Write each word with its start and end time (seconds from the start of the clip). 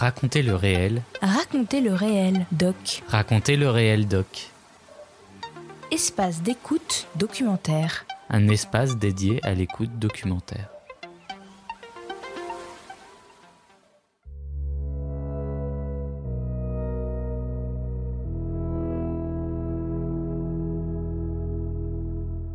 Racontez 0.00 0.40
le 0.42 0.54
réel. 0.54 1.02
Racontez 1.20 1.82
le 1.82 1.92
réel, 1.92 2.46
doc. 2.52 3.02
Racontez 3.08 3.56
le 3.56 3.68
réel, 3.68 4.08
doc. 4.08 4.48
Espace 5.90 6.40
d'écoute 6.40 7.06
documentaire. 7.16 8.06
Un 8.30 8.48
espace 8.48 8.96
dédié 8.96 9.40
à 9.42 9.52
l'écoute 9.52 9.98
documentaire. 9.98 10.70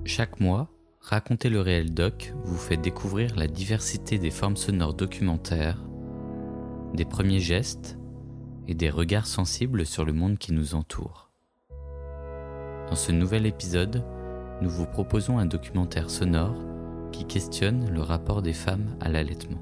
Chaque 0.03 0.39
mois, 0.39 0.67
Racontez 0.99 1.49
le 1.49 1.61
réel 1.61 1.93
doc 1.93 2.33
vous 2.43 2.57
fait 2.57 2.77
découvrir 2.77 3.35
la 3.35 3.45
diversité 3.45 4.17
des 4.17 4.31
formes 4.31 4.57
sonores 4.57 4.95
documentaires, 4.95 5.77
des 6.95 7.05
premiers 7.05 7.39
gestes 7.39 7.97
et 8.67 8.73
des 8.73 8.89
regards 8.89 9.27
sensibles 9.27 9.85
sur 9.85 10.05
le 10.05 10.13
monde 10.13 10.37
qui 10.37 10.53
nous 10.53 10.75
entoure. 10.75 11.29
Dans 12.89 12.95
ce 12.95 13.11
nouvel 13.11 13.45
épisode, 13.45 14.03
nous 14.61 14.69
vous 14.69 14.85
proposons 14.85 15.37
un 15.37 15.45
documentaire 15.45 16.09
sonore 16.09 16.55
qui 17.11 17.25
questionne 17.25 17.89
le 17.89 18.01
rapport 18.01 18.41
des 18.41 18.53
femmes 18.53 18.95
à 19.01 19.09
l'allaitement. 19.09 19.59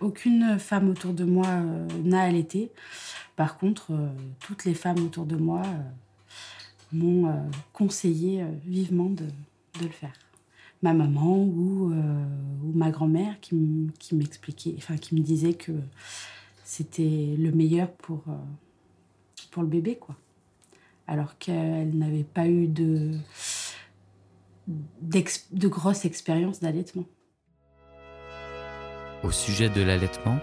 Aucune 0.00 0.58
femme 0.58 0.90
autour 0.90 1.12
de 1.12 1.24
moi 1.24 1.46
euh, 1.46 1.86
n'a 2.04 2.22
allaité. 2.22 2.70
Par 3.34 3.58
contre, 3.58 3.92
euh, 3.92 4.08
toutes 4.40 4.64
les 4.64 4.74
femmes 4.74 5.04
autour 5.04 5.26
de 5.26 5.36
moi 5.36 5.62
euh, 5.64 6.96
m'ont 6.96 7.50
conseillé 7.72 8.44
vivement 8.64 9.10
de, 9.10 9.24
de 9.24 9.84
le 9.84 9.90
faire. 9.90 10.12
Ma 10.82 10.94
maman 10.94 11.38
ou, 11.38 11.92
ou 11.92 12.72
ma 12.72 12.90
grand-mère 12.90 13.40
qui 13.40 13.56
m'expliquait, 14.12 14.74
enfin 14.76 14.96
qui 14.96 15.16
me 15.16 15.20
disait 15.20 15.54
que 15.54 15.72
c'était 16.62 17.34
le 17.36 17.50
meilleur 17.50 17.90
pour, 17.90 18.22
pour 19.50 19.62
le 19.62 19.68
bébé, 19.68 19.96
quoi. 19.96 20.14
Alors 21.06 21.38
qu'elle 21.38 21.96
n'avait 21.96 22.22
pas 22.22 22.46
eu 22.46 22.68
de, 22.68 23.14
de 24.68 25.68
grosses 25.68 26.04
expériences 26.04 26.60
d'allaitement. 26.60 27.06
Au 29.24 29.32
sujet 29.32 29.70
de 29.70 29.82
l'allaitement, 29.82 30.38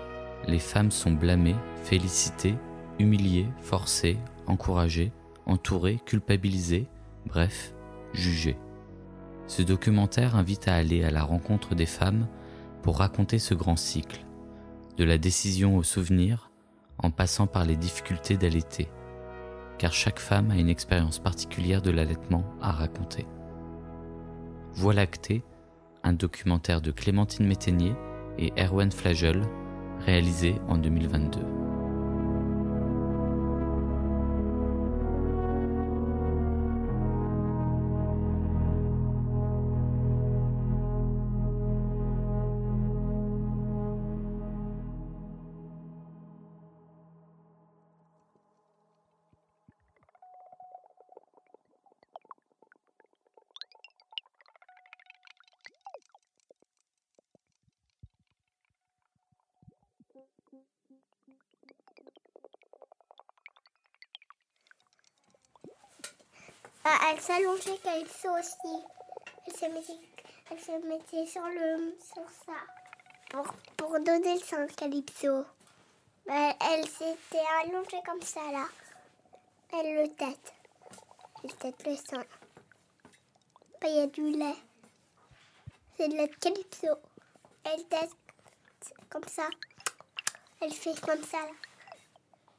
les 0.48 0.60
femmes 0.60 0.92
sont 0.92 1.12
blâmées, 1.12 1.56
félicitées, 1.84 2.56
humiliées, 3.00 3.48
forcées, 3.62 4.18
encouragées, 4.48 5.12
entourées, 5.46 6.00
culpabilisées, 6.06 6.88
bref, 7.26 7.74
jugées. 8.14 8.58
Ce 9.48 9.62
documentaire 9.62 10.36
invite 10.36 10.68
à 10.68 10.76
aller 10.76 11.04
à 11.04 11.12
la 11.12 11.24
rencontre 11.24 11.76
des 11.76 11.86
femmes 11.86 12.28
pour 12.82 12.98
raconter 12.98 13.40
ce 13.40 13.54
grand 13.54 13.76
cycle, 13.76 14.26
de 14.98 15.04
la 15.04 15.18
décision 15.18 15.78
au 15.78 15.84
souvenir, 15.84 16.52
en 16.98 17.12
passant 17.12 17.48
par 17.48 17.66
les 17.66 17.76
difficultés 17.76 18.38
d'allaiter, 18.38 18.90
car 19.78 19.94
chaque 19.94 20.20
femme 20.20 20.52
a 20.52 20.56
une 20.56 20.70
expérience 20.70 21.20
particulière 21.20 21.82
de 21.82 21.92
l'allaitement 21.92 22.44
à 22.62 22.72
raconter. 22.72 23.26
Voix 24.74 24.94
lactée, 24.94 25.44
un 26.04 26.14
documentaire 26.14 26.82
de 26.82 26.92
Clémentine 26.92 27.48
Métainier 27.48 27.94
et 28.38 28.52
Erwan 28.58 28.92
Flagel, 28.92 29.42
réalisé 30.06 30.56
en 30.68 30.78
2022. 30.78 31.65
Aussi. 68.04 68.84
Elle 69.48 69.54
se 69.54 69.66
mettait, 69.66 70.88
mettait 70.88 71.28
sur, 71.28 71.46
le, 71.46 71.96
sur 72.00 72.30
ça 72.46 72.54
pour, 73.30 73.46
pour 73.78 74.00
donner 74.00 74.36
le 74.36 74.68
de 74.68 74.74
Calypso. 74.74 75.46
Elle, 76.28 76.56
elle 76.62 76.88
s'était 76.88 77.46
allongée 77.62 78.02
comme 78.06 78.22
ça 78.22 78.42
là. 78.52 78.66
Elle 79.74 79.96
le 79.96 80.08
tête. 80.16 80.54
Elle 81.44 81.56
tête 81.56 81.86
le 81.86 81.96
sein. 81.96 82.24
Il 83.84 83.96
y 83.96 84.00
a 84.00 84.08
du 84.08 84.32
lait. 84.32 84.56
C'est 85.96 86.08
de 86.08 86.16
lait 86.16 86.28
de 86.28 86.36
Calypso. 86.36 86.98
Elle 87.64 87.86
tête 87.86 88.12
comme 89.10 89.28
ça. 89.28 89.48
Elle 90.62 90.74
fait 90.74 91.00
comme 91.02 91.24
ça 91.24 91.38
là. 91.38 91.52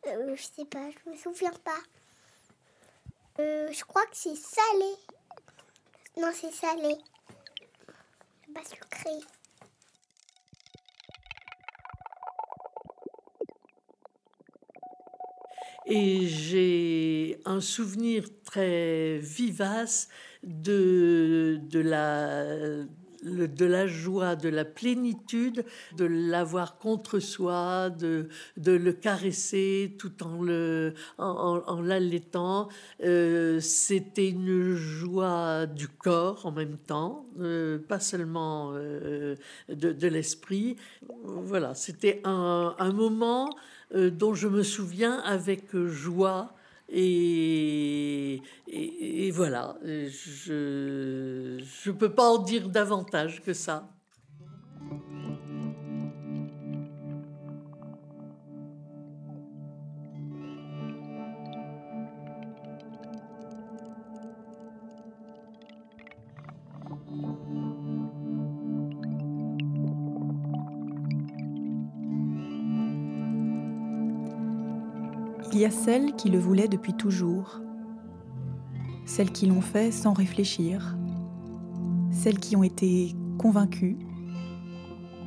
Euh, 0.08 0.36
je 0.36 0.42
sais 0.42 0.64
pas, 0.66 0.88
je 0.90 1.10
me 1.10 1.16
souviens 1.16 1.52
pas. 1.64 1.80
Euh, 3.40 3.72
je 3.72 3.84
crois 3.84 4.06
que 4.06 4.16
c'est 4.16 4.36
salé. 4.36 4.94
Non, 6.18 6.30
c'est 6.32 6.50
salé. 6.50 6.94
Pas 8.54 8.64
sucré. 8.64 9.10
Et 15.84 16.26
j'ai 16.26 17.38
un 17.44 17.60
souvenir 17.60 18.24
très 18.44 19.18
vivace 19.18 20.08
de, 20.42 21.60
de 21.62 21.80
la 21.80 22.86
de 23.22 23.64
la 23.64 23.86
joie, 23.86 24.36
de 24.36 24.48
la 24.48 24.64
plénitude, 24.64 25.64
de 25.96 26.04
l'avoir 26.04 26.78
contre 26.78 27.18
soi, 27.18 27.90
de, 27.90 28.28
le 28.56 28.92
caresser 28.92 29.96
tout 29.98 30.12
en 30.22 31.80
l'allaitant. 31.80 32.68
Euh, 33.02 33.60
c'était 33.60 34.28
une 34.28 34.74
joie 34.74 35.66
du 35.66 35.88
corps 35.88 36.46
en 36.46 36.52
même 36.52 36.76
temps, 36.78 37.26
euh, 37.40 37.78
pas 37.78 38.00
seulement 38.00 38.72
euh, 38.74 39.34
de, 39.68 40.08
l'esprit. 40.08 40.76
Voilà, 41.24 41.74
c'était 41.74 42.20
un 42.24 42.92
moment 42.92 43.50
dont 43.94 44.34
je 44.34 44.48
me 44.48 44.62
souviens 44.62 45.20
avec 45.20 45.76
joie 45.76 46.54
et, 46.88 48.42
voilà, 49.32 49.76
je 49.82 51.58
ne 51.86 51.92
peux 51.92 52.14
pas 52.14 52.30
en 52.30 52.38
dire 52.38 52.68
davantage 52.68 53.42
que 53.42 53.52
ça. 53.52 53.95
Celles 75.70 76.14
qui 76.16 76.28
le 76.30 76.38
voulaient 76.38 76.68
depuis 76.68 76.94
toujours, 76.94 77.60
celles 79.04 79.30
qui 79.30 79.46
l'ont 79.46 79.60
fait 79.60 79.90
sans 79.90 80.12
réfléchir, 80.12 80.96
celles 82.10 82.38
qui 82.38 82.56
ont 82.56 82.62
été 82.62 83.14
convaincues, 83.38 83.98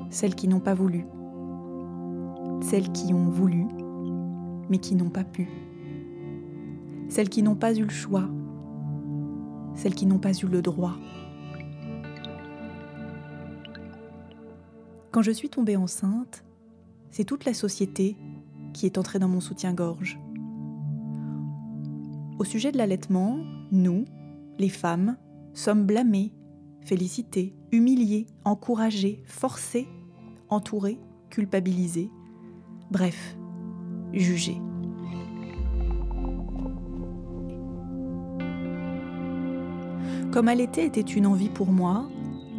celles 0.10 0.36
qui 0.36 0.48
n'ont 0.48 0.60
pas 0.60 0.74
voulu, 0.74 1.06
celles 2.62 2.92
qui 2.92 3.14
ont 3.14 3.30
voulu, 3.30 3.66
mais 4.70 4.80
qui 4.80 4.96
n'ont 4.96 5.10
pas 5.10 5.24
pu, 5.24 5.48
celles 7.08 7.30
qui 7.30 7.44
n'ont 7.44 7.56
pas 7.56 7.74
eu 7.74 7.84
le 7.84 7.90
choix, 7.90 8.30
celles 9.76 9.96
qui 9.96 10.06
n'ont 10.06 10.20
pas 10.20 10.34
eu 10.34 10.48
le 10.48 10.62
droit. 10.62 10.96
Quand 15.12 15.22
je 15.22 15.32
suis 15.32 15.50
tombée 15.50 15.76
enceinte, 15.76 16.44
c'est 17.10 17.24
toute 17.24 17.46
la 17.46 17.54
société 17.54 18.16
qui 18.74 18.86
est 18.86 18.98
entré 18.98 19.18
dans 19.18 19.28
mon 19.28 19.42
soutien-gorge. 19.42 20.20
Au 22.40 22.46
sujet 22.46 22.72
de 22.72 22.78
l'allaitement, 22.78 23.38
nous, 23.74 24.06
les 24.60 24.70
femmes, 24.70 25.18
sommes 25.54 25.86
blâmées, 25.86 26.32
félicitées, 26.80 27.54
humiliées, 27.74 28.28
encouragées, 28.46 29.22
forcées, 29.26 29.90
entourées, 30.48 31.00
culpabilisées, 31.30 32.10
bref, 32.92 33.36
jugées. 34.14 34.62
Comme 40.32 40.48
allaiter 40.48 40.86
était 40.86 41.02
une 41.02 41.28
envie 41.28 41.50
pour 41.50 41.74
moi, 41.74 42.08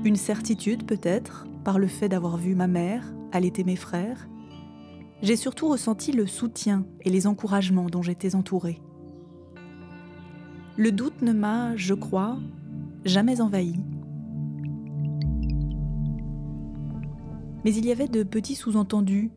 une 0.05 0.17
certitude 0.17 0.85
peut-être, 0.85 1.47
par 1.65 1.79
le 1.79 1.87
fait 1.87 2.11
d'avoir 2.11 2.37
vu 2.37 2.55
ma 2.55 2.67
mère 2.67 3.15
allaiter 3.33 3.65
mes 3.65 3.77
frères, 3.77 4.29
j'ai 5.23 5.37
surtout 5.37 5.69
ressenti 5.69 6.13
le 6.13 6.27
soutien 6.27 6.85
et 7.01 7.09
les 7.09 7.27
encouragements 7.27 7.89
dont 7.89 8.03
j'étais 8.03 8.35
entourée. 8.35 8.79
Le 10.77 10.93
doute 10.93 11.21
ne 11.23 11.33
m'a, 11.33 11.77
je 11.77 11.95
crois, 11.95 12.39
jamais 13.05 13.41
envahi. 13.41 13.75
Mais 17.65 17.75
il 17.75 17.85
y 17.85 17.93
avait 17.93 18.09
de 18.09 18.23
petits 18.23 18.55
sous-entendus 18.55 19.31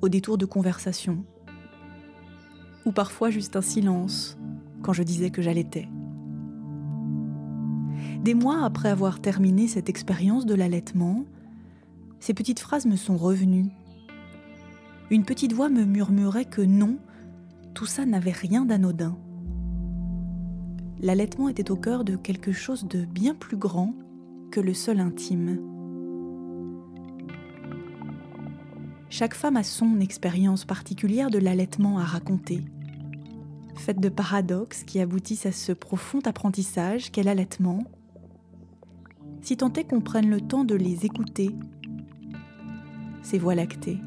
au 0.00 0.08
détour 0.08 0.38
de 0.38 0.46
conversations, 0.46 1.24
ou 2.84 2.92
parfois 2.92 3.30
juste 3.30 3.56
un 3.56 3.62
silence 3.62 4.38
quand 4.82 4.92
je 4.92 5.02
disais 5.02 5.30
que 5.30 5.42
j'allaitais. 5.42 5.88
Des 8.24 8.34
mois 8.34 8.64
après 8.64 8.88
avoir 8.88 9.20
terminé 9.20 9.68
cette 9.68 9.88
expérience 9.88 10.46
de 10.46 10.54
l'allaitement, 10.54 11.24
ces 12.18 12.34
petites 12.34 12.60
phrases 12.60 12.86
me 12.86 12.96
sont 12.96 13.16
revenues. 13.16 13.70
Une 15.10 15.24
petite 15.24 15.52
voix 15.52 15.68
me 15.68 15.84
murmurait 15.84 16.44
que 16.44 16.62
non, 16.62 16.98
tout 17.74 17.86
ça 17.86 18.06
n'avait 18.06 18.30
rien 18.30 18.64
d'anodin. 18.64 19.16
L'allaitement 21.02 21.48
était 21.48 21.70
au 21.70 21.76
cœur 21.76 22.04
de 22.04 22.14
quelque 22.14 22.52
chose 22.52 22.86
de 22.86 23.06
bien 23.06 23.34
plus 23.34 23.56
grand 23.56 23.94
que 24.50 24.60
le 24.60 24.74
seul 24.74 25.00
intime. 25.00 25.58
Chaque 29.08 29.32
femme 29.34 29.56
a 29.56 29.62
son 29.62 29.98
expérience 29.98 30.66
particulière 30.66 31.30
de 31.30 31.38
l'allaitement 31.38 31.98
à 31.98 32.04
raconter, 32.04 32.60
faite 33.76 33.98
de 33.98 34.10
paradoxes 34.10 34.84
qui 34.84 35.00
aboutissent 35.00 35.46
à 35.46 35.52
ce 35.52 35.72
profond 35.72 36.20
apprentissage 36.26 37.10
qu'est 37.10 37.22
l'allaitement, 37.22 37.82
si 39.40 39.56
tant 39.56 39.72
est 39.72 39.84
qu'on 39.84 40.02
prenne 40.02 40.28
le 40.28 40.42
temps 40.42 40.64
de 40.64 40.74
les 40.74 41.06
écouter, 41.06 41.50
ces 43.22 43.38
voix 43.38 43.54
lactées. 43.54 43.98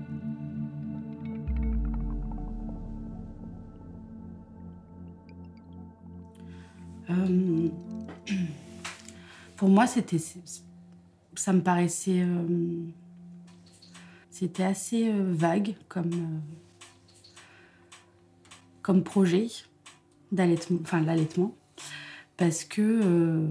Euh, 7.09 7.69
pour 9.57 9.69
moi, 9.69 9.87
c'était, 9.87 10.21
ça 11.35 11.53
me 11.53 11.61
paraissait, 11.61 12.21
euh, 12.21 12.85
c'était 14.29 14.63
assez 14.63 15.09
euh, 15.09 15.33
vague 15.33 15.75
comme, 15.87 16.41
comme 18.81 19.03
projet 19.03 19.47
d'allaitement, 20.31 20.79
enfin 20.81 21.01
l'allaitement, 21.01 21.55
parce 22.37 22.63
que 22.63 23.45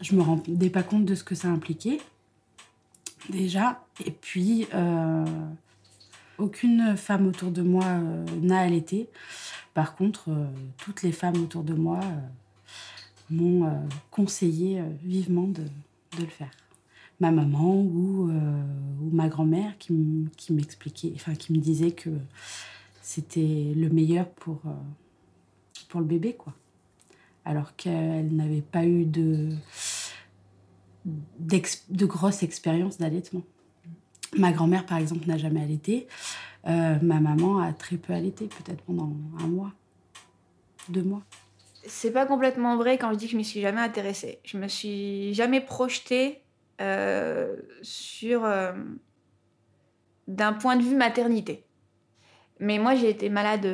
je 0.00 0.14
me 0.14 0.20
rendais 0.20 0.70
pas 0.70 0.82
compte 0.82 1.06
de 1.06 1.14
ce 1.14 1.24
que 1.24 1.34
ça 1.34 1.48
impliquait 1.48 2.00
déjà, 3.30 3.82
et 4.04 4.10
puis 4.10 4.66
aucune 6.36 6.96
femme 6.96 7.26
autour 7.26 7.50
de 7.50 7.62
moi 7.62 7.86
n'a 8.42 8.58
allaité. 8.58 9.08
Par 9.74 9.96
contre, 9.96 10.30
euh, 10.30 10.46
toutes 10.78 11.02
les 11.02 11.12
femmes 11.12 11.36
autour 11.36 11.62
de 11.62 11.74
moi 11.74 12.00
euh, 12.02 12.20
m'ont 13.30 13.66
euh, 13.66 13.70
conseillé 14.10 14.82
vivement 15.02 15.46
de, 15.46 15.62
le 16.20 16.26
faire. 16.26 16.50
Ma 17.20 17.30
maman 17.30 17.74
ou, 17.74 18.30
ma 19.12 19.28
grand-mère 19.28 19.78
qui 19.78 19.94
m'expliquait, 20.50 21.14
qui 21.38 21.52
me 21.54 21.58
disait 21.58 21.92
que 21.92 22.10
c'était 23.00 23.72
le 23.74 23.88
meilleur 23.88 24.28
pour, 24.28 24.60
pour 25.88 26.00
le 26.00 26.06
bébé, 26.06 26.34
quoi. 26.34 26.52
Alors 27.46 27.74
qu'elle 27.76 28.34
n'avait 28.36 28.60
pas 28.60 28.84
eu 28.84 29.06
de, 29.06 29.54
de 31.06 32.06
grosses 32.06 32.42
expériences 32.42 32.98
d'allaitement. 32.98 33.42
Ma 34.36 34.52
grand-mère, 34.52 34.84
par 34.84 34.98
exemple, 34.98 35.26
n'a 35.26 35.38
jamais 35.38 35.62
allaité. 35.62 36.08
Euh, 36.66 36.96
ma 37.02 37.18
maman 37.18 37.58
a 37.58 37.72
très 37.72 37.96
peu 37.96 38.12
allaité, 38.12 38.46
peut-être 38.46 38.82
pendant 38.82 39.10
un 39.40 39.46
mois, 39.46 39.72
deux 40.88 41.02
mois. 41.02 41.22
C'est 41.84 42.12
pas 42.12 42.26
complètement 42.26 42.76
vrai 42.76 42.98
quand 42.98 43.12
je 43.12 43.18
dis 43.18 43.26
que 43.26 43.32
je 43.32 43.36
m'y 43.36 43.44
suis 43.44 43.60
jamais 43.60 43.80
intéressée. 43.80 44.38
Je 44.44 44.56
me 44.58 44.68
suis 44.68 45.34
jamais 45.34 45.60
projetée 45.60 46.40
euh, 46.80 47.56
sur 47.82 48.44
euh, 48.44 48.72
d'un 50.28 50.52
point 50.52 50.76
de 50.76 50.82
vue 50.82 50.94
maternité. 50.94 51.66
Mais 52.60 52.78
moi, 52.78 52.94
j'ai 52.94 53.10
été 53.10 53.28
malade 53.28 53.66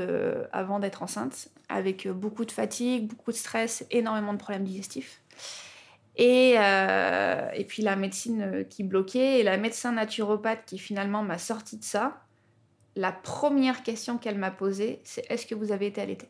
avant 0.51 0.79
d'être 0.79 1.03
enceinte, 1.03 1.49
avec 1.69 2.09
beaucoup 2.09 2.47
de 2.47 2.53
fatigue, 2.53 3.07
beaucoup 3.07 3.33
de 3.33 3.37
stress, 3.37 3.85
énormément 3.91 4.33
de 4.33 4.39
problèmes 4.39 4.65
digestifs. 4.65 5.21
Et, 6.17 6.53
et 6.53 7.65
puis 7.69 7.83
la 7.83 7.97
médecine 7.97 8.65
qui 8.71 8.85
bloquait, 8.85 9.41
et 9.41 9.43
la 9.43 9.59
médecin 9.59 9.93
naturopathe 9.93 10.65
qui 10.65 10.79
finalement 10.79 11.23
m'a 11.23 11.37
sorti 11.37 11.77
de 11.77 11.85
ça, 11.85 12.23
la 12.97 13.13
première 13.13 13.83
question 13.83 14.19
qu'elle 14.19 14.39
m'a 14.39 14.51
posée, 14.51 15.01
c'est 15.05 15.25
est-ce 15.31 15.47
que 15.47 15.55
vous 15.55 15.73
avez 15.73 15.87
été 15.87 16.01
allaité 16.01 16.29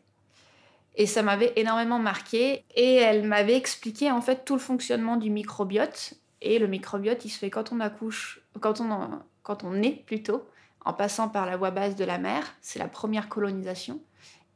Et 0.95 1.05
ça 1.05 1.23
m'avait 1.23 1.53
énormément 1.55 1.99
marqué. 1.99 2.63
Et 2.75 2.95
elle 2.95 3.25
m'avait 3.25 3.55
expliqué 3.55 4.11
en 4.11 4.21
fait 4.21 4.45
tout 4.45 4.55
le 4.55 4.61
fonctionnement 4.61 5.17
du 5.17 5.29
microbiote. 5.29 6.13
Et 6.41 6.59
le 6.59 6.67
microbiote, 6.67 7.25
il 7.25 7.29
se 7.29 7.39
fait 7.39 7.49
quand 7.49 7.71
on 7.71 7.79
accouche, 7.79 8.41
quand 8.59 8.81
on, 8.81 9.19
quand 9.43 9.63
on 9.63 9.81
est 9.81 10.03
plutôt, 10.05 10.47
en 10.85 10.93
passant 10.93 11.29
par 11.29 11.45
la 11.45 11.57
voie 11.57 11.71
basse 11.71 11.95
de 11.95 12.05
la 12.05 12.17
mère, 12.17 12.45
c'est 12.61 12.79
la 12.79 12.87
première 12.87 13.29
colonisation, 13.29 13.99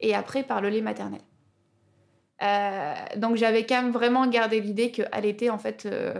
et 0.00 0.14
après 0.14 0.42
par 0.42 0.60
le 0.60 0.68
lait 0.68 0.80
maternel. 0.80 1.20
Euh, 2.42 2.94
donc 3.16 3.36
j'avais 3.36 3.66
quand 3.66 3.82
même 3.82 3.92
vraiment 3.92 4.26
gardé 4.26 4.60
l'idée 4.60 4.90
que 4.90 5.02
allaiter, 5.12 5.50
en 5.50 5.58
fait, 5.58 5.86
euh, 5.86 6.14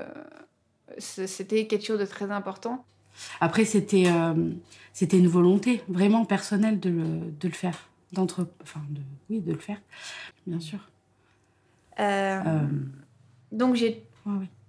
c'était 0.98 1.66
quelque 1.66 1.84
chose 1.84 2.00
de 2.00 2.06
très 2.06 2.30
important. 2.30 2.84
Après, 3.40 3.64
c'était 3.64 4.04
euh, 4.06 4.50
c'était 4.92 5.18
une 5.18 5.28
volonté 5.28 5.82
vraiment 5.88 6.24
personnelle 6.24 6.80
de 6.80 6.90
le, 6.90 7.04
de 7.40 7.48
le 7.48 7.54
faire. 7.54 7.90
D'entre... 8.12 8.46
Enfin, 8.62 8.80
de, 8.90 9.00
oui, 9.28 9.40
de 9.40 9.52
le 9.52 9.58
faire, 9.58 9.82
bien 10.46 10.60
sûr. 10.60 10.78
Euh, 11.98 12.40
euh, 12.46 12.60
donc, 13.50 13.74
j'ai... 13.74 14.06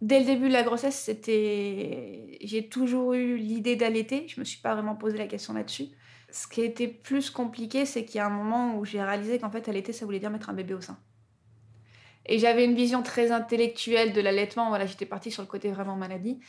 Dès 0.02 0.20
le 0.20 0.26
début 0.26 0.48
de 0.48 0.54
la 0.54 0.64
grossesse, 0.64 1.00
c'était... 1.00 2.40
j'ai 2.44 2.68
toujours 2.68 3.14
eu 3.14 3.38
l'idée 3.38 3.76
d'allaiter. 3.76 4.28
Je 4.28 4.40
me 4.40 4.46
suis 4.46 4.60
pas 4.60 4.74
vraiment 4.74 4.96
posé 4.96 5.18
la 5.18 5.28
question 5.28 5.54
là-dessus. 5.54 5.90
Ce 6.32 6.48
qui 6.48 6.62
a 6.62 6.66
été 6.66 6.88
plus 6.88 7.30
compliqué, 7.30 7.86
c'est 7.86 8.04
qu'il 8.04 8.18
y 8.18 8.20
a 8.20 8.26
un 8.26 8.32
moment 8.32 8.78
où 8.78 8.84
j'ai 8.84 9.02
réalisé 9.02 9.38
qu'en 9.40 9.52
fait, 9.52 9.70
allaiter, 9.70 9.94
ça 9.94 10.06
voulait 10.06 10.20
dire 10.20 10.32
mettre 10.32 10.50
un 10.50 10.54
bébé 10.54 10.74
au 10.74 10.82
sein. 10.82 10.98
Et 12.26 12.40
j'avais 12.40 12.66
une 12.66 12.76
vision 12.76 13.04
très 13.04 13.32
intellectuelle 13.32 14.12
de 14.12 14.22
l'allaitement. 14.22 14.70
Voilà, 14.70 14.88
j'étais 14.88 15.06
partie 15.06 15.32
sur 15.32 15.44
le 15.44 15.48
côté 15.48 15.72
vraiment 15.72 15.96
maladie. 15.96 16.40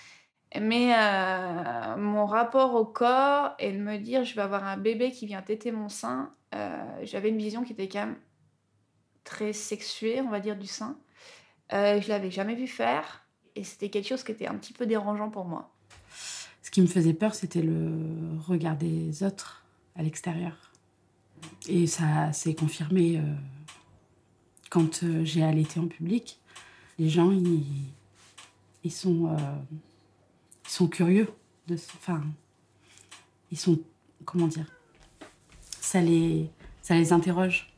Mais 0.61 0.94
euh, 0.94 1.97
mon 1.97 2.26
rapport 2.26 2.75
au 2.75 2.85
corps 2.85 3.55
et 3.58 3.72
de 3.72 3.79
me 3.79 3.98
dire 3.98 4.25
je 4.25 4.34
vais 4.34 4.43
avoir 4.43 4.65
un 4.65 4.77
bébé 4.77 5.10
qui 5.10 5.27
vient 5.27 5.43
téter 5.43 5.72
mon 5.72 5.89
sein, 5.89 6.32
euh, 6.55 6.84
j'avais 7.03 7.29
une 7.29 7.39
vision 7.39 7.63
qui 7.63 7.72
était 7.72 7.89
quand 7.89 8.06
même 8.06 8.17
très 9.25 9.53
sexuée, 9.53 10.20
on 10.20 10.31
va 10.31 10.41
dire, 10.41 10.56
du 10.56 10.67
sein. 10.67 10.96
Euh, 11.72 12.01
je 12.01 12.08
l'avais 12.08 12.31
jamais 12.31 12.55
vu 12.55 12.67
faire 12.67 13.27
et 13.56 13.65
c'était 13.65 13.91
quelque 13.91 14.06
chose 14.06 14.22
qui 14.22 14.32
était 14.32 14.46
un 14.46 14.55
petit 14.55 14.72
peu 14.72 14.86
dérangeant 14.86 15.31
pour 15.31 15.44
moi. 15.44 15.75
Ce 16.63 16.70
qui 16.70 16.81
me 16.81 16.86
faisait 16.86 17.15
peur, 17.15 17.34
c'était 17.34 17.63
le 17.63 18.39
regard 18.46 18.77
des 18.77 19.22
autres 19.22 19.65
à 19.96 20.03
l'extérieur. 20.03 20.72
Et 21.69 21.86
ça 21.86 22.32
s'est 22.32 22.55
confirmé 22.55 23.19
euh, 23.19 23.22
quand 24.70 25.05
j'ai 25.25 25.43
allaité 25.43 25.81
en 25.81 25.86
public. 25.86 26.41
Les 26.98 27.08
gens, 27.08 27.31
ils, 27.31 27.65
ils 28.84 28.93
sont 28.93 29.36
ils 30.67 30.70
sont 30.70 30.89
curieux. 30.89 31.29
De, 31.67 31.75
enfin, 31.75 32.23
ils 33.51 33.58
sont. 33.58 33.79
Comment 34.25 34.46
dire 34.46 34.67
Ça 35.81 36.01
les, 36.01 36.51
ça 36.82 36.94
les 36.94 37.13
interroge. 37.13 37.73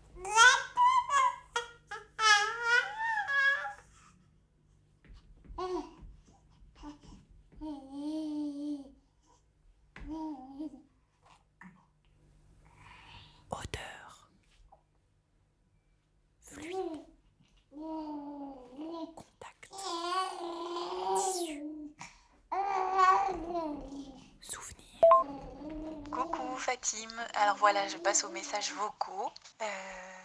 Alors 27.35 27.57
voilà, 27.57 27.87
je 27.89 27.99
passe 27.99 28.25
aux 28.25 28.31
messages 28.31 28.73
vocaux. 28.73 29.31
Euh, 29.61 29.65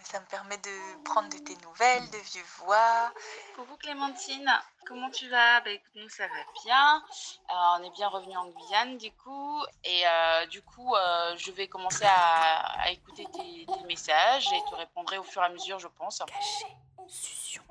ça 0.02 0.18
me 0.18 0.24
permet 0.26 0.56
de 0.56 1.02
prendre 1.04 1.28
de 1.28 1.36
tes 1.36 1.56
nouvelles, 1.56 2.08
de 2.10 2.16
vieux 2.16 2.44
voix. 2.58 3.12
Coucou 3.54 3.76
Clémentine, 3.76 4.50
comment 4.86 5.10
tu 5.10 5.28
vas? 5.28 5.60
Bah 5.60 5.70
écoute, 5.70 5.92
nous 5.96 6.08
ça 6.08 6.26
va 6.26 6.62
bien. 6.64 7.04
Euh, 7.50 7.78
on 7.78 7.84
est 7.84 7.90
bien 7.90 8.08
revenu 8.08 8.34
en 8.36 8.46
Guyane 8.46 8.96
du 8.96 9.12
coup. 9.12 9.62
Et 9.84 10.06
euh, 10.06 10.46
du 10.46 10.62
coup, 10.62 10.94
je 11.36 11.50
vais 11.50 11.68
commencer 11.68 12.06
à, 12.06 12.90
écouter 12.90 13.26
tes, 13.32 13.66
messages 13.86 14.46
et 14.52 14.70
te 14.70 14.74
répondrai 14.74 15.18
au 15.18 15.22
fur 15.22 15.42
et 15.42 15.46
à 15.46 15.50
mesure, 15.50 15.78
je 15.78 15.88
pense. 15.88 16.20
Caché, 16.20 16.76
succion, 17.08 17.62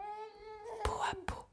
peau 0.83 0.99
à 1.11 1.15
peau. 1.25 1.45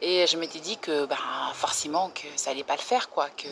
Et 0.00 0.26
je 0.26 0.36
m'étais 0.36 0.60
dit 0.60 0.76
que 0.78 1.06
bah, 1.06 1.16
forcément 1.54 2.10
que 2.10 2.26
ça 2.36 2.50
allait 2.50 2.64
pas 2.64 2.76
le 2.76 2.82
faire, 2.82 3.10
quoi, 3.10 3.30
que 3.30 3.46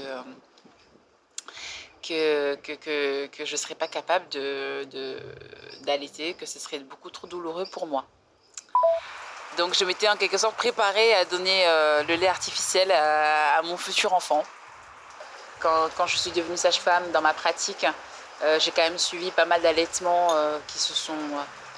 que, 2.07 2.55
que, 2.57 3.45
je 3.45 3.53
ne 3.53 3.57
serais 3.57 3.75
pas 3.75 3.89
capable 3.89 4.27
d'allaiter, 5.85 6.33
de, 6.33 6.39
que 6.39 6.47
ce 6.47 6.59
serait 6.59 6.81
beaucoup 6.81 7.11
trop 7.11 7.27
douloureux 7.27 7.67
pour 7.73 7.87
moi. 7.87 8.05
Donc 9.57 9.75
je 9.75 9.85
m'étais 9.85 10.09
en 10.09 10.17
quelque 10.17 10.37
sorte 10.37 10.57
préparée 10.57 11.15
à 11.15 11.25
donner 11.25 11.65
euh, 11.67 12.03
le 12.03 12.17
lait 12.17 12.27
artificiel 12.29 12.91
à, 12.91 13.63
mon 13.63 13.77
futur 13.77 14.13
enfant. 14.13 14.43
Quand, 15.61 15.89
quand 15.97 16.07
je 16.07 16.17
suis 16.17 16.33
devenue 16.33 16.57
sage-femme 16.57 17.11
dans 17.13 17.23
ma 17.23 17.33
pratique, 17.33 17.87
euh, 18.43 18.59
j'ai 18.59 18.73
quand 18.73 18.83
même 18.83 18.99
suivi 18.99 19.31
pas 19.31 19.45
mal 19.45 19.63
d'allaitements 19.63 20.29
euh, 20.33 20.59
qui 20.67 20.79
se 20.79 20.93
sont 20.93 21.13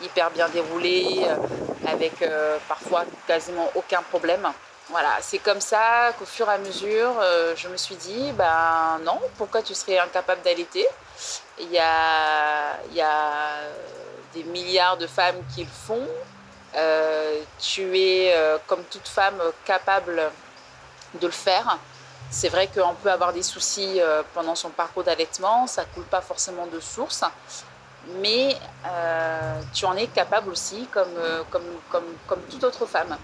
hyper 0.03 0.31
bien 0.31 0.49
déroulés, 0.49 1.27
avec 1.87 2.23
parfois 2.69 3.05
quasiment 3.27 3.71
aucun 3.75 4.03
problème. 4.03 4.47
Voilà, 4.89 5.17
c'est 5.21 5.39
comme 5.39 5.61
ça 5.61 6.13
qu'au 6.19 6.25
fur 6.25 6.49
et 6.49 6.55
à 6.55 6.59
mesure, 6.59 7.15
je 7.57 7.67
me 7.69 7.77
suis 7.77 7.97
dit, 7.97 8.31
ben 8.33 9.01
non, 9.05 9.21
pourquoi 9.37 9.61
tu 9.61 9.75
serais 9.75 9.99
incapable 9.99 10.43
d'allaiter 10.43 10.87
Il 11.59 11.73
y 11.73 11.79
a, 11.79 12.79
y 12.93 13.01
a 13.01 13.63
des 14.33 14.45
milliards 14.45 14.97
de 14.97 15.07
femmes 15.07 15.43
qui 15.55 15.65
le 15.65 15.71
font. 15.71 16.07
Euh, 16.77 17.41
tu 17.59 17.99
es, 17.99 18.35
euh, 18.35 18.59
comme 18.67 18.85
toute 18.85 19.09
femme, 19.09 19.41
capable 19.65 20.31
de 21.21 21.27
le 21.27 21.33
faire. 21.33 21.79
C'est 22.31 22.49
vrai 22.49 22.69
qu'on 22.69 22.95
peut 22.95 23.11
avoir 23.11 23.33
des 23.33 23.43
soucis 23.43 24.01
euh, 24.01 24.23
pendant 24.35 24.55
son 24.55 24.71
parcours 24.71 25.05
d'allaitement, 25.05 25.67
ça 25.67 25.83
ne 25.83 25.87
coule 25.95 26.05
pas 26.05 26.21
forcément 26.21 26.67
de 26.67 26.81
source, 26.81 27.23
mais 28.21 28.57
tu 29.73 29.87
en 29.87 29.97
es 29.97 30.07
capable 30.09 30.51
aussi 30.51 30.89
comme, 30.93 31.19
comme, 31.51 31.65
comme, 31.91 32.17
comme 32.27 32.43
toute 32.43 32.63
autre 32.65 32.85
femme. 32.85 33.17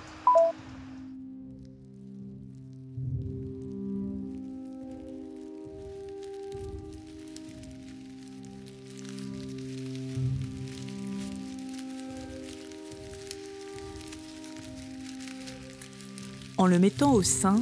En 16.63 16.69
le 16.69 16.79
mettant 16.79 17.13
au 17.13 17.25
sein, 17.25 17.61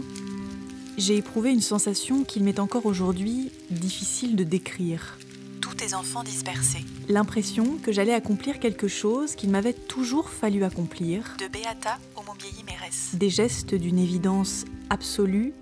j'ai 0.99 1.16
éprouvé 1.16 1.50
une 1.52 1.62
sensation 1.62 2.23
qu'il 2.23 2.45
m'est 2.45 2.59
encore 2.59 2.85
aujourd'hui 2.85 3.50
difficile 3.71 4.37
de 4.37 4.45
décrire. 4.45 5.19
Tous 5.62 5.73
tes 5.73 5.95
enfants 5.95 6.23
dispersés. 6.23 6.85
L'impression 7.09 7.78
que 7.83 7.92
j'allais 7.92 8.12
accomplir 8.12 8.61
quelque 8.61 8.88
chose 8.88 9.37
qu'il 9.37 9.49
m'avait 9.49 9.73
toujours 9.73 10.28
fallu 10.28 10.64
accomplir. 10.64 11.35
De 11.38 11.47
Beata 11.47 11.99
au 12.14 12.23
Montvieilly 12.26 12.62
Mérès. 12.66 13.14
Des 13.14 13.30
gestes 13.30 13.75
d'une 13.75 13.99
évidence 13.99 14.66
absolue 14.90 15.54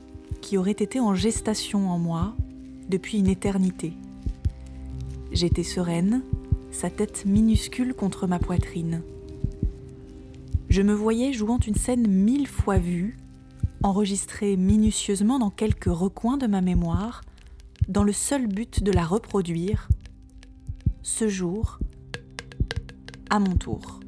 qui 0.43 0.59
auraient 0.59 0.73
été 0.73 0.99
en 0.99 1.15
gestation 1.15 1.91
en 1.91 1.99
moi 2.01 2.35
depuis 2.89 3.19
une 3.19 3.29
éternité. 3.29 3.93
J'étais 5.31 5.63
sereine, 5.63 6.23
sa 6.73 6.91
tête 6.91 7.25
minuscule 7.25 7.95
contre 7.95 8.27
ma 8.27 8.41
poitrine. 8.41 9.01
Je 10.71 10.83
me 10.83 10.93
voyais 10.93 11.33
jouant 11.33 11.61
une 11.61 11.77
scène 11.77 12.09
mille 12.09 12.49
fois 12.49 12.79
vue 12.79 13.17
enregistrée 13.83 14.57
minutieusement 14.57 15.39
dans 15.39 15.51
quelques 15.51 15.85
recoins 15.85 16.37
de 16.37 16.47
ma 16.47 16.61
mémoire, 16.61 17.23
dans 17.89 18.03
le 18.03 18.13
seul 18.13 18.47
but 18.47 18.83
de 18.83 18.93
la 18.93 19.05
reproduire, 19.05 19.89
ce 21.03 21.29
jour, 21.29 21.79
à 23.31 23.39
mon 23.39 23.57
tour. 23.57 24.01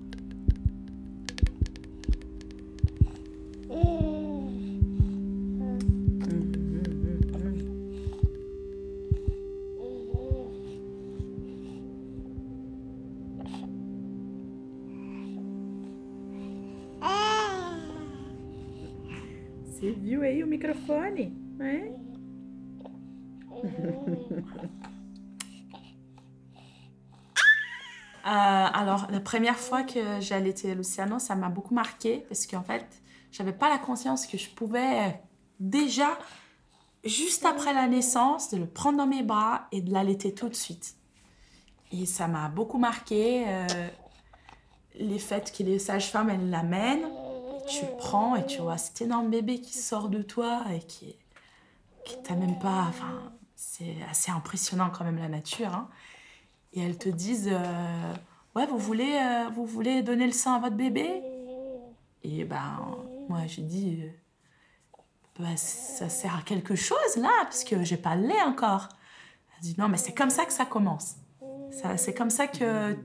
Alors, 28.24 29.06
la 29.10 29.20
première 29.20 29.56
fois 29.56 29.82
que 29.82 30.20
j'ai 30.20 30.34
allaité 30.34 30.74
Luciano, 30.74 31.18
ça 31.18 31.34
m'a 31.34 31.48
beaucoup 31.48 31.74
marqué 31.74 32.24
parce 32.28 32.46
qu'en 32.46 32.62
fait, 32.62 32.86
j'avais 33.32 33.52
pas 33.52 33.68
la 33.68 33.78
conscience 33.78 34.26
que 34.26 34.38
je 34.38 34.50
pouvais 34.50 35.20
déjà, 35.58 36.18
juste 37.04 37.44
après 37.44 37.72
la 37.72 37.86
naissance, 37.86 38.50
de 38.50 38.58
le 38.58 38.66
prendre 38.66 38.98
dans 38.98 39.06
mes 39.06 39.22
bras 39.22 39.68
et 39.72 39.80
de 39.80 39.92
l'allaiter 39.92 40.34
tout 40.34 40.48
de 40.48 40.54
suite. 40.54 40.94
Et 41.92 42.06
ça 42.06 42.28
m'a 42.28 42.48
beaucoup 42.48 42.78
marqué. 42.78 43.44
Euh, 43.46 43.66
les 44.96 45.18
faits 45.18 45.52
que 45.56 45.62
les 45.62 45.78
sages-femmes, 45.78 46.30
elles 46.30 46.50
l'amènent 46.50 47.06
tu 47.70 47.84
prends 47.98 48.36
et 48.36 48.44
tu 48.46 48.60
vois 48.60 48.78
cet 48.78 49.00
énorme 49.00 49.30
bébé 49.30 49.60
qui 49.60 49.78
sort 49.78 50.08
de 50.08 50.22
toi 50.22 50.64
et 50.74 50.80
qui, 50.80 51.16
qui 52.04 52.16
même 52.34 52.58
pas. 52.58 52.86
Enfin, 52.88 53.32
c'est 53.54 53.96
assez 54.10 54.30
impressionnant 54.30 54.90
quand 54.90 55.04
même 55.04 55.18
la 55.18 55.28
nature. 55.28 55.74
Hein. 55.74 55.88
Et 56.72 56.80
elles 56.80 56.98
te 56.98 57.08
disent 57.08 57.50
euh, 57.50 58.14
Ouais, 58.54 58.66
vous 58.66 58.78
voulez, 58.78 59.18
euh, 59.20 59.50
vous 59.50 59.64
voulez 59.66 60.02
donner 60.02 60.26
le 60.26 60.32
sein 60.32 60.54
à 60.54 60.58
votre 60.58 60.76
bébé? 60.76 61.22
Et 62.22 62.44
ben, 62.44 62.80
moi 63.28 63.46
j'ai 63.46 63.62
dit 63.62 64.02
euh, 64.02 65.02
bah, 65.38 65.56
Ça 65.56 66.08
sert 66.08 66.36
à 66.36 66.42
quelque 66.42 66.74
chose 66.74 67.16
là, 67.16 67.30
parce 67.42 67.64
que 67.64 67.82
j'ai 67.82 67.96
pas 67.96 68.14
le 68.14 68.28
lait 68.28 68.42
encore. 68.42 68.88
Elle 69.56 69.62
dit 69.62 69.74
Non, 69.78 69.88
mais 69.88 69.96
c'est 69.96 70.14
comme 70.14 70.30
ça 70.30 70.44
que 70.44 70.52
ça 70.52 70.64
commence. 70.64 71.16
C'est 71.96 72.14
comme 72.14 72.30
ça 72.30 72.48
que 72.48 72.96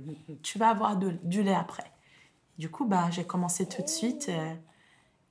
tu 0.42 0.58
vas 0.58 0.70
avoir 0.70 0.98
du 0.98 1.44
lait 1.44 1.54
après. 1.54 1.92
Du 2.58 2.70
coup, 2.70 2.86
bah, 2.86 3.10
j'ai 3.12 3.24
commencé 3.24 3.68
tout 3.68 3.84
de 3.84 3.88
suite. 3.88 4.30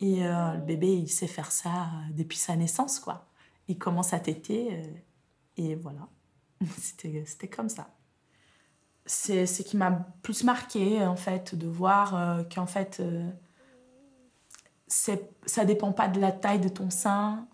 Et 0.01 0.21
le 0.21 0.61
bébé, 0.61 0.93
il 0.93 1.09
sait 1.09 1.27
faire 1.27 1.51
ça 1.51 1.89
depuis 2.13 2.39
sa 2.39 2.55
naissance, 2.55 3.01
quoi. 3.01 3.27
Il 3.67 3.77
commence 3.77 4.13
à 4.13 4.21
téter. 4.21 4.83
et 5.57 5.75
voilà. 5.75 6.09
C'était 6.79 7.49
comme 7.49 7.69
ça. 7.69 7.94
C'est 9.07 9.47
ce 9.47 9.63
qui 9.63 9.77
m'a 9.77 10.07
plus 10.23 10.45
marqué, 10.45 11.05
en 11.05 11.17
fait, 11.17 11.55
de 11.55 11.67
voir 11.67 12.45
qu'en 12.55 12.67
fait, 12.67 13.03
ça 14.89 15.65
dépend 15.65 15.93
pas 15.93 16.09
de 16.09 16.21
la 16.21 16.33
taille 16.33 16.61
de 16.61 16.69
ton 16.69 16.89
sein. 16.89 17.47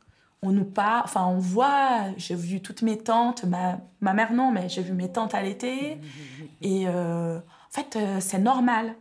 On 0.42 0.52
nous 0.52 0.64
pas, 0.64 1.02
enfin, 1.04 1.26
on 1.26 1.38
voit, 1.38 2.04
j'ai 2.16 2.36
vu 2.36 2.62
toutes 2.62 2.82
mes 2.82 2.96
tantes, 2.96 3.44
ma, 3.44 3.80
ma 4.00 4.14
mère 4.14 4.32
non, 4.32 4.52
mais 4.52 4.68
j'ai 4.68 4.82
vu 4.82 4.92
mes 4.92 5.10
tantes 5.10 5.34
allaiter. 5.34 6.00
Et 6.60 6.88
en 6.88 7.42
fait, 7.70 7.98
c'est 8.20 8.38
normal 8.38 8.94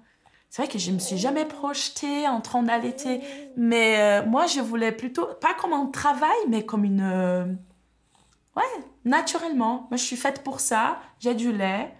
c'est 0.49 0.63
vrai 0.63 0.71
que 0.71 0.79
je 0.79 0.91
me 0.91 0.99
suis 0.99 1.17
jamais 1.17 1.45
projetée 1.45 2.27
en 2.27 2.41
train 2.41 2.63
d'allaiter, 2.63 3.21
mais 3.55 3.99
euh, 3.99 4.25
moi 4.25 4.47
je 4.47 4.59
voulais 4.61 4.91
plutôt 4.91 5.27
pas 5.39 5.53
comme 5.53 5.73
un 5.73 5.85
travail, 5.85 6.37
mais 6.47 6.65
comme 6.65 6.83
une 6.83 7.01
euh, 7.01 7.45
ouais 8.55 8.63
naturellement. 9.05 9.87
Moi 9.91 9.97
je 9.97 10.03
suis 10.03 10.15
faite 10.15 10.43
pour 10.43 10.59
ça. 10.59 10.99
J'ai 11.19 11.35
du 11.35 11.51
lait. 11.51 11.93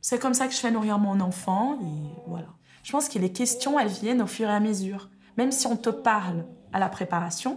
C'est 0.00 0.18
comme 0.18 0.34
ça 0.34 0.46
que 0.46 0.54
je 0.54 0.58
fais 0.58 0.70
nourrir 0.70 0.98
mon 0.98 1.20
enfant 1.20 1.78
et 1.80 2.28
voilà. 2.28 2.48
Je 2.82 2.92
pense 2.92 3.08
que 3.08 3.18
les 3.18 3.32
questions 3.32 3.78
elles 3.78 3.88
viennent 3.88 4.22
au 4.22 4.26
fur 4.26 4.48
et 4.48 4.52
à 4.52 4.60
mesure. 4.60 5.10
Même 5.36 5.52
si 5.52 5.66
on 5.66 5.76
te 5.76 5.90
parle 5.90 6.46
à 6.72 6.78
la 6.78 6.88
préparation 6.88 7.56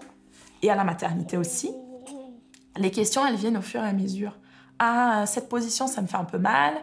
et 0.61 0.69
à 0.69 0.75
la 0.75 0.83
maternité 0.83 1.37
aussi, 1.37 1.71
les 2.77 2.91
questions 2.91 3.25
elles 3.25 3.35
viennent 3.35 3.57
au 3.57 3.61
fur 3.61 3.83
et 3.83 3.87
à 3.87 3.93
mesure. 3.93 4.37
Ah 4.79 5.25
cette 5.27 5.49
position 5.49 5.87
ça 5.87 6.01
me 6.01 6.07
fait 6.07 6.17
un 6.17 6.25
peu 6.25 6.39
mal 6.39 6.73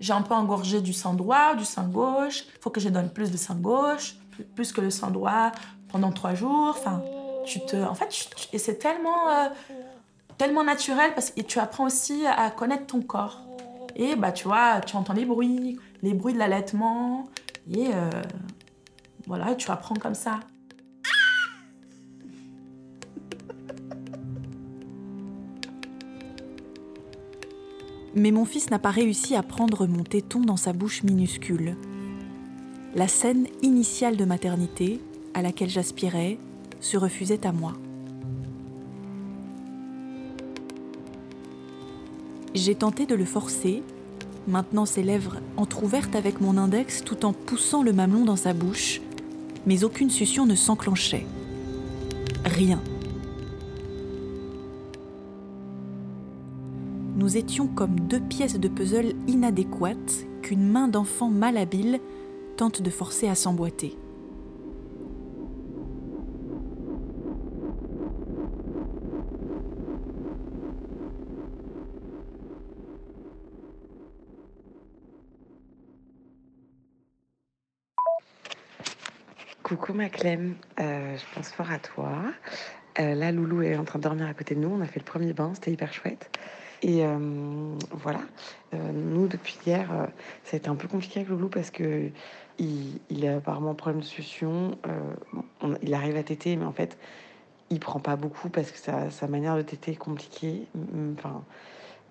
j'ai 0.00 0.12
un 0.12 0.22
peu 0.22 0.34
engorgé 0.34 0.80
du 0.80 0.92
sang 0.92 1.14
droit, 1.14 1.54
du 1.54 1.64
sang 1.64 1.88
gauche, 1.88 2.44
il 2.54 2.60
faut 2.60 2.70
que 2.70 2.80
je 2.80 2.88
donne 2.88 3.10
plus 3.10 3.30
de 3.30 3.36
sang 3.36 3.56
gauche, 3.56 4.16
plus 4.54 4.72
que 4.72 4.80
le 4.80 4.90
sang 4.90 5.10
droit 5.10 5.52
pendant 5.88 6.12
trois 6.12 6.34
jours. 6.34 6.68
Enfin, 6.78 7.02
tu 7.44 7.60
te, 7.60 7.76
en 7.76 7.94
fait, 7.94 8.28
et 8.52 8.58
c'est 8.58 8.76
tellement, 8.76 9.28
euh, 9.28 9.48
tellement 10.36 10.64
naturel 10.64 11.12
parce 11.14 11.30
que 11.30 11.40
tu 11.40 11.58
apprends 11.58 11.86
aussi 11.86 12.24
à 12.26 12.50
connaître 12.50 12.86
ton 12.86 13.02
corps. 13.02 13.42
Et 13.98 14.14
bah, 14.14 14.30
tu 14.30 14.44
vois, 14.44 14.80
tu 14.80 14.96
entends 14.96 15.12
les 15.12 15.24
bruits, 15.24 15.76
les 16.02 16.14
bruits 16.14 16.32
de 16.32 16.38
l'allaitement, 16.38 17.28
et 17.70 17.88
euh, 17.92 18.10
voilà, 19.26 19.56
tu 19.56 19.70
apprends 19.70 19.96
comme 19.96 20.14
ça. 20.14 20.40
Mais 28.14 28.30
mon 28.30 28.44
fils 28.44 28.70
n'a 28.70 28.78
pas 28.78 28.90
réussi 28.90 29.34
à 29.34 29.42
prendre 29.42 29.86
mon 29.86 30.02
téton 30.02 30.40
dans 30.40 30.56
sa 30.56 30.72
bouche 30.72 31.02
minuscule. 31.02 31.76
La 32.94 33.06
scène 33.06 33.46
initiale 33.62 34.16
de 34.16 34.24
maternité, 34.24 35.00
à 35.34 35.42
laquelle 35.42 35.68
j'aspirais, 35.68 36.38
se 36.80 36.96
refusait 36.96 37.46
à 37.46 37.52
moi. 37.52 37.74
J'ai 42.54 42.74
tenté 42.74 43.06
de 43.06 43.14
le 43.14 43.24
forcer, 43.24 43.82
maintenant 44.46 44.86
ses 44.86 45.02
lèvres 45.02 45.36
entr'ouvertes 45.56 46.16
avec 46.16 46.40
mon 46.40 46.56
index 46.56 47.04
tout 47.04 47.24
en 47.24 47.32
poussant 47.32 47.82
le 47.82 47.92
mamelon 47.92 48.24
dans 48.24 48.36
sa 48.36 48.54
bouche, 48.54 49.00
mais 49.66 49.84
aucune 49.84 50.10
succion 50.10 50.46
ne 50.46 50.54
s'enclenchait. 50.54 51.26
rien. 52.44 52.80
Nous 57.16 57.36
étions 57.36 57.66
comme 57.66 57.98
deux 58.00 58.20
pièces 58.20 58.58
de 58.58 58.68
puzzle 58.68 59.12
inadéquates 59.26 60.24
qu'une 60.40 60.66
main 60.66 60.88
d'enfant 60.88 61.28
malhabile 61.28 62.00
tente 62.56 62.80
de 62.80 62.90
forcer 62.90 63.28
à 63.28 63.34
s'emboîter. 63.34 63.96
Coucou 79.68 79.92
ma 79.92 80.08
Clem, 80.08 80.54
euh, 80.80 81.14
je 81.18 81.34
pense 81.34 81.50
fort 81.50 81.70
à 81.70 81.78
toi. 81.78 82.10
Euh, 82.98 83.14
là, 83.14 83.30
Loulou 83.32 83.60
est 83.60 83.76
en 83.76 83.84
train 83.84 83.98
de 83.98 84.04
dormir 84.04 84.26
à 84.26 84.32
côté 84.32 84.54
de 84.54 84.60
nous. 84.60 84.70
On 84.70 84.80
a 84.80 84.86
fait 84.86 84.98
le 84.98 85.04
premier 85.04 85.34
bain, 85.34 85.52
c'était 85.52 85.70
hyper 85.70 85.92
chouette. 85.92 86.30
Et 86.80 87.04
euh, 87.04 87.18
voilà, 87.90 88.20
nous 88.72 89.26
depuis 89.26 89.58
hier, 89.66 89.90
ça 90.44 90.54
a 90.54 90.56
été 90.56 90.70
un 90.70 90.74
peu 90.74 90.88
compliqué 90.88 91.20
avec 91.20 91.28
Loulou 91.28 91.50
parce 91.50 91.70
que 91.70 92.08
il, 92.58 93.28
a 93.28 93.36
apparemment 93.36 93.72
un 93.72 93.74
problème 93.74 94.00
de 94.00 94.06
succion. 94.06 94.78
il 95.82 95.92
arrive 95.92 96.16
à 96.16 96.22
téter, 96.22 96.56
mais 96.56 96.64
en 96.64 96.72
fait, 96.72 96.96
il 97.68 97.78
prend 97.78 98.00
pas 98.00 98.16
beaucoup 98.16 98.48
parce 98.48 98.70
que 98.70 98.78
sa, 98.78 99.26
manière 99.26 99.56
de 99.56 99.62
téter 99.62 99.92
est 99.92 99.96
compliquée. 99.96 100.62
Enfin, 101.18 101.44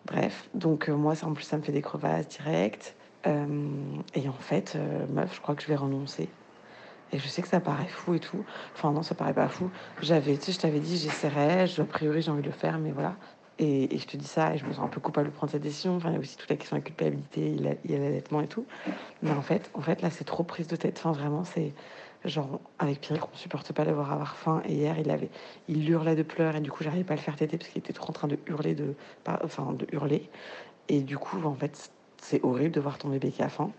bref. 0.05 0.47
Donc 0.53 0.89
moi, 0.89 1.15
ça, 1.15 1.25
en 1.25 1.33
plus, 1.33 1.45
ça 1.45 1.57
me 1.57 1.63
fait 1.63 1.71
des 1.71 1.81
crevasses 1.81 2.27
directes. 2.27 2.93
et 3.25 4.29
en 4.29 4.41
fait, 4.41 4.77
meuf, 5.09 5.33
je 5.33 5.41
crois 5.41 5.55
que 5.55 5.63
je 5.63 5.69
vais 5.69 5.75
renoncer. 5.75 6.29
Et 7.11 7.19
je 7.19 7.27
sais 7.27 7.41
que 7.41 7.47
ça 7.47 7.59
paraît 7.59 7.87
fou 7.87 8.13
et 8.15 8.19
tout. 8.19 8.43
Enfin, 8.73 8.91
non, 8.91 9.01
ça 9.01 9.15
paraît 9.15 9.33
pas 9.33 9.47
fou. 9.47 9.69
J'avais, 10.01 10.37
tu 10.37 10.45
sais, 10.45 10.51
je 10.51 10.59
t'avais 10.59 10.79
dit, 10.79 10.97
j'essaierais, 10.97 11.67
je, 11.67 11.81
a 11.81 11.85
priori, 11.85 12.21
j'ai 12.21 12.31
envie 12.31 12.41
de 12.41 12.47
le 12.47 12.53
faire, 12.53 12.79
mais 12.79 12.91
voilà. 12.91 13.15
Et, 13.59 13.97
je 13.97 14.05
te 14.05 14.17
dis 14.17 14.27
ça, 14.27 14.53
et 14.53 14.57
je 14.57 14.65
me 14.65 14.73
sens 14.73 14.83
un 14.83 14.87
peu 14.87 14.99
coupable 14.99 15.29
de 15.29 15.33
prendre 15.33 15.51
cette 15.51 15.63
décision. 15.63 15.95
Enfin, 15.95 16.09
il 16.09 16.13
y 16.13 16.17
a 16.17 16.19
aussi 16.19 16.37
toute 16.37 16.49
la 16.49 16.57
question 16.57 16.75
de 16.75 16.81
la 16.81 16.85
culpabilité, 16.85 17.55
il, 17.85 17.91
y 17.91 17.95
a 17.95 17.99
l'allaitement 17.99 18.41
et 18.41 18.47
tout. 18.47 18.65
Mais 19.23 19.31
en 19.31 19.41
fait, 19.41 19.71
en 19.73 19.81
fait, 19.81 20.01
là, 20.01 20.09
c'est 20.11 20.25
trop 20.25 20.43
prise 20.43 20.67
de 20.67 20.75
tête. 20.75 20.97
Enfin, 20.99 21.11
vraiment, 21.11 21.43
c'est 21.43 21.73
genre, 22.25 22.59
avec 22.77 23.01
Pierre, 23.01 23.27
on 23.33 23.35
supporte 23.35 23.71
pas 23.73 23.85
de 23.85 23.91
voir 23.91 24.11
avoir 24.11 24.35
faim. 24.35 24.61
Et 24.65 24.73
hier, 24.73 24.99
il 24.99 25.09
avait, 25.09 25.29
il 25.69 25.89
hurlait 25.89 26.15
de 26.15 26.23
pleurs, 26.23 26.55
et 26.55 26.61
du 26.61 26.69
coup, 26.71 26.83
j'arrivais 26.83 27.03
pas 27.03 27.13
à 27.13 27.17
le 27.17 27.21
faire 27.21 27.35
téter 27.35 27.57
parce 27.57 27.69
qu'il 27.69 27.79
était 27.79 27.93
trop 27.93 28.09
en 28.09 28.13
train 28.13 28.27
de 28.27 28.37
hurler, 28.47 28.75
de, 28.75 28.93
enfin, 29.43 29.73
de 29.73 29.87
hurler. 29.91 30.29
Et 30.89 31.01
du 31.01 31.17
coup, 31.17 31.41
en 31.43 31.55
fait, 31.55 31.89
c'est 32.21 32.43
horrible 32.43 32.71
de 32.71 32.79
voir 32.79 32.97
ton 32.97 33.09
bébé 33.09 33.31
qui 33.31 33.41
a 33.41 33.49
faim. 33.49 33.71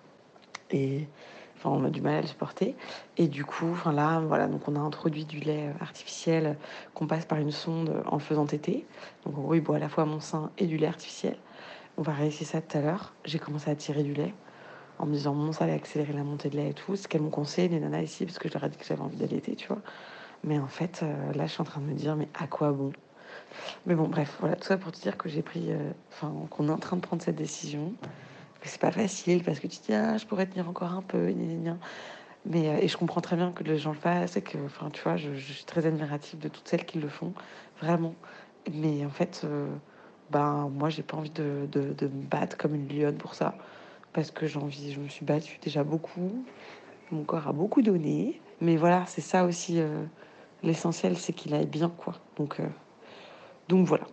Et, 0.71 1.07
Enfin, 1.59 1.71
on 1.71 1.85
a 1.85 1.91
du 1.91 2.01
mal 2.01 2.15
à 2.15 2.21
le 2.21 2.27
supporter. 2.27 2.77
Et 3.17 3.27
du 3.27 3.45
coup, 3.45 3.69
enfin 3.73 3.93
là, 3.93 4.21
voilà, 4.21 4.47
donc 4.47 4.69
on 4.69 4.77
a 4.77 4.79
introduit 4.79 5.25
du 5.25 5.41
lait 5.41 5.73
artificiel 5.81 6.57
qu'on 6.95 7.09
passe 7.09 7.25
par 7.25 7.39
une 7.39 7.51
sonde 7.51 8.03
en 8.07 8.21
faisant 8.21 8.47
téter. 8.47 8.87
Donc 9.27 9.37
en 9.39 9.43
gros, 9.43 9.55
il 9.55 9.61
boit 9.61 9.77
à 9.77 9.81
la 9.81 9.89
fois 9.89 10.05
mon 10.05 10.21
sein 10.21 10.51
et 10.59 10.67
du 10.67 10.77
lait 10.77 10.87
artificiel. 10.87 11.37
On 11.97 12.03
va 12.03 12.13
réussir 12.13 12.47
ça 12.47 12.61
tout 12.61 12.79
à 12.79 12.81
l'heure. 12.81 13.13
J'ai 13.25 13.41
commencé 13.41 13.71
à 13.71 13.75
tirer 13.75 14.05
du 14.05 14.15
lait 14.15 14.33
en 15.01 15.07
me 15.07 15.13
disant, 15.13 15.35
bon, 15.35 15.51
ça 15.53 15.65
allait 15.65 15.75
accélérer 15.75 16.13
la 16.13 16.23
montée 16.23 16.49
de 16.49 16.57
lait 16.57 16.71
et 16.71 16.75
tout. 16.75 16.95
Ce 16.95 17.09
qu'elles 17.09 17.23
m'ont 17.23 17.31
conseillé, 17.31 17.69
les 17.69 17.81
nanas 17.81 18.03
ici, 18.03 18.25
parce 18.25 18.39
que 18.39 18.49
je 18.49 18.55
leur 18.55 18.65
ai 18.65 18.69
dit 18.69 18.77
que 18.77 18.85
j'avais 18.85 19.01
envie 19.01 19.17
d'allaiter, 19.17 19.57
tu 19.57 19.67
vois. 19.67 19.83
Mais 20.45 20.59
en 20.59 20.69
fait, 20.69 21.01
euh, 21.03 21.33
là, 21.33 21.47
je 21.47 21.53
suis 21.53 21.61
en 21.61 21.65
train 21.65 21.81
de 21.81 21.87
me 21.87 21.95
dire, 21.95 22.15
mais 22.15 22.29
à 22.39 22.47
quoi 22.47 22.71
bon? 22.71 22.93
Mais 23.87 23.95
bon, 23.95 24.07
bref, 24.09 24.37
voilà, 24.41 24.57
tout 24.57 24.65
ça 24.65 24.77
pour 24.77 24.93
te 24.93 25.01
dire 25.01 25.17
que 25.17 25.29
j'ai 25.29 25.43
pris, 25.43 25.73
euh, 25.73 25.91
enfin, 26.13 26.33
qu'on 26.51 26.69
est 26.69 26.73
en 26.73 26.79
train 26.79 26.97
de 26.97 27.01
prendre 27.01 27.23
cette 27.23 27.37
décision 27.37 27.93
c'est 28.63 28.81
pas 28.81 28.91
facile 28.91 29.43
parce 29.43 29.61
que 29.61 29.67
tu 29.67 29.79
te 29.79 29.87
dis 29.87 29.95
ah 29.95 30.17
je 30.17 30.27
pourrais 30.27 30.47
tenir 30.47 30.69
encore 30.69 30.93
un 30.93 31.03
peu 31.03 31.33
mais 32.47 32.69
euh, 32.69 32.79
et 32.81 32.89
je 32.89 32.97
comprends 32.97 33.21
très 33.21 33.37
bien 33.37 33.53
que 33.53 33.63
les 33.65 33.79
gens 33.79 33.93
le 33.93 33.99
fassent 33.99 34.37
et 34.37 34.43
que 34.43 34.59
enfin 34.65 34.91
tu 34.91 35.03
vois 35.03 35.17
je, 35.17 35.33
suis 35.35 35.65
très 35.65 35.87
admirative 35.87 36.39
de 36.39 36.49
toutes 36.49 36.67
celles 36.69 36.85
qui 36.85 36.99
le 36.99 37.09
font 37.09 37.33
vraiment. 37.81 38.15
Mais 38.73 39.05
en 39.05 39.11
fait 39.11 39.43
euh, 39.45 39.69
ben 40.31 40.71
moi 40.73 40.89
j'ai 40.89 41.03
pas 41.03 41.17
envie 41.17 41.31
de, 41.31 41.69
de, 41.71 42.07
me 42.07 42.23
battre 42.23 42.57
comme 42.57 42.75
une 42.75 42.89
lionne 42.89 43.17
pour 43.17 43.35
ça. 43.35 43.55
Parce 44.13 44.31
que 44.31 44.47
j'ai 44.47 44.59
envie 44.59 44.93
je 44.93 45.01
me 45.01 45.09
suis 45.09 45.25
battue 45.25 45.59
déjà 45.63 45.85
beaucoup. 45.85 46.45
Mon 47.11 47.25
corps 47.25 47.49
a 47.49 47.53
beaucoup 47.53 47.83
donné. 47.83 48.41
Mais 48.61 48.77
voilà 48.77 49.05
c'est 49.07 49.21
ça 49.21 49.45
aussi 49.45 49.81
euh, 49.81 50.05
l'essentiel 50.63 51.17
c'est 51.19 51.33
qu'il 51.33 51.55
aille 51.55 51.67
bien 51.67 51.91
quoi. 51.91 52.15
Donc 52.37 52.61
donc 53.69 53.87
voilà 53.87 54.07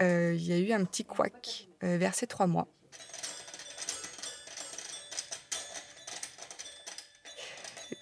euh, 0.00 0.34
il 0.34 0.46
y 0.46 0.52
a 0.52 0.58
eu 0.58 0.72
un 0.72 0.84
petit 0.84 1.04
couac 1.04 1.68
euh, 1.84 1.98
vers 1.98 2.14
ces 2.14 2.26
trois 2.26 2.46
mois. 2.46 2.68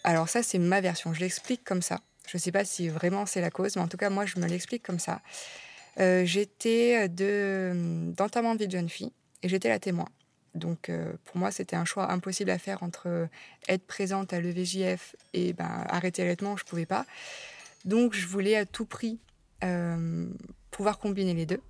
Alors 0.05 0.29
ça, 0.29 0.43
c'est 0.43 0.59
ma 0.59 0.81
version. 0.81 1.13
Je 1.13 1.21
l'explique 1.21 1.65
comme 1.65 1.83
ça. 1.83 2.01
Je 2.27 2.37
ne 2.37 2.41
sais 2.41 2.53
pas 2.53 2.65
si 2.65 2.89
vraiment 2.89 3.27
c'est 3.27 3.41
la 3.41 3.51
cause, 3.51 3.77
mais 3.77 3.83
en 3.83 3.89
tout 3.89 3.97
cas, 3.97 4.11
moi, 4.11 4.27
je 4.27 4.39
me 4.39 4.47
l'explique 4.47 4.83
comme 4.83 4.99
ça. 4.99 5.21
Euh, 5.99 6.25
j'étais 6.25 7.09
d'entamement 7.09 8.55
de 8.55 8.61
vie 8.61 8.67
de 8.69 8.73
jeune 8.73 8.89
fille 8.89 9.13
et 9.43 9.49
j'étais 9.49 9.69
la 9.69 9.79
témoin. 9.79 10.09
Donc 10.55 10.91
pour 11.25 11.37
moi, 11.37 11.51
c'était 11.51 11.77
un 11.77 11.85
choix 11.85 12.11
impossible 12.11 12.51
à 12.51 12.59
faire 12.59 12.83
entre 12.83 13.29
être 13.69 13.87
présente 13.87 14.33
à 14.33 14.41
l'EVJF 14.41 15.15
et 15.33 15.53
ben, 15.53 15.85
arrêter 15.89 16.23
l'allaitement, 16.23 16.57
je 16.57 16.65
ne 16.65 16.69
pouvais 16.69 16.87
pas. 16.87 17.07
Donc 17.85 18.15
je 18.15 18.27
voulais 18.27 18.57
à 18.57 18.67
tout 18.67 18.87
prix 18.87 19.21
pouvoir 20.71 20.99
combiner 20.99 21.35
les 21.35 21.47
deux. 21.47 21.61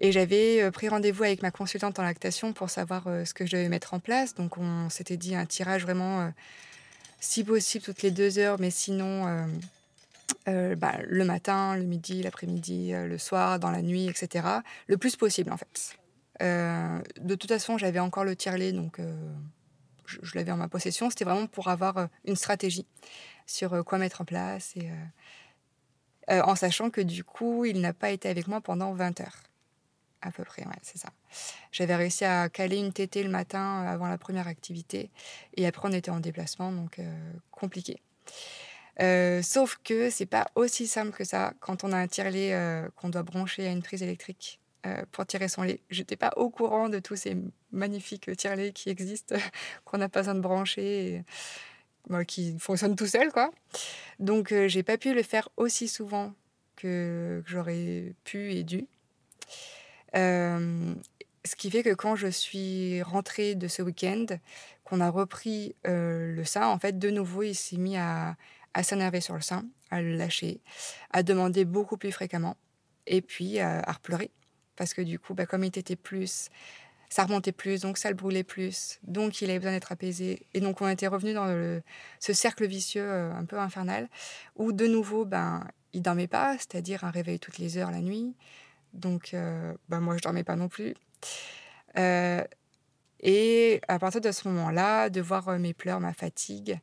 Et 0.00 0.12
j'avais 0.12 0.62
euh, 0.62 0.70
pris 0.70 0.88
rendez-vous 0.88 1.24
avec 1.24 1.42
ma 1.42 1.50
consultante 1.50 1.98
en 1.98 2.02
lactation 2.02 2.54
pour 2.54 2.70
savoir 2.70 3.06
euh, 3.06 3.24
ce 3.26 3.34
que 3.34 3.44
je 3.44 3.52
devais 3.52 3.68
mettre 3.68 3.92
en 3.92 4.00
place. 4.00 4.34
Donc 4.34 4.56
on 4.56 4.88
s'était 4.88 5.18
dit 5.18 5.34
un 5.34 5.44
tirage 5.44 5.82
vraiment, 5.82 6.22
euh, 6.22 6.28
si 7.20 7.44
possible, 7.44 7.84
toutes 7.84 8.02
les 8.02 8.10
deux 8.10 8.38
heures, 8.38 8.58
mais 8.58 8.70
sinon 8.70 9.46
bah, 10.46 10.94
le 11.06 11.24
matin, 11.24 11.76
le 11.76 11.84
midi, 11.84 12.22
l'après-midi, 12.22 12.92
le 12.92 13.18
soir, 13.18 13.58
dans 13.60 13.70
la 13.70 13.82
nuit, 13.82 14.08
etc. 14.08 14.48
Le 14.86 14.96
plus 14.96 15.14
possible 15.16 15.52
en 15.52 15.56
fait. 15.56 15.96
de 16.40 17.34
toute 17.34 17.50
façon, 17.50 17.78
j'avais 17.78 17.98
encore 17.98 18.24
le 18.24 18.34
tirelet, 18.34 18.72
donc 18.72 18.98
je, 20.06 20.18
je 20.22 20.34
l'avais 20.34 20.50
en 20.50 20.56
ma 20.56 20.68
possession. 20.68 21.10
C'était 21.10 21.24
vraiment 21.24 21.46
pour 21.46 21.68
avoir 21.68 22.08
une 22.24 22.36
stratégie 22.36 22.86
sur 23.46 23.84
quoi 23.84 23.98
mettre 23.98 24.22
en 24.22 24.24
place 24.24 24.74
et 24.76 24.90
en 26.28 26.54
sachant 26.54 26.90
que 26.90 27.00
du 27.00 27.22
coup, 27.22 27.64
il 27.64 27.80
n'a 27.80 27.92
pas 27.92 28.10
été 28.10 28.28
avec 28.28 28.48
moi 28.48 28.60
pendant 28.60 28.92
20 28.94 29.20
heures. 29.20 29.49
À 30.22 30.30
peu 30.30 30.44
près, 30.44 30.64
c'est 30.82 30.98
ça. 30.98 31.08
J'avais 31.72 31.96
réussi 31.96 32.24
à 32.24 32.48
caler 32.48 32.76
une 32.76 32.92
tétée 32.92 33.22
le 33.22 33.30
matin 33.30 33.84
euh, 33.84 33.88
avant 33.88 34.06
la 34.06 34.18
première 34.18 34.48
activité. 34.48 35.10
Et 35.56 35.66
après, 35.66 35.88
on 35.88 35.92
était 35.92 36.10
en 36.10 36.20
déplacement, 36.20 36.72
donc 36.72 36.98
euh, 36.98 37.32
compliqué. 37.50 38.02
sauf 39.42 39.78
que 39.82 40.10
c'est 40.10 40.26
pas 40.26 40.48
aussi 40.54 40.86
simple 40.86 41.12
que 41.12 41.24
ça 41.24 41.54
quand 41.60 41.84
on 41.84 41.92
a 41.92 41.96
un 41.96 42.06
tire-lait 42.06 42.54
qu'on 42.96 43.08
doit 43.08 43.22
brancher 43.22 43.66
à 43.66 43.70
une 43.70 43.82
prise 43.82 44.02
électrique 44.02 44.60
pour 45.12 45.24
tirer 45.24 45.48
son 45.48 45.62
lait. 45.62 45.80
J'étais 45.88 46.16
pas 46.16 46.32
au 46.36 46.50
courant 46.50 46.90
de 46.90 46.98
tous 46.98 47.16
ces 47.16 47.36
magnifiques 47.72 48.34
tire-laits 48.36 48.74
qui 48.74 48.90
existent, 48.90 49.36
qu'on 49.84 49.98
n'a 49.98 50.10
pas 50.10 50.20
besoin 50.20 50.34
de 50.34 50.40
brancher 50.40 51.24
qui 52.26 52.58
fonctionne 52.58 52.96
tout 52.96 53.06
seul, 53.06 53.30
quoi. 53.32 53.50
Donc, 54.18 54.52
euh, 54.52 54.68
j'ai 54.68 54.82
pas 54.82 54.98
pu 54.98 55.14
le 55.14 55.22
faire 55.22 55.48
aussi 55.56 55.88
souvent 55.88 56.34
que, 56.76 57.42
j'aurais 57.46 58.14
pu 58.24 58.52
et 58.52 58.64
dû. 58.64 58.86
Ce 60.14 61.56
qui 61.56 61.70
fait 61.70 61.82
que 61.82 61.94
quand 61.94 62.16
je 62.16 62.28
suis 62.28 63.02
rentrée 63.02 63.54
de 63.54 63.68
ce 63.68 63.82
week-end, 63.82 64.26
qu'on 64.84 65.00
a 65.00 65.10
repris 65.10 65.74
le 65.84 66.42
sein, 66.44 66.66
en 66.66 66.78
fait, 66.78 66.98
de 66.98 67.10
nouveau, 67.10 67.42
il 67.42 67.54
s'est 67.54 67.76
mis 67.76 67.96
à, 67.96 68.36
s'énerver 68.82 69.20
sur 69.20 69.34
le 69.34 69.40
sein, 69.40 69.64
à 69.90 70.02
le 70.02 70.16
lâcher, 70.16 70.60
à 71.10 71.22
demander 71.22 71.64
beaucoup 71.64 71.96
plus 71.96 72.12
fréquemment, 72.12 72.56
et 73.06 73.22
puis 73.22 73.58
à, 73.58 73.80
à 73.80 73.94
pleurer. 73.94 74.30
Parce 74.76 74.94
que 74.94 75.02
du 75.02 75.18
coup, 75.18 75.34
bah, 75.34 75.46
comme 75.46 75.64
il 75.64 75.78
était 75.78 75.96
plus 75.96 76.50
ça 77.10 77.24
remontait 77.24 77.52
plus, 77.52 77.80
donc 77.80 77.98
ça 77.98 78.08
le 78.08 78.14
brûlait 78.14 78.44
plus, 78.44 79.00
donc 79.02 79.42
il 79.42 79.50
avait 79.50 79.58
besoin 79.58 79.72
d'être 79.72 79.90
apaisé. 79.90 80.46
Et 80.54 80.60
donc 80.60 80.80
on 80.80 80.88
était 80.88 81.08
revenu 81.08 81.34
dans 81.34 81.80
ce 82.20 82.32
cercle 82.32 82.66
vicieux 82.66 83.10
un 83.10 83.44
peu 83.44 83.58
infernal, 83.58 84.08
où 84.56 84.72
de 84.72 84.86
nouveau, 84.86 85.24
ben, 85.24 85.66
il 85.92 86.02
dormait 86.02 86.28
pas, 86.28 86.56
c'est-à-dire 86.56 87.02
un 87.02 87.10
réveil 87.10 87.40
toutes 87.40 87.58
les 87.58 87.76
heures 87.78 87.90
la 87.90 88.00
nuit. 88.00 88.36
Donc 88.92 89.34
euh, 89.34 89.74
ben, 89.88 90.00
moi, 90.00 90.16
je 90.16 90.22
dormais 90.22 90.44
pas 90.44 90.56
non 90.56 90.68
plus. 90.68 90.94
Euh, 91.96 92.42
et 93.20 93.80
à 93.88 93.98
partir 93.98 94.20
de 94.20 94.32
ce 94.32 94.48
moment-là, 94.48 95.10
de 95.10 95.20
voir 95.20 95.58
mes 95.58 95.74
pleurs, 95.74 96.00
ma 96.00 96.12
fatigue, 96.14 96.78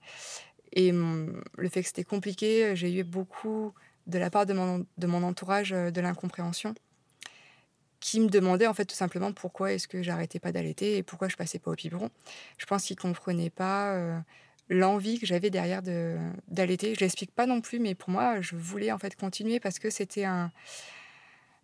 et 0.73 0.91
le 0.91 1.69
fait 1.69 1.81
que 1.81 1.87
c'était 1.87 2.03
compliqué, 2.03 2.75
j'ai 2.75 2.93
eu 2.93 3.03
beaucoup 3.03 3.73
de 4.05 4.19
la 4.19 4.29
part 4.29 4.45
de 4.45 4.53
mon, 4.53 4.85
de 4.97 5.07
mon 5.07 5.23
entourage 5.23 5.71
de 5.71 6.01
l'incompréhension 6.01 6.75
qui 7.99 8.19
me 8.19 8.29
demandait 8.29 8.67
en 8.67 8.73
fait 8.73 8.85
tout 8.85 8.95
simplement 8.95 9.31
pourquoi 9.31 9.73
est-ce 9.73 9.87
que 9.87 10.01
j'arrêtais 10.01 10.39
pas 10.39 10.51
d'allaiter 10.51 10.97
et 10.97 11.03
pourquoi 11.03 11.27
je 11.27 11.35
passais 11.35 11.59
pas 11.59 11.71
au 11.71 11.75
biberon. 11.75 12.09
Je 12.57 12.65
pense 12.65 12.83
qu'ils 12.85 12.97
comprenaient 12.97 13.49
pas 13.49 13.93
euh, 13.93 14.19
l'envie 14.69 15.19
que 15.19 15.25
j'avais 15.25 15.49
derrière 15.49 15.81
de, 15.81 16.17
d'allaiter. 16.47 16.93
Je 16.95 16.99
l'explique 16.99 17.33
pas 17.33 17.45
non 17.45 17.61
plus, 17.61 17.79
mais 17.79 17.95
pour 17.95 18.09
moi, 18.09 18.41
je 18.41 18.55
voulais 18.55 18.91
en 18.91 18.97
fait 18.97 19.15
continuer 19.15 19.59
parce 19.59 19.79
que 19.79 19.89
c'était 19.89 20.25
un, 20.25 20.51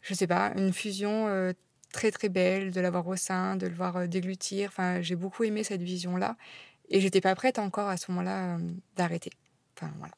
je 0.03 0.13
sais 0.13 0.27
pas, 0.27 0.51
une 0.55 0.73
fusion 0.73 1.27
euh, 1.27 1.53
très 1.91 2.11
très 2.11 2.29
belle 2.29 2.71
de 2.71 2.81
l'avoir 2.81 3.07
au 3.07 3.15
sein, 3.15 3.55
de 3.55 3.67
le 3.67 3.73
voir 3.73 3.97
euh, 3.97 4.07
déglutir. 4.07 4.69
Enfin, 4.69 5.01
j'ai 5.01 5.15
beaucoup 5.15 5.43
aimé 5.45 5.63
cette 5.63 5.81
vision-là 5.81 6.35
et 6.89 6.99
j'étais 6.99 7.21
pas 7.21 7.33
prête 7.35 7.57
encore 7.57 7.87
à 7.87 7.97
ce 7.97 8.11
moment-là 8.11 8.55
euh, 8.55 8.59
d'arrêter. 8.97 9.31
Enfin 9.75 9.91
voilà, 9.97 10.13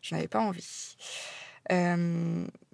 je 0.00 0.14
n'avais 0.14 0.28
pas 0.28 0.40
envie. 0.40 0.96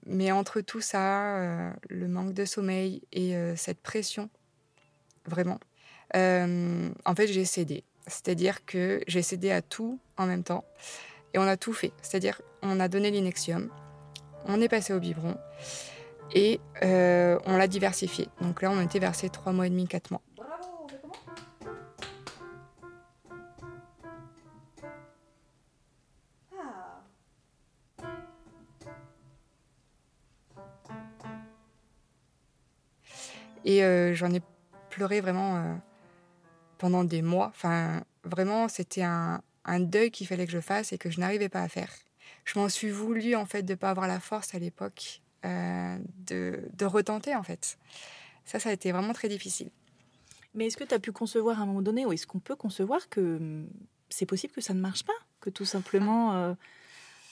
mais 0.06 0.32
entre 0.32 0.60
tout 0.60 0.80
ça, 0.80 1.74
le 1.88 2.08
manque 2.08 2.34
de 2.34 2.44
sommeil 2.44 3.02
et 3.12 3.34
cette 3.56 3.80
pression, 3.80 4.30
vraiment, 5.26 5.58
en 6.14 7.14
fait, 7.16 7.26
j'ai 7.26 7.44
cédé. 7.44 7.84
C'est-à-dire 8.06 8.64
que 8.64 9.00
j'ai 9.08 9.22
cédé 9.22 9.50
à 9.50 9.60
tout 9.60 9.98
en 10.16 10.26
même 10.26 10.44
temps. 10.44 10.64
Et 11.34 11.38
on 11.38 11.42
a 11.42 11.56
tout 11.56 11.72
fait. 11.72 11.92
C'est-à-dire, 12.02 12.40
on 12.62 12.78
a 12.80 12.88
donné 12.88 13.10
l'inexium, 13.10 13.70
on 14.46 14.60
est 14.60 14.68
passé 14.68 14.92
au 14.92 15.00
biberon 15.00 15.36
et 16.32 16.60
euh, 16.82 17.38
on 17.46 17.56
l'a 17.56 17.66
diversifié. 17.66 18.28
Donc 18.40 18.62
là, 18.62 18.70
on 18.70 18.80
était 18.80 18.98
versé 18.98 19.28
3 19.28 19.52
mois 19.52 19.66
et 19.66 19.70
demi, 19.70 19.86
4 19.86 20.10
mois. 20.10 20.22
Et 33.64 33.84
euh, 33.84 34.14
j'en 34.14 34.32
ai 34.32 34.40
pleuré 34.88 35.20
vraiment 35.20 35.56
euh, 35.56 35.74
pendant 36.78 37.04
des 37.04 37.22
mois. 37.22 37.48
Enfin, 37.48 38.02
vraiment, 38.24 38.68
c'était 38.68 39.02
un, 39.02 39.42
deuil 39.78 40.10
qu'il 40.10 40.26
fallait 40.26 40.46
que 40.46 40.52
je 40.52 40.60
fasse 40.60 40.92
et 40.92 40.98
que 40.98 41.10
je 41.10 41.20
n'arrivais 41.20 41.48
pas 41.48 41.60
à 41.60 41.68
faire. 41.68 41.92
Je 42.44 42.58
m'en 42.58 42.68
suis 42.68 42.90
voulu, 42.90 43.36
en 43.36 43.46
fait, 43.46 43.62
de 43.62 43.72
ne 43.72 43.76
pas 43.76 43.90
avoir 43.90 44.08
la 44.08 44.18
force 44.18 44.54
à 44.54 44.58
l'époque 44.58 45.20
euh, 45.44 45.98
de, 46.26 46.68
de, 46.74 46.84
retenter, 46.84 47.34
en 47.34 47.42
fait. 47.42 47.78
Ça, 48.44 48.58
ça 48.60 48.70
a 48.70 48.72
été 48.72 48.92
vraiment 48.92 49.12
très 49.12 49.28
difficile. 49.28 49.70
Mais 50.54 50.66
est-ce 50.66 50.76
que 50.76 50.84
tu 50.84 50.94
as 50.94 50.98
pu 50.98 51.12
concevoir 51.12 51.60
à 51.60 51.62
un 51.62 51.66
moment 51.66 51.82
donné, 51.82 52.06
ou 52.06 52.12
est-ce 52.12 52.26
qu'on 52.26 52.40
peut 52.40 52.56
concevoir 52.56 53.08
que 53.08 53.36
hum, 53.36 53.68
c'est 54.08 54.26
possible 54.26 54.52
que 54.52 54.60
ça 54.60 54.74
ne 54.74 54.80
marche 54.80 55.04
pas? 55.04 55.12
Que 55.40 55.50
tout 55.50 55.64
simplement, 55.64 56.34
euh, 56.34 56.54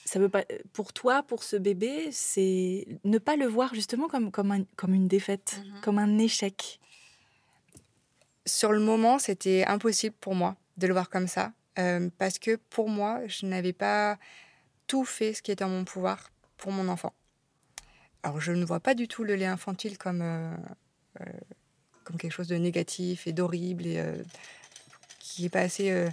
ça 0.05 0.19
veut 0.19 0.29
pas. 0.29 0.43
Pour 0.73 0.93
toi, 0.93 1.23
pour 1.23 1.43
ce 1.43 1.55
bébé, 1.55 2.09
c'est 2.11 2.87
ne 3.03 3.17
pas 3.17 3.35
le 3.35 3.45
voir 3.45 3.73
justement 3.75 4.07
comme, 4.07 4.31
comme, 4.31 4.65
comme 4.75 4.93
une 4.93 5.07
défaite, 5.07 5.61
mhm. 5.63 5.81
comme 5.81 5.99
un 5.99 6.17
échec? 6.17 6.79
Sur 8.45 8.71
le 8.71 8.79
moment, 8.79 9.19
c'était 9.19 9.65
impossible 9.65 10.15
pour 10.19 10.33
moi 10.33 10.55
de 10.77 10.87
le 10.87 10.93
voir 10.93 11.09
comme 11.09 11.27
ça, 11.27 11.51
euh, 11.77 12.09
parce 12.17 12.39
que 12.39 12.55
pour 12.69 12.89
moi, 12.89 13.19
je 13.27 13.45
n'avais 13.45 13.73
pas 13.73 14.17
tout 14.87 15.05
fait 15.05 15.33
ce 15.33 15.41
qui 15.41 15.51
était 15.51 15.63
en 15.63 15.69
mon 15.69 15.85
pouvoir 15.85 16.31
pour 16.57 16.71
mon 16.71 16.87
enfant. 16.87 17.13
Alors, 18.23 18.41
je 18.41 18.51
ne 18.51 18.65
vois 18.65 18.79
pas 18.79 18.93
du 18.93 19.07
tout 19.07 19.23
le 19.23 19.35
lait 19.35 19.45
infantile 19.45 19.97
comme, 19.97 20.21
euh, 20.21 20.55
euh, 21.21 21.25
comme 22.03 22.17
quelque 22.17 22.31
chose 22.31 22.47
de 22.47 22.55
négatif 22.55 23.27
et 23.27 23.33
d'horrible 23.33 23.85
et 23.85 24.03
qui 25.19 25.43
n'est 25.43 25.49
pas 25.49 25.61
assez 25.61 26.07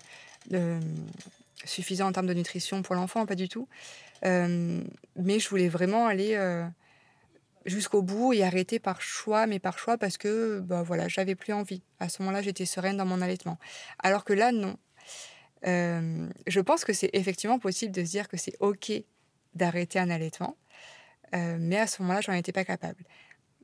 suffisant 1.64 2.06
en 2.06 2.12
termes 2.12 2.26
de 2.26 2.34
nutrition 2.34 2.82
pour 2.82 2.94
l'enfant, 2.94 3.26
pas 3.26 3.34
du 3.34 3.48
tout. 3.48 3.68
mais 4.22 5.38
je 5.38 5.48
voulais 5.48 5.68
vraiment 5.68 6.06
aller 6.06 6.36
jusqu'au 7.66 8.02
bout 8.02 8.32
et 8.32 8.44
arrêter 8.44 8.78
par 8.78 9.02
choix, 9.02 9.46
mais 9.46 9.58
par 9.58 9.78
choix 9.78 9.98
parce 9.98 10.16
que 10.16 10.60
bah, 10.60 10.82
voilà, 10.82 11.08
j'avais 11.08 11.34
plus 11.34 11.52
envie. 11.52 11.82
À 11.98 12.08
ce 12.08 12.22
moment-là, 12.22 12.42
j'étais 12.42 12.66
sereine 12.66 12.96
dans 12.96 13.04
mon 13.04 13.20
allaitement. 13.20 13.58
Alors 13.98 14.24
que 14.24 14.32
là, 14.32 14.52
non. 14.52 14.76
Euh, 15.66 16.28
je 16.46 16.60
pense 16.60 16.84
que 16.84 16.92
c'est 16.92 17.10
effectivement 17.12 17.58
possible 17.58 17.92
de 17.92 18.04
se 18.04 18.10
dire 18.10 18.28
que 18.28 18.36
c'est 18.36 18.56
OK 18.60 18.92
d'arrêter 19.54 19.98
un 19.98 20.10
allaitement, 20.10 20.56
euh, 21.34 21.56
mais 21.58 21.78
à 21.78 21.86
ce 21.86 22.02
moment-là, 22.02 22.20
j'en 22.20 22.32
étais 22.32 22.52
pas 22.52 22.64
capable. 22.64 23.04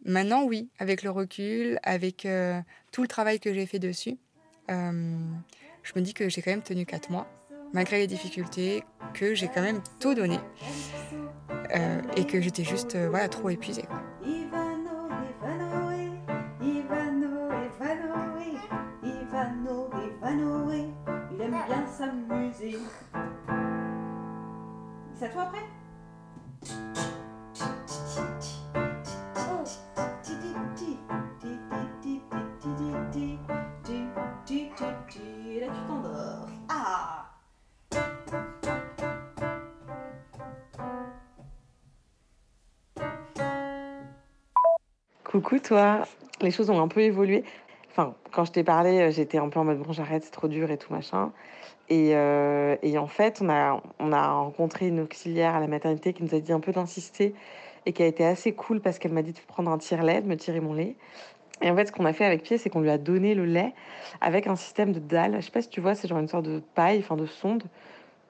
Maintenant, 0.04 0.44
oui, 0.44 0.68
avec 0.78 1.02
le 1.02 1.10
recul, 1.10 1.78
avec 1.82 2.26
euh, 2.26 2.60
tout 2.90 3.02
le 3.02 3.08
travail 3.08 3.38
que 3.40 3.52
j'ai 3.54 3.66
fait 3.66 3.78
dessus, 3.78 4.18
je 4.68 5.92
me 5.96 6.00
dis 6.00 6.14
que 6.14 6.28
j'ai 6.28 6.40
quand 6.42 6.50
même 6.50 6.62
tenu 6.62 6.86
quatre 6.86 7.10
mois, 7.10 7.28
malgré 7.72 7.98
les 7.98 8.06
difficultés, 8.06 8.82
que 9.14 9.34
j'ai 9.34 9.48
quand 9.48 9.62
même 9.62 9.82
tout 10.00 10.14
donné. 10.14 10.38
Euh, 11.74 12.02
et 12.16 12.26
que 12.26 12.40
j'étais 12.40 12.64
juste 12.64 12.96
euh, 12.96 13.08
voilà, 13.08 13.28
trop 13.28 13.48
épuisée. 13.48 13.82
Quoi. 13.82 14.02
S'amuser. 21.98 22.78
C'est 25.14 25.26
à 25.26 25.28
toi 25.28 25.42
après? 25.42 25.60
Toi, 45.60 46.02
les 46.40 46.50
choses 46.50 46.70
ont 46.70 46.80
un 46.80 46.88
peu 46.88 47.00
évolué. 47.00 47.44
Enfin, 47.90 48.14
quand 48.30 48.44
je 48.44 48.52
t'ai 48.52 48.64
parlé, 48.64 49.00
euh, 49.00 49.10
j'étais 49.10 49.38
un 49.38 49.48
peu 49.48 49.60
en 49.60 49.64
mode 49.64 49.78
bon, 49.78 49.92
j'arrête, 49.92 50.24
c'est 50.24 50.30
trop 50.30 50.48
dur 50.48 50.70
et 50.70 50.78
tout 50.78 50.92
machin. 50.92 51.30
Et, 51.88 52.12
euh, 52.14 52.76
et, 52.82 52.96
en 52.96 53.06
fait, 53.06 53.40
on 53.42 53.50
a, 53.50 53.82
on 53.98 54.12
a 54.12 54.30
rencontré 54.32 54.88
une 54.88 55.00
auxiliaire 55.00 55.54
à 55.54 55.60
la 55.60 55.66
maternité 55.66 56.12
qui 56.14 56.22
nous 56.22 56.34
a 56.34 56.40
dit 56.40 56.52
un 56.52 56.60
peu 56.60 56.72
d'insister 56.72 57.34
et 57.84 57.92
qui 57.92 58.02
a 58.02 58.06
été 58.06 58.24
assez 58.24 58.52
cool 58.52 58.80
parce 58.80 58.98
qu'elle 58.98 59.12
m'a 59.12 59.22
dit 59.22 59.32
de 59.32 59.40
prendre 59.46 59.70
un 59.70 59.78
tire-lait, 59.78 60.22
de 60.22 60.26
me 60.26 60.36
tirer 60.36 60.60
mon 60.60 60.72
lait. 60.72 60.96
Et 61.60 61.70
en 61.70 61.76
fait, 61.76 61.86
ce 61.86 61.92
qu'on 61.92 62.06
a 62.06 62.12
fait 62.12 62.24
avec 62.24 62.42
Pied, 62.42 62.56
c'est 62.56 62.70
qu'on 62.70 62.80
lui 62.80 62.90
a 62.90 62.98
donné 62.98 63.34
le 63.34 63.44
lait 63.44 63.72
avec 64.20 64.46
un 64.46 64.56
système 64.56 64.92
de 64.92 65.00
dalle. 65.00 65.36
Je 65.36 65.40
sais 65.42 65.50
pas 65.50 65.62
si 65.62 65.68
tu 65.68 65.80
vois, 65.80 65.94
c'est 65.94 66.08
genre 66.08 66.18
une 66.18 66.28
sorte 66.28 66.46
de 66.46 66.62
paille, 66.74 67.00
enfin 67.00 67.16
de 67.16 67.26
sonde 67.26 67.64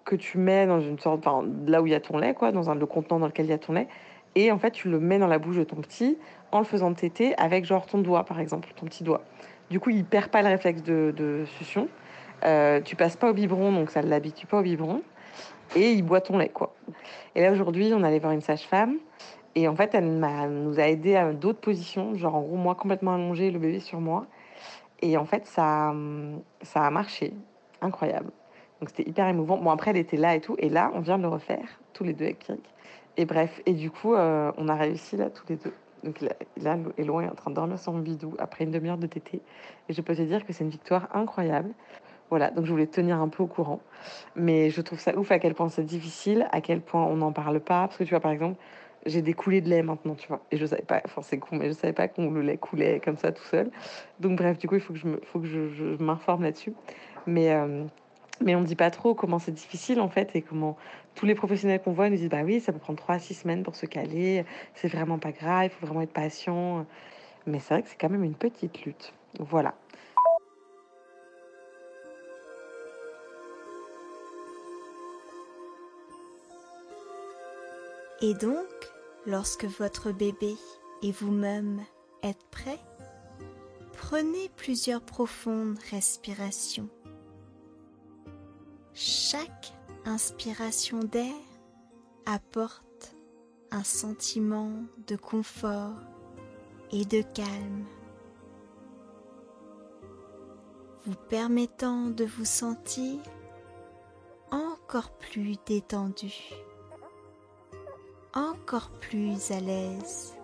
que 0.05 0.17
tu 0.17 0.39
mets 0.39 0.67
dans 0.67 0.81
une 0.81 0.99
sorte, 0.99 1.25
enfin, 1.25 1.47
là 1.67 1.81
où 1.81 1.87
il 1.87 1.93
y 1.93 1.95
a 1.95 2.01
ton 2.01 2.19
lait, 2.19 2.35
quoi, 2.35 2.51
dans 2.51 2.69
un, 2.71 2.75
le 2.75 2.87
contenant 2.87 3.21
dans 3.21 3.27
lequel 3.27 3.47
il 3.47 3.51
y 3.51 3.55
a 3.55 3.59
ton 3.59 3.73
lait. 3.73 3.87
Et 4.35 4.51
en 4.51 4.59
fait, 4.59 4.71
tu 4.71 4.89
le 4.89 4.99
mets 4.99 5.19
dans 5.19 5.27
la 5.27 5.39
bouche 5.39 5.57
de 5.57 5.65
ton 5.65 5.77
petit 5.77 6.19
en 6.53 6.59
le 6.59 6.65
faisant 6.65 6.93
téter 6.95 7.35
avec 7.37 7.65
genre 7.65 7.87
ton 7.87 7.99
doigt, 7.99 8.25
par 8.25 8.41
exemple, 8.41 8.69
ton 8.77 8.87
petit 8.87 9.05
doigt. 9.05 9.23
Du 9.71 9.81
coup, 9.81 9.91
il 9.91 10.05
perd 10.05 10.29
pas 10.29 10.43
le 10.43 10.49
réflexe 10.49 10.83
de, 10.83 11.13
de 11.17 11.45
succion. 11.59 11.89
Euh, 12.45 12.81
tu 12.81 12.97
passes 12.97 13.17
pas 13.17 13.31
au 13.31 13.35
biberon, 13.35 13.73
donc 13.73 13.91
ça 13.91 14.03
l'habitue 14.03 14.47
pas 14.47 14.59
au 14.59 14.63
biberon. 14.63 15.03
Et 15.77 15.93
il 15.93 16.03
boit 16.03 16.21
ton 16.21 16.39
lait, 16.39 16.51
quoi. 16.51 16.75
Et 17.35 17.43
là, 17.43 17.53
aujourd'hui, 17.53 17.93
on 17.95 18.03
allait 18.03 18.19
voir 18.19 18.33
une 18.33 18.41
sage-femme. 18.41 18.97
Et 19.55 19.69
en 19.69 19.77
fait, 19.77 19.95
elle 19.95 20.19
nous 20.51 20.81
a 20.81 20.89
aidé 20.89 21.17
à 21.17 21.33
d'autres 21.33 21.61
positions. 21.61 22.15
Genre, 22.15 22.35
en 22.35 22.43
gros, 22.43 22.57
moi 22.57 22.75
complètement 22.75 23.15
allongé, 23.15 23.51
le 23.51 23.59
bébé 23.59 23.81
sur 23.81 24.01
moi. 24.01 24.27
Et 25.01 25.17
en 25.17 25.25
fait, 25.25 25.47
ça, 25.47 25.95
ça 26.63 26.85
a 26.85 26.91
marché. 26.91 27.33
Incroyable. 27.81 28.31
Donc, 28.81 28.91
c'était 28.91 29.09
hyper 29.09 29.29
émouvant. 29.29 29.57
Bon, 29.57 29.71
après, 29.71 29.91
elle 29.91 29.97
était 29.97 30.17
là 30.17 30.35
et 30.35 30.41
tout. 30.41 30.57
Et 30.59 30.69
là, 30.69 30.91
on 30.95 31.01
vient 31.01 31.17
de 31.17 31.23
le 31.23 31.29
refaire, 31.29 31.81
tous 31.93 32.05
les 32.05 32.13
deux 32.13 32.25
avec 32.25 32.41
Pierre. 32.41 32.59
Et 33.17 33.25
bref, 33.25 33.61
et 33.67 33.75
du 33.75 33.91
coup, 33.91 34.15
euh, 34.15 34.53
on 34.57 34.69
a 34.69 34.75
réussi 34.75 35.17
là, 35.17 35.31
tous 35.31 35.45
les 35.49 35.57
deux. 35.57 35.73
Donc 36.03 36.21
là, 36.21 36.77
Elon 36.99 37.21
est 37.21 37.29
en 37.29 37.35
train 37.35 37.51
de 37.51 37.57
dormir 37.57 37.79
sur 37.79 37.93
mon 37.93 38.01
bidou 38.01 38.35
après 38.39 38.65
une 38.65 38.71
demi-heure 38.71 38.99
de 38.99 39.07
tété. 39.07 39.41
Et 39.89 39.93
je 39.93 40.01
peux 40.01 40.17
te 40.17 40.23
dire 40.23 40.45
que 40.45 40.53
c'est 40.53 40.65
une 40.65 40.71
victoire 40.71 41.09
incroyable. 41.15 41.71
Voilà, 42.31 42.51
donc 42.51 42.65
je 42.65 42.71
voulais 42.71 42.87
te 42.87 42.97
tenir 42.97 43.21
un 43.21 43.29
peu 43.29 43.43
au 43.43 43.47
courant. 43.47 43.81
Mais 44.35 44.71
je 44.71 44.81
trouve 44.81 44.99
ça 44.99 45.17
ouf 45.17 45.31
à 45.31 45.39
quel 45.39 45.55
point 45.55 45.69
c'est 45.69 45.85
difficile, 45.85 46.49
à 46.51 46.61
quel 46.61 46.81
point 46.81 47.05
on 47.05 47.17
n'en 47.17 47.33
parle 47.33 47.61
pas. 47.61 47.87
Parce 47.87 47.99
que 47.99 48.05
tu 48.05 48.11
vois, 48.11 48.21
par 48.21 48.33
exemple, 48.33 48.57
j'ai 49.07 49.23
des 49.23 49.35
coulées 49.35 49.61
de 49.61 49.69
lait 49.69 49.83
maintenant, 49.83 50.15
tu 50.15 50.27
vois. 50.29 50.41
Et 50.51 50.57
je 50.57 50.65
savais 50.65 50.83
pas, 50.83 51.03
enfin 51.05 51.23
c'est 51.23 51.39
con, 51.39 51.57
mais 51.57 51.69
je 51.69 51.73
savais 51.73 51.93
pas 51.93 52.09
qu'on 52.09 52.31
le 52.31 52.41
lait 52.41 52.57
coulait 52.57 53.01
comme 53.05 53.19
ça 53.19 53.33
tout 53.33 53.45
seul. 53.45 53.71
Donc 54.19 54.39
bref, 54.39 54.59
du 54.59 54.67
coup, 54.67 54.77
il 54.77 54.81
faut 54.81 54.95
que 54.95 55.47
je 55.47 56.03
m'informe 56.03 56.43
là-dessus. 56.43 56.73
Mais, 57.27 57.53
euh, 57.53 57.85
mais 58.41 58.55
on 58.55 58.61
ne 58.61 58.67
dit 58.67 58.77
pas 58.77 58.91
trop 58.91 59.15
comment 59.15 59.39
c'est 59.39 59.53
difficile 59.53 60.01
en 60.01 60.09
fait 60.09 60.35
et 60.35 60.43
comment 60.43 60.77
tous 61.15 61.27
les 61.27 61.35
professionnels 61.35 61.81
qu'on 61.83 61.93
voit 61.93 62.09
nous 62.11 62.17
disent 62.17 62.29
bah 62.29 62.43
oui, 62.45 62.61
ça 62.61 62.73
peut 62.73 62.79
prendre 62.79 62.99
3 62.99 63.17
à 63.17 63.19
6 63.19 63.35
semaines 63.35 63.63
pour 63.63 63.77
se 63.77 63.87
caler, 63.87 64.45
c'est 64.75 64.89
vraiment 64.89 65.19
pas 65.19 65.33
grave, 65.33 65.65
il 65.65 65.71
faut 65.71 65.87
vraiment 65.87 66.03
être 66.03 66.13
patient. 66.13 66.87
Mais 67.47 67.59
c'est 67.59 67.75
vrai 67.75 67.83
que 67.83 67.89
c'est 67.89 67.99
quand 68.01 68.11
même 68.11 68.25
une 68.25 68.35
petite 68.35 68.85
lutte. 68.85 69.13
Voilà. 69.39 69.75
Et 78.25 78.35
donc, 78.35 78.69
lorsque 79.27 79.65
votre 79.65 80.13
bébé 80.13 80.55
et 81.03 81.11
vous-même 81.11 81.81
êtes 82.23 82.45
prêts, 82.53 82.79
prenez 83.93 84.49
plusieurs 84.57 85.01
profondes 85.01 85.77
respirations. 85.91 86.89
Chaque 88.95 89.73
inspiration 90.05 91.01
d'air 91.01 91.35
apporte 92.27 93.15
un 93.71 93.85
sentiment 93.85 94.73
de 95.07 95.17
confort 95.17 95.95
et 96.93 97.05
de 97.05 97.23
calme, 97.23 97.85
vous 101.07 101.17
permettant 101.29 102.07
de 102.07 102.25
vous 102.25 102.45
sentir 102.45 103.19
encore 104.51 105.11
plus 105.19 105.57
détendu, 105.67 106.35
encore 108.35 108.91
plus 109.01 109.51
à 109.51 109.61
l'aise. 109.61 110.37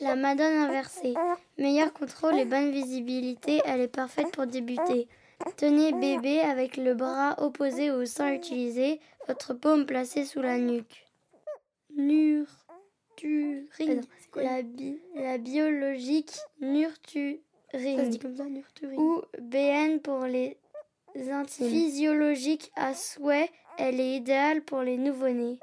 La 0.00 0.16
Madone 0.16 0.54
inversée. 0.54 1.14
Meilleur 1.56 1.92
contrôle 1.92 2.38
et 2.38 2.44
bonne 2.44 2.72
visibilité, 2.72 3.62
elle 3.64 3.80
est 3.80 3.88
parfaite 3.88 4.32
pour 4.32 4.46
débuter. 4.46 5.08
Tenez 5.56 5.92
bébé 5.92 6.40
avec 6.40 6.76
le 6.76 6.94
bras 6.94 7.34
opposé 7.42 7.90
au 7.90 8.04
sein 8.06 8.32
utilisé, 8.32 9.00
votre 9.28 9.54
paume 9.54 9.86
placée 9.86 10.24
sous 10.24 10.40
la 10.42 10.58
nuque. 10.58 11.06
Nurturing. 11.96 13.66
La, 14.36 14.62
bi- 14.62 15.00
la 15.14 15.38
biologique 15.38 16.32
nurturing. 16.60 17.40
Ou 18.98 19.22
BN 19.40 19.98
pour 20.00 20.24
les 20.24 20.56
intimes. 21.30 21.68
Physiologique 21.68 22.70
à 22.76 22.94
souhait, 22.94 23.50
elle 23.78 24.00
est 24.00 24.16
idéale 24.16 24.62
pour 24.62 24.82
les 24.82 24.96
nouveau-nés. 24.98 25.58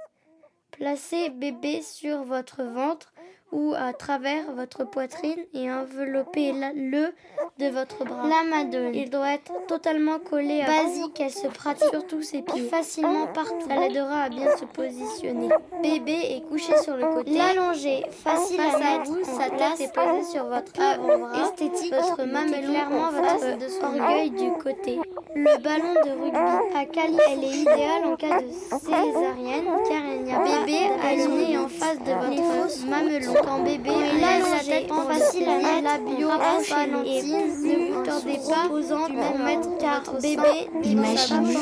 Placez 0.72 1.30
bébé 1.30 1.82
sur 1.82 2.24
votre 2.24 2.64
ventre 2.64 3.14
ou 3.52 3.74
à 3.78 3.94
travers 3.94 4.52
votre 4.56 4.84
poitrine 4.86 5.40
et 5.54 5.72
enveloppez-le 5.72 7.14
de 7.60 7.68
votre 7.68 8.06
bras. 8.06 8.28
La 8.28 8.44
madone. 8.50 8.96
Il 8.96 9.10
doit 9.10 9.34
être 9.34 9.52
totalement 9.68 10.20
collé 10.20 10.62
à 10.62 10.68
basique. 10.68 11.20
Elle 11.20 11.32
se 11.32 11.48
pratique 11.48 11.90
sur 11.90 12.08
tous 12.08 12.22
ses 12.22 12.42
pieds. 12.42 12.64
Facilement 12.70 13.28
partout. 13.28 13.68
Ça 13.68 13.76
l'aidera 13.76 14.24
à 14.24 14.30
bien 14.30 14.56
se 14.58 14.66
positionner. 14.66 15.50
Bébé 15.84 16.18
est 16.36 16.48
couché 16.48 16.78
sur 16.82 16.96
le 16.96 17.08
côté. 17.08 17.32
L'allonger. 17.32 18.06
Facile 18.10 18.62
à 18.62 18.78
mettre. 18.78 19.12
Vous, 19.12 19.24
sa 19.24 19.50
tête 19.50 19.82
est 19.82 19.94
posée 19.94 20.24
sur 20.32 20.46
votre 20.46 20.72
avant-bras. 20.82 21.44
Esthétique. 21.44 21.94
Votre 21.94 22.24
mamelon 22.24 22.70
clairement 22.70 23.12
votre 23.12 23.58
de 23.58 23.68
son 23.68 24.00
orgueil 24.00 24.32
du 24.32 24.52
côté. 24.54 25.00
Le 25.36 25.62
ballon 25.62 25.94
de 26.06 26.24
rugby 26.24 26.78
à 26.78 26.86
cali. 26.86 27.18
Elle 27.32 27.44
est 27.44 27.58
idéale 27.58 28.06
en 28.06 28.16
cas 28.16 28.42
de 28.42 28.52
césarienne 28.52 29.66
car 29.90 30.02
il 30.16 30.24
n'y 30.24 30.34
a 30.34 30.40
bébé 30.40 30.80
aligné 31.04 31.58
en 31.58 31.68
face 31.68 32.00
de 32.00 32.12
votre 32.12 32.86
mamelon. 32.88 33.41
Quand 33.44 33.64
bébé 33.64 33.90
a 33.90 34.40
la 34.40 34.60
tête 34.60 34.92
en 34.92 35.08
facile 35.08 35.50
à 35.50 35.82
la 35.82 35.98
bio 35.98 36.28
Valentine, 36.28 37.64
ne 37.64 37.94
vous 37.94 38.04
tordez 38.04 38.40
pas 38.48 38.68
pour 38.68 39.38
mettre 39.40 39.78
car 39.78 40.04
bébé 40.22 40.70
Imaginez 40.84 41.58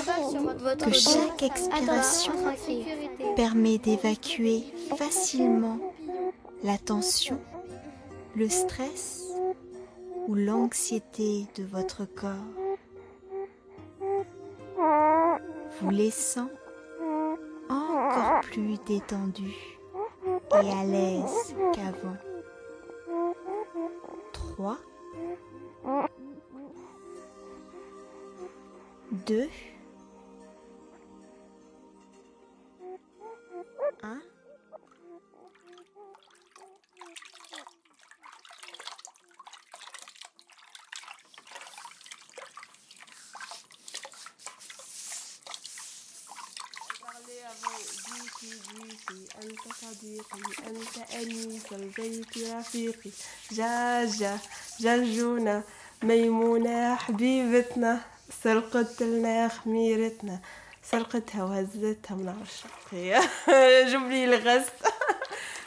que 0.84 0.92
chaque 0.92 1.44
expiration 1.44 2.34
permet 3.36 3.78
d'évacuer 3.78 4.64
facilement 4.98 5.80
la 6.64 6.78
tension, 6.78 7.40
le 8.36 8.50
stress 8.50 9.26
ou 10.28 10.36
l'anxiété 10.36 11.48
de 11.56 11.64
votre 11.64 12.06
corps, 12.06 12.30
vous 15.80 15.90
laissant 15.90 16.50
encore 17.70 18.42
plus 18.42 18.78
détendu 18.86 19.79
et 20.52 20.72
à 20.72 20.84
l'aise 20.84 21.56
qu'avant. 21.74 22.18
3 24.34 24.78
2 29.12 29.50
أنت 49.43 49.61
صديقي 49.81 50.41
أنت 50.67 51.13
أنيس 51.15 51.73
البيت 51.73 52.39
رفيقي 52.39 53.11
جاجة 53.53 54.39
جرجونة 54.81 55.63
ميمونة 56.03 56.95
حبيبتنا 56.95 58.01
سرقت 58.43 59.03
لنا 59.03 59.49
خميرتنا 59.49 60.41
سرقتها 60.91 61.45
وهزتها 61.45 62.15
من 62.15 62.29
عشقي 62.29 63.21
j'oublie 63.91 64.27
le 64.27 64.37
reste 64.37 64.83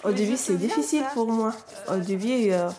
au 0.03 0.11
début 0.11 0.37
c'est 0.37 0.57
difficile 0.57 1.05
pour 1.13 1.27
moi 1.31 1.53
au 1.89 1.97
début 1.97 2.51
euh, 2.51 2.69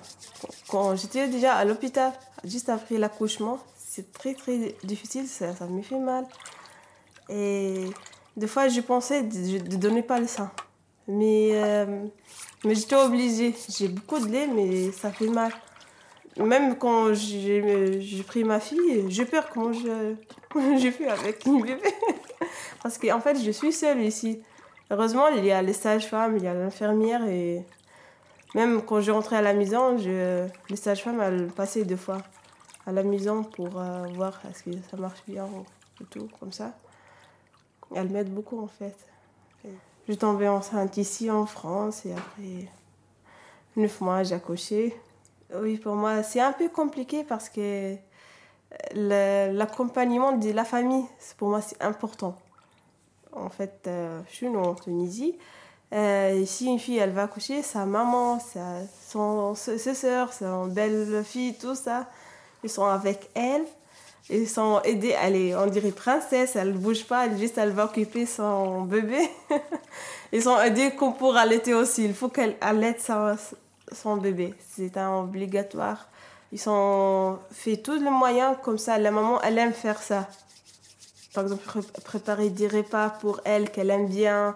quand 0.68 0.94
j'étais 0.96 1.26
déjà 1.28 1.54
à 1.56 1.64
l'hôpital 1.64 2.12
juste 2.44 2.68
après 2.68 2.96
l'accouchement 2.96 3.58
c'est 3.90 4.12
très 4.12 4.34
très 4.34 4.76
difficile 4.84 5.26
ça, 5.26 5.54
ça 5.58 5.66
me 5.66 5.82
fait 5.82 5.98
mal 5.98 6.24
et 7.28 7.86
des 8.35 8.47
fois, 8.47 8.67
je 8.67 8.81
pensais 8.81 9.23
de 9.23 9.37
ne 9.37 9.77
donner 9.77 10.01
pas 10.01 10.19
le 10.19 10.27
sein. 10.27 10.51
Mais, 11.07 11.51
euh, 11.53 12.05
mais 12.63 12.75
j'étais 12.75 12.95
obligée. 12.95 13.53
J'ai 13.69 13.87
beaucoup 13.87 14.19
de 14.19 14.31
lait, 14.31 14.47
mais 14.47 14.91
ça 14.91 15.11
fait 15.11 15.27
mal. 15.27 15.51
Même 16.37 16.77
quand 16.77 17.13
j'ai 17.13 18.01
j'ai 18.01 18.23
pris 18.23 18.43
ma 18.43 18.59
fille, 18.59 19.05
j'ai 19.09 19.25
peur 19.25 19.49
comment 19.49 19.71
je, 19.71 20.15
je 20.55 20.91
fais 20.91 21.07
avec 21.07 21.45
une 21.45 21.61
bébé. 21.61 21.81
Parce 22.83 22.97
qu'en 22.97 23.19
fait, 23.19 23.39
je 23.39 23.51
suis 23.51 23.71
seule 23.71 24.01
ici. 24.01 24.41
Heureusement, 24.89 25.27
il 25.27 25.45
y 25.45 25.51
a 25.51 25.61
les 25.61 25.73
sages-femmes, 25.73 26.37
il 26.37 26.43
y 26.43 26.47
a 26.47 26.53
l'infirmière. 26.55 27.23
Et 27.27 27.63
même 28.55 28.81
quand 28.81 28.99
je 28.99 29.11
rentrais 29.11 29.37
à 29.37 29.41
la 29.41 29.53
maison, 29.53 29.97
je, 29.97 30.47
les 30.69 30.75
sages-femmes, 30.75 31.51
passaient 31.51 31.85
deux 31.85 31.97
fois 31.97 32.17
à 32.85 32.91
la 32.91 33.03
maison 33.03 33.43
pour 33.43 33.79
euh, 33.79 34.07
voir 34.15 34.41
est-ce 34.49 34.63
que 34.63 34.71
ça 34.89 34.97
marche 34.97 35.23
bien 35.27 35.47
et 36.01 36.05
tout, 36.05 36.27
comme 36.39 36.51
ça. 36.51 36.73
Elle 37.95 38.09
m'aide 38.09 38.33
beaucoup 38.33 38.61
en 38.61 38.67
fait. 38.67 38.95
Je 39.63 40.11
suis 40.11 40.17
tombée 40.17 40.49
enceinte 40.49 40.97
ici 40.97 41.31
en 41.31 41.45
France 41.45 42.05
et 42.05 42.11
après 42.11 42.67
neuf 43.75 44.01
mois 44.01 44.23
j'ai 44.23 44.35
accouché. 44.35 44.95
Oui, 45.55 45.77
pour 45.77 45.95
moi 45.95 46.23
c'est 46.23 46.41
un 46.41 46.51
peu 46.51 46.67
compliqué 46.69 47.23
parce 47.23 47.49
que 47.49 47.95
l'accompagnement 48.93 50.33
de 50.33 50.51
la 50.51 50.65
famille, 50.65 51.05
pour 51.37 51.49
moi 51.49 51.61
c'est 51.61 51.81
important. 51.81 52.35
En 53.31 53.49
fait, 53.49 53.81
euh, 53.87 54.21
je 54.29 54.35
suis 54.35 54.47
en 54.47 54.75
Tunisie. 54.75 55.37
Euh, 55.91 56.43
si 56.45 56.65
une 56.65 56.79
fille 56.79 56.97
elle 56.97 57.11
va 57.11 57.23
accoucher, 57.23 57.61
sa 57.61 57.85
maman, 57.85 58.39
sa, 58.39 58.79
son, 59.07 59.55
ses 59.55 59.93
sœurs, 59.93 60.33
son 60.33 60.67
belle-fille, 60.67 61.55
tout 61.55 61.75
ça, 61.75 62.09
ils 62.63 62.69
sont 62.69 62.85
avec 62.85 63.29
elle. 63.35 63.63
Ils 64.29 64.47
sont 64.47 64.81
aidés, 64.83 65.15
elle 65.21 65.35
est, 65.35 65.55
on 65.55 65.65
dirait 65.67 65.91
princesse, 65.91 66.55
elle 66.55 66.73
bouge 66.73 67.05
pas, 67.05 67.25
elle 67.25 67.37
juste 67.37 67.57
elle 67.57 67.71
va 67.71 67.85
occuper 67.85 68.25
son 68.25 68.81
bébé. 68.83 69.19
Ils 70.31 70.41
sont 70.41 70.59
aidés 70.59 70.91
comme 70.95 71.15
pour 71.15 71.35
allaiter 71.35 71.73
aussi, 71.73 72.05
il 72.05 72.13
faut 72.13 72.29
qu'elle 72.29 72.55
allaite 72.61 73.01
son, 73.01 73.35
son 73.91 74.17
bébé, 74.17 74.53
c'est 74.75 74.97
un 74.97 75.19
obligatoire. 75.19 76.07
Ils 76.51 76.59
sont 76.59 77.37
fait 77.51 77.77
tous 77.77 77.99
les 77.99 78.09
moyens 78.09 78.55
comme 78.63 78.77
ça, 78.77 78.97
la 78.97 79.11
maman 79.11 79.41
elle 79.41 79.57
aime 79.59 79.73
faire 79.73 80.01
ça. 80.01 80.27
Par 81.33 81.43
exemple, 81.43 81.63
pré- 81.63 82.01
préparer 82.03 82.49
des 82.49 82.67
repas 82.67 83.09
pour 83.09 83.41
elle 83.45 83.69
qu'elle 83.71 83.89
aime 83.89 84.07
bien, 84.07 84.55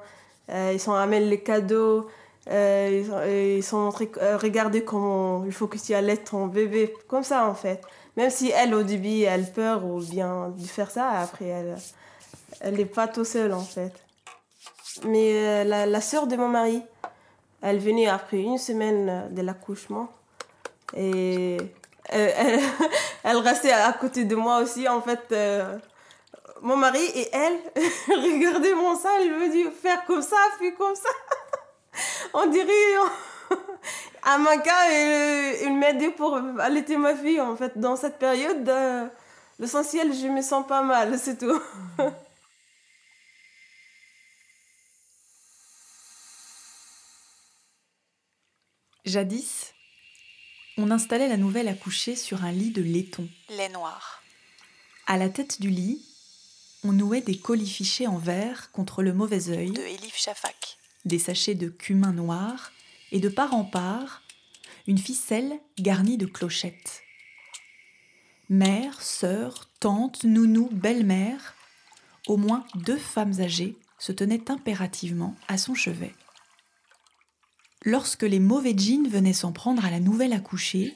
euh, 0.50 0.72
ils 0.74 0.80
sont 0.80 0.94
amènent 0.94 1.30
les 1.30 1.42
cadeaux, 1.42 2.08
euh, 2.50 2.90
ils 3.02 3.08
sont, 3.08 3.22
ils 3.28 3.64
sont 3.64 3.80
montrés, 3.80 4.12
euh, 4.22 4.38
regardez 4.38 4.84
comment 4.84 5.44
il 5.46 5.52
faut 5.52 5.68
que 5.68 5.78
tu 5.78 5.94
allaites 5.94 6.26
ton 6.26 6.48
bébé, 6.48 6.94
comme 7.08 7.24
ça 7.24 7.46
en 7.48 7.56
fait. 7.56 7.82
Même 8.18 8.30
si 8.30 8.52
elle, 8.52 8.74
au 8.74 8.84
début, 8.84 9.22
elle 9.22 9.50
peur 9.52 9.86
ou 9.86 10.02
bien 10.02 10.50
de 10.50 10.66
faire 10.66 10.92
ça, 10.92 11.10
après, 11.12 11.46
elle 11.46 11.78
elle 12.62 12.76
n'est 12.76 12.86
pas 12.86 13.08
tout 13.08 13.26
seule, 13.26 13.54
en 13.54 13.64
fait. 13.64 13.94
Mais 15.04 15.32
euh, 15.34 15.64
la, 15.64 15.86
la 15.86 16.02
sœur 16.02 16.28
de 16.28 16.36
mon 16.36 16.48
mari, 16.48 16.82
elle 17.62 17.80
venait 17.80 18.08
après 18.08 18.38
une 18.38 18.58
semaine 18.58 19.10
euh, 19.10 19.28
de 19.30 19.42
l'accouchement. 19.42 20.10
Et 20.96 21.58
elle, 22.10 22.60
elle, 23.24 23.38
restait 23.38 23.72
à 23.72 23.94
côté 23.94 24.24
de 24.26 24.36
moi 24.36 24.60
aussi, 24.62 24.88
en 24.88 25.02
fait. 25.02 25.22
euh, 25.32 25.78
mon 26.62 26.76
mari 26.76 27.04
et 27.14 27.30
elle 27.32 27.60
regardaient 28.08 28.74
mon 28.74 28.96
sein, 28.96 29.10
elle 29.22 29.32
me 29.32 29.52
dit 29.52 29.66
faire 29.80 30.04
comme 30.06 30.24
ça, 30.24 30.38
fais 30.58 30.74
comme 30.74 30.96
ça. 30.96 31.10
On 32.34 32.48
dirait 32.48 32.98
à 34.24 34.38
ma 34.38 34.58
cas, 34.58 34.92
il, 34.92 35.68
il 35.68 35.78
m'aidait 35.78 36.12
pour 36.12 36.36
allaiter 36.60 36.98
ma 36.98 37.16
fille. 37.16 37.40
En 37.42 37.56
fait, 37.56 37.78
dans 37.78 37.96
cette 37.96 38.20
période, 38.20 38.68
euh, 38.68 39.08
l'essentiel, 39.60 40.14
je 40.14 40.28
me 40.28 40.42
sens 40.42 40.66
pas 40.68 40.82
mal, 40.82 41.18
c'est 41.20 41.38
tout. 41.38 41.62
Jadis, 49.06 49.74
on 50.78 50.92
installait 50.92 51.28
la 51.30 51.38
nouvelle 51.38 51.68
accouchée 51.68 52.16
sur 52.16 52.44
un 52.44 52.52
lit 52.52 52.72
de 52.72 52.82
laiton. 52.82 53.28
Lait 53.50 53.70
noir. 53.70 54.22
À 55.08 55.18
la 55.18 55.30
tête 55.30 55.62
du 55.62 55.70
lit, 55.70 56.06
on 56.84 56.92
nouait 56.92 57.22
des 57.22 57.38
colifichets 57.38 58.08
en 58.08 58.18
verre 58.18 58.72
contre 58.72 59.02
le 59.04 59.14
mauvais 59.14 59.50
œil, 59.50 59.72
De 59.72 59.82
Elif 59.82 60.16
Shafak. 60.18 60.78
des 61.06 61.20
sachets 61.20 61.56
de 61.56 61.70
cumin 61.70 62.12
noir 62.12 62.72
et 63.12 63.20
de 63.20 63.30
part 63.30 63.54
en 63.54 63.64
part, 63.64 64.24
une 64.88 64.98
ficelle 64.98 65.60
garnie 65.80 66.18
de 66.18 66.26
clochettes. 66.26 67.04
Mère, 68.50 69.02
sœur, 69.02 69.70
tante, 69.80 70.24
nounou, 70.24 70.70
belle-mère, 70.72 71.56
au 72.28 72.38
moins 72.38 72.66
deux 72.76 72.98
femmes 72.98 73.40
âgées 73.40 73.78
se 74.00 74.12
tenaient 74.12 74.50
impérativement 74.50 75.36
à 75.48 75.58
son 75.58 75.76
chevet. 75.76 76.14
Lorsque 77.84 78.24
les 78.24 78.40
mauvais 78.40 78.74
djinns 78.76 79.08
venaient 79.08 79.34
s'en 79.34 79.52
prendre 79.52 79.86
à 79.86 79.92
la 79.92 80.00
nouvelle 80.00 80.34
accouchée, 80.34 80.96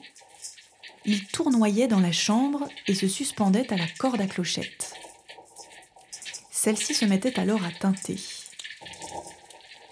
ils 1.04 1.26
tournoyaient 1.26 1.88
dans 1.88 2.00
la 2.00 2.12
chambre 2.12 2.68
et 2.86 2.94
se 2.94 3.08
suspendaient 3.08 3.72
à 3.72 3.76
la 3.76 3.88
corde 3.98 4.20
à 4.20 4.26
clochette. 4.26 4.94
Celle-ci 6.50 6.94
se 6.94 7.04
mettait 7.04 7.38
alors 7.40 7.64
à 7.64 7.72
teinter. 7.72 8.18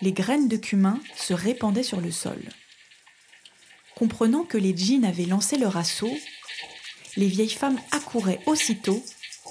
Les 0.03 0.13
graines 0.13 0.49
de 0.49 0.57
cumin 0.57 0.99
se 1.17 1.35
répandaient 1.35 1.83
sur 1.83 2.01
le 2.01 2.11
sol. 2.11 2.43
Comprenant 3.95 4.45
que 4.45 4.57
les 4.57 4.75
djinns 4.75 5.05
avaient 5.05 5.27
lancé 5.27 5.59
leur 5.59 5.77
assaut, 5.77 6.17
les 7.17 7.27
vieilles 7.27 7.51
femmes 7.51 7.79
accouraient 7.91 8.41
aussitôt 8.47 9.05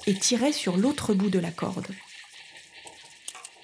et 0.07 0.15
tiraient 0.15 0.53
sur 0.53 0.77
l'autre 0.77 1.13
bout 1.13 1.29
de 1.29 1.39
la 1.39 1.51
corde. 1.51 1.87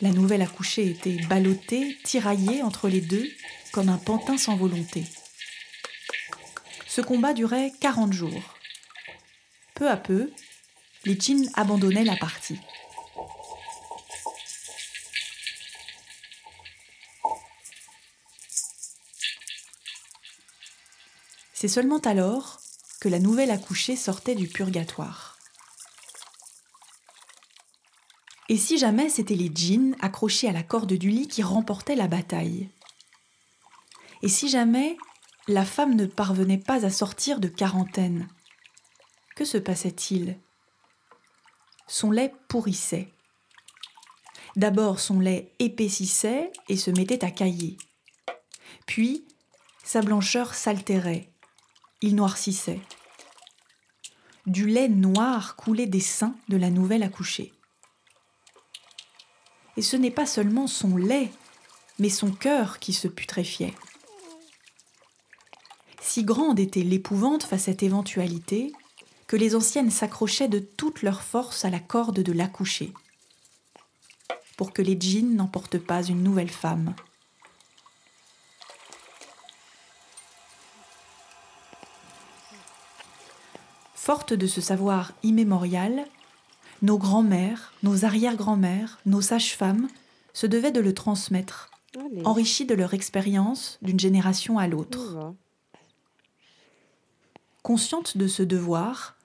La 0.01 0.11
nouvelle 0.11 0.41
accouchée 0.41 0.89
était 0.89 1.17
ballottée, 1.27 1.97
tiraillée 2.03 2.61
entre 2.61 2.89
les 2.89 3.01
deux, 3.01 3.27
comme 3.71 3.89
un 3.89 3.97
pantin 3.97 4.37
sans 4.37 4.55
volonté. 4.55 5.05
Ce 6.85 7.01
combat 7.01 7.33
durait 7.33 7.71
40 7.79 8.13
jours. 8.13 8.57
Peu 9.73 9.89
à 9.89 9.97
peu, 9.97 10.31
les 11.05 11.19
djinns 11.19 11.49
abandonnaient 11.55 12.03
la 12.03 12.15
partie. 12.15 12.59
C'est 21.65 21.81
seulement 21.81 21.97
alors 21.97 22.59
que 23.01 23.09
la 23.09 23.17
nouvelle 23.17 23.49
accouchée 23.49 23.95
sortait 23.95 24.35
du 24.35 24.47
purgatoire. 24.47 25.39
Et 28.49 28.57
si 28.57 28.77
jamais 28.77 29.09
c'étaient 29.09 29.33
les 29.33 29.49
djinns 29.51 29.95
accrochés 29.99 30.47
à 30.47 30.51
la 30.51 30.61
corde 30.61 30.93
du 30.93 31.09
lit 31.09 31.27
qui 31.27 31.41
remportaient 31.41 31.95
la 31.95 32.07
bataille? 32.07 32.69
Et 34.21 34.29
si 34.29 34.47
jamais 34.47 34.95
la 35.47 35.65
femme 35.65 35.95
ne 35.95 36.05
parvenait 36.05 36.59
pas 36.59 36.85
à 36.85 36.91
sortir 36.91 37.39
de 37.39 37.47
quarantaine? 37.47 38.27
Que 39.35 39.43
se 39.43 39.57
passait-il? 39.57 40.37
Son 41.87 42.11
lait 42.11 42.31
pourrissait. 42.47 43.11
D'abord 44.55 44.99
son 44.99 45.19
lait 45.19 45.51
épaississait 45.57 46.51
et 46.69 46.77
se 46.77 46.91
mettait 46.91 47.25
à 47.25 47.31
cailler. 47.31 47.75
Puis 48.85 49.25
sa 49.83 50.01
blancheur 50.01 50.53
s'altérait, 50.53 51.31
il 52.05 52.15
noircissait. 52.15 52.81
Du 54.45 54.67
lait 54.67 54.89
noir 54.89 55.55
coulait 55.55 55.87
des 55.87 55.99
seins 55.99 56.35
de 56.49 56.55
la 56.55 56.69
nouvelle 56.69 57.01
accouchée. 57.01 57.51
Et 59.75 59.81
ce 59.81 59.95
n'est 59.97 60.11
pas 60.11 60.27
seulement 60.27 60.67
son 60.67 60.97
lait, 60.97 61.31
mais 61.97 62.09
son 62.09 62.31
cœur 62.31 62.77
qui 62.77 62.93
se 62.93 63.07
putréfiait. 63.07 63.73
Si 65.99 66.23
grande 66.23 66.59
était 66.59 66.83
l'épouvante 66.83 67.41
face 67.41 67.63
à 67.63 67.65
cette 67.65 67.81
éventualité 67.81 68.71
que 69.25 69.35
les 69.35 69.55
anciennes 69.55 69.89
s'accrochaient 69.89 70.47
de 70.47 70.59
toute 70.59 71.01
leur 71.01 71.23
force 71.23 71.65
à 71.65 71.71
la 71.71 71.79
corde 71.79 72.19
de 72.19 72.31
l'accouchée, 72.31 72.93
pour 74.57 74.73
que 74.73 74.83
les 74.83 74.95
djinns 74.99 75.35
n'emportent 75.35 75.79
pas 75.79 76.03
une 76.03 76.21
nouvelle 76.21 76.51
femme. 76.51 76.93
Fortes 84.05 84.33
de 84.33 84.45
ce 84.45 84.61
savoir 84.61 85.13
immémorial, 85.23 86.05
nos 86.83 86.99
grands-mères, 86.99 87.73
nos 87.81 88.05
arrière-grands-mères, 88.05 88.99
nos 89.07 89.19
sages-femmes 89.19 89.87
se 90.31 90.45
devaient 90.45 90.71
de 90.71 90.79
le 90.79 90.93
transmettre, 90.93 91.71
enrichis 92.23 92.67
de 92.67 92.75
leur 92.75 92.93
expérience 92.93 93.79
d'une 93.81 93.99
génération 93.99 94.59
à 94.59 94.67
l'autre. 94.67 95.33
Conscientes 97.63 98.15
de 98.15 98.27
ce 98.27 98.43
devoir, 98.43 99.15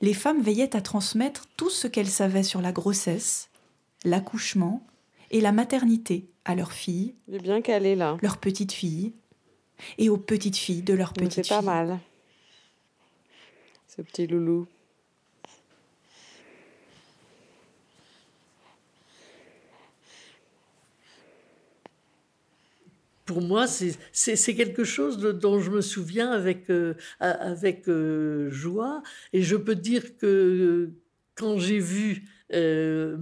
les 0.00 0.14
femmes 0.14 0.42
veillaient 0.42 0.74
à 0.74 0.80
transmettre 0.80 1.44
tout 1.56 1.70
ce 1.70 1.86
qu'elles 1.86 2.10
savaient 2.10 2.42
sur 2.42 2.60
la 2.60 2.72
grossesse, 2.72 3.50
l'accouchement 4.02 4.84
et 5.30 5.40
la 5.40 5.52
maternité 5.52 6.28
à 6.44 6.56
leurs 6.56 6.72
filles, 6.72 7.14
bien 7.28 7.60
calé 7.60 7.94
là. 7.94 8.16
leurs 8.20 8.38
petites 8.38 8.72
filles 8.72 9.12
et 9.96 10.08
aux 10.08 10.18
petites 10.18 10.56
filles 10.56 10.82
de 10.82 10.94
leurs 10.94 11.12
petites 11.12 11.44
C'est 11.44 11.54
pas 11.54 11.62
mal. 11.62 12.00
Petit 14.02 14.28
loulou. 14.28 14.68
pour 23.28 23.42
moi, 23.42 23.66
c'est 23.66 24.54
quelque 24.54 24.84
chose 24.84 25.18
de, 25.18 25.32
dont 25.32 25.60
je 25.60 25.70
me 25.70 25.82
souviens 25.82 26.30
avec, 26.30 26.70
euh, 26.70 26.94
avec 27.20 27.86
euh, 27.86 28.50
joie. 28.50 29.02
Et 29.34 29.42
je 29.42 29.54
peux 29.54 29.74
dire 29.74 30.16
que 30.16 30.90
quand 31.34 31.58
j'ai 31.58 31.78
vu 31.78 32.22
euh, 32.54 33.18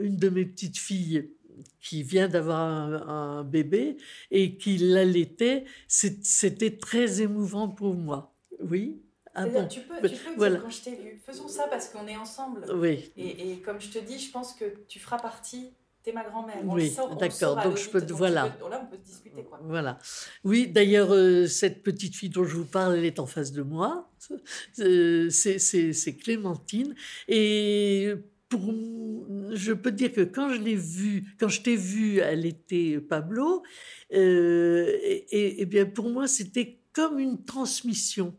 une 0.00 0.16
de 0.16 0.28
mes 0.28 0.44
petites 0.44 0.76
filles 0.76 1.30
qui 1.80 2.02
vient 2.02 2.26
d'avoir 2.26 2.60
un, 3.08 3.44
bébé 3.44 3.96
et 4.32 4.56
qui 4.56 4.76
l'allaitait, 4.76 5.66
c'était 5.86 6.76
très 6.76 7.22
émouvant 7.22 7.68
pour 7.68 7.94
moi. 7.94 8.34
Oui. 8.58 9.00
Ah 9.38 9.46
bon. 9.46 9.68
Tu 9.68 9.80
peux, 9.80 10.08
tu 10.08 10.16
peux 10.16 10.34
voilà. 10.36 10.56
dire 10.56 10.64
quand 10.64 10.70
je 10.70 10.82
t'ai 10.82 10.96
vu. 10.96 11.20
Faisons 11.24 11.48
ça 11.48 11.66
parce 11.68 11.88
qu'on 11.88 12.06
est 12.06 12.16
ensemble. 12.16 12.64
Oui. 12.74 13.12
Et, 13.16 13.52
et, 13.52 13.58
comme 13.58 13.80
je 13.80 13.90
te 13.90 13.98
dis, 13.98 14.18
je 14.18 14.30
pense 14.30 14.52
que 14.54 14.64
tu 14.88 14.98
feras 14.98 15.18
partie 15.18 15.72
T'es 16.02 16.12
ma 16.12 16.22
grand-mère. 16.22 16.58
Oui, 16.64 16.94
d'accord. 17.18 17.60
Donc 17.62 17.76
je 17.76 17.88
peux, 17.90 18.04
voilà. 18.12 18.50
peux, 18.50 18.70
là, 18.70 18.80
on 18.84 18.86
peut 18.86 19.02
discuter 19.02 19.42
quoi. 19.42 19.58
Voilà. 19.64 19.98
Oui, 20.44 20.68
d'ailleurs, 20.68 21.12
euh, 21.12 21.46
cette 21.46 21.82
petite 21.82 22.14
fille 22.14 22.28
dont 22.28 22.44
je 22.44 22.56
vous 22.56 22.64
parle, 22.64 22.96
elle 22.96 23.04
est 23.04 23.18
en 23.18 23.26
face 23.26 23.52
de 23.52 23.62
moi. 23.62 24.10
Euh, 24.78 25.28
c'est 25.30 26.16
Clémentine. 26.22 26.94
Et 27.26 28.14
pour, 28.48 28.60
je 29.52 29.72
peux 29.72 29.90
dire 29.90 30.12
que 30.12 30.20
quand 30.20 30.50
je 30.50 30.60
l'ai 30.60 30.76
vue, 30.76 31.24
quand 31.38 31.48
je 31.48 31.62
t'ai 31.62 31.76
vue, 31.76 32.18
elle 32.18 32.46
était 32.46 33.00
Pablo. 33.00 33.62
Euh, 34.14 34.96
et, 35.02 35.60
et, 35.60 35.66
bien, 35.66 35.84
pour 35.84 36.08
moi, 36.10 36.28
c'était 36.28 36.78
comme 36.92 37.18
une 37.18 37.44
transmission. 37.44 38.34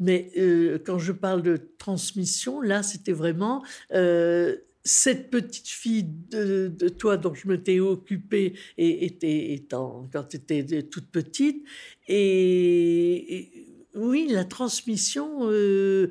Mais 0.00 0.30
euh, 0.36 0.78
quand 0.84 0.98
je 0.98 1.12
parle 1.12 1.42
de 1.42 1.56
transmission, 1.78 2.60
là, 2.60 2.82
c'était 2.82 3.12
vraiment 3.12 3.64
euh, 3.92 4.56
cette 4.86 5.30
petite 5.30 5.68
fille 5.68 6.04
de, 6.04 6.68
toi 6.88 7.16
dont 7.16 7.34
je 7.34 7.48
m'étais 7.48 7.80
occupée 7.80 8.54
et 8.78 9.04
était 9.04 9.52
étant 9.52 10.08
quand 10.12 10.24
tu 10.24 10.36
étais 10.36 10.82
toute 10.84 11.08
petite. 11.08 11.64
Et, 12.08 13.66
oui 13.96 14.28
la 14.30 14.44
transmission 14.44 15.50
euh, 15.50 16.10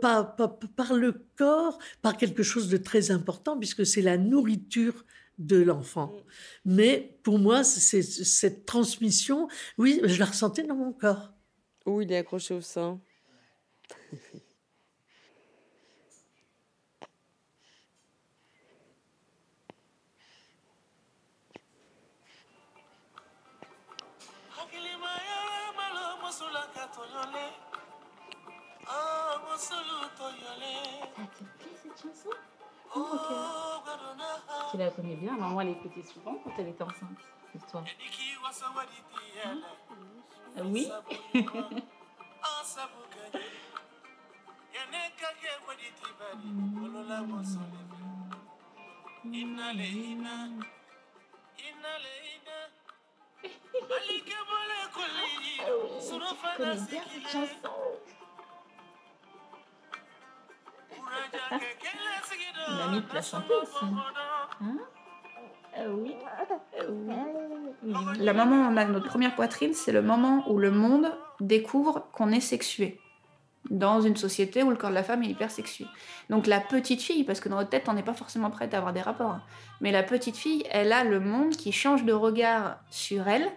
par, 0.00 0.36
par, 0.36 0.94
le 0.94 1.14
corps 1.36 1.78
par 2.02 2.16
quelque 2.16 2.42
chose 2.42 2.68
de 2.68 2.76
très 2.76 3.10
important 3.10 3.58
puisque 3.58 3.86
c'est 3.86 4.02
la 4.02 4.18
nourriture 4.18 5.04
de 5.38 5.56
l'enfant. 5.56 6.12
Mm. 6.64 6.74
mais 6.76 7.18
pour 7.22 7.38
moi 7.38 7.64
c'est 7.64 8.02
cette 8.02 8.66
transmission 8.66 9.48
oui 9.78 10.00
je 10.04 10.18
la 10.18 10.26
ressentais 10.26 10.62
dans 10.64 10.76
mon 10.76 10.92
corps 10.92 11.33
oui 11.86 12.04
il 12.04 12.12
est 12.12 12.18
accroché 12.18 12.54
au 12.54 12.60
sein 12.60 13.00
Tu 34.70 34.78
la 34.78 34.90
connais 34.90 35.16
bien. 35.16 35.36
Maman, 35.36 35.60
elle 35.60 35.68
écoutait 35.70 36.02
souvent 36.02 36.36
quand 36.42 36.50
elle 36.58 36.68
était 36.68 36.82
enceinte, 36.82 37.18
cette 37.52 37.62
histoire. 37.62 37.84
Hein 39.44 39.58
ah 39.64 40.13
oui 40.62 40.88
te 63.04 63.14
l'a 63.14 63.22
chanté 63.22 63.54
aussi. 63.54 63.84
Hein? 64.60 64.78
Euh, 65.78 65.94
oui. 65.94 66.14
La 68.18 68.32
maman, 68.32 68.70
notre 68.70 69.08
première 69.08 69.34
poitrine, 69.34 69.74
c'est 69.74 69.92
le 69.92 70.02
moment 70.02 70.48
où 70.50 70.58
le 70.58 70.70
monde 70.70 71.10
découvre 71.40 72.08
qu'on 72.12 72.30
est 72.30 72.40
sexué. 72.40 73.00
dans 73.70 74.02
une 74.02 74.16
société 74.16 74.62
où 74.62 74.68
le 74.68 74.76
corps 74.76 74.90
de 74.90 74.94
la 74.94 75.02
femme 75.02 75.22
est 75.22 75.28
hyper 75.28 75.50
sexué. 75.50 75.86
Donc 76.28 76.46
la 76.46 76.60
petite 76.60 77.00
fille, 77.00 77.24
parce 77.24 77.40
que 77.40 77.48
dans 77.48 77.56
notre 77.56 77.70
tête, 77.70 77.88
on 77.88 77.94
n'est 77.94 78.02
pas 78.02 78.12
forcément 78.12 78.50
prête 78.50 78.74
à 78.74 78.76
avoir 78.76 78.92
des 78.92 79.00
rapports, 79.00 79.30
hein. 79.30 79.42
mais 79.80 79.90
la 79.90 80.02
petite 80.02 80.36
fille, 80.36 80.64
elle 80.70 80.92
a 80.92 81.02
le 81.02 81.18
monde 81.18 81.56
qui 81.56 81.72
change 81.72 82.04
de 82.04 82.12
regard 82.12 82.78
sur 82.90 83.26
elle 83.26 83.50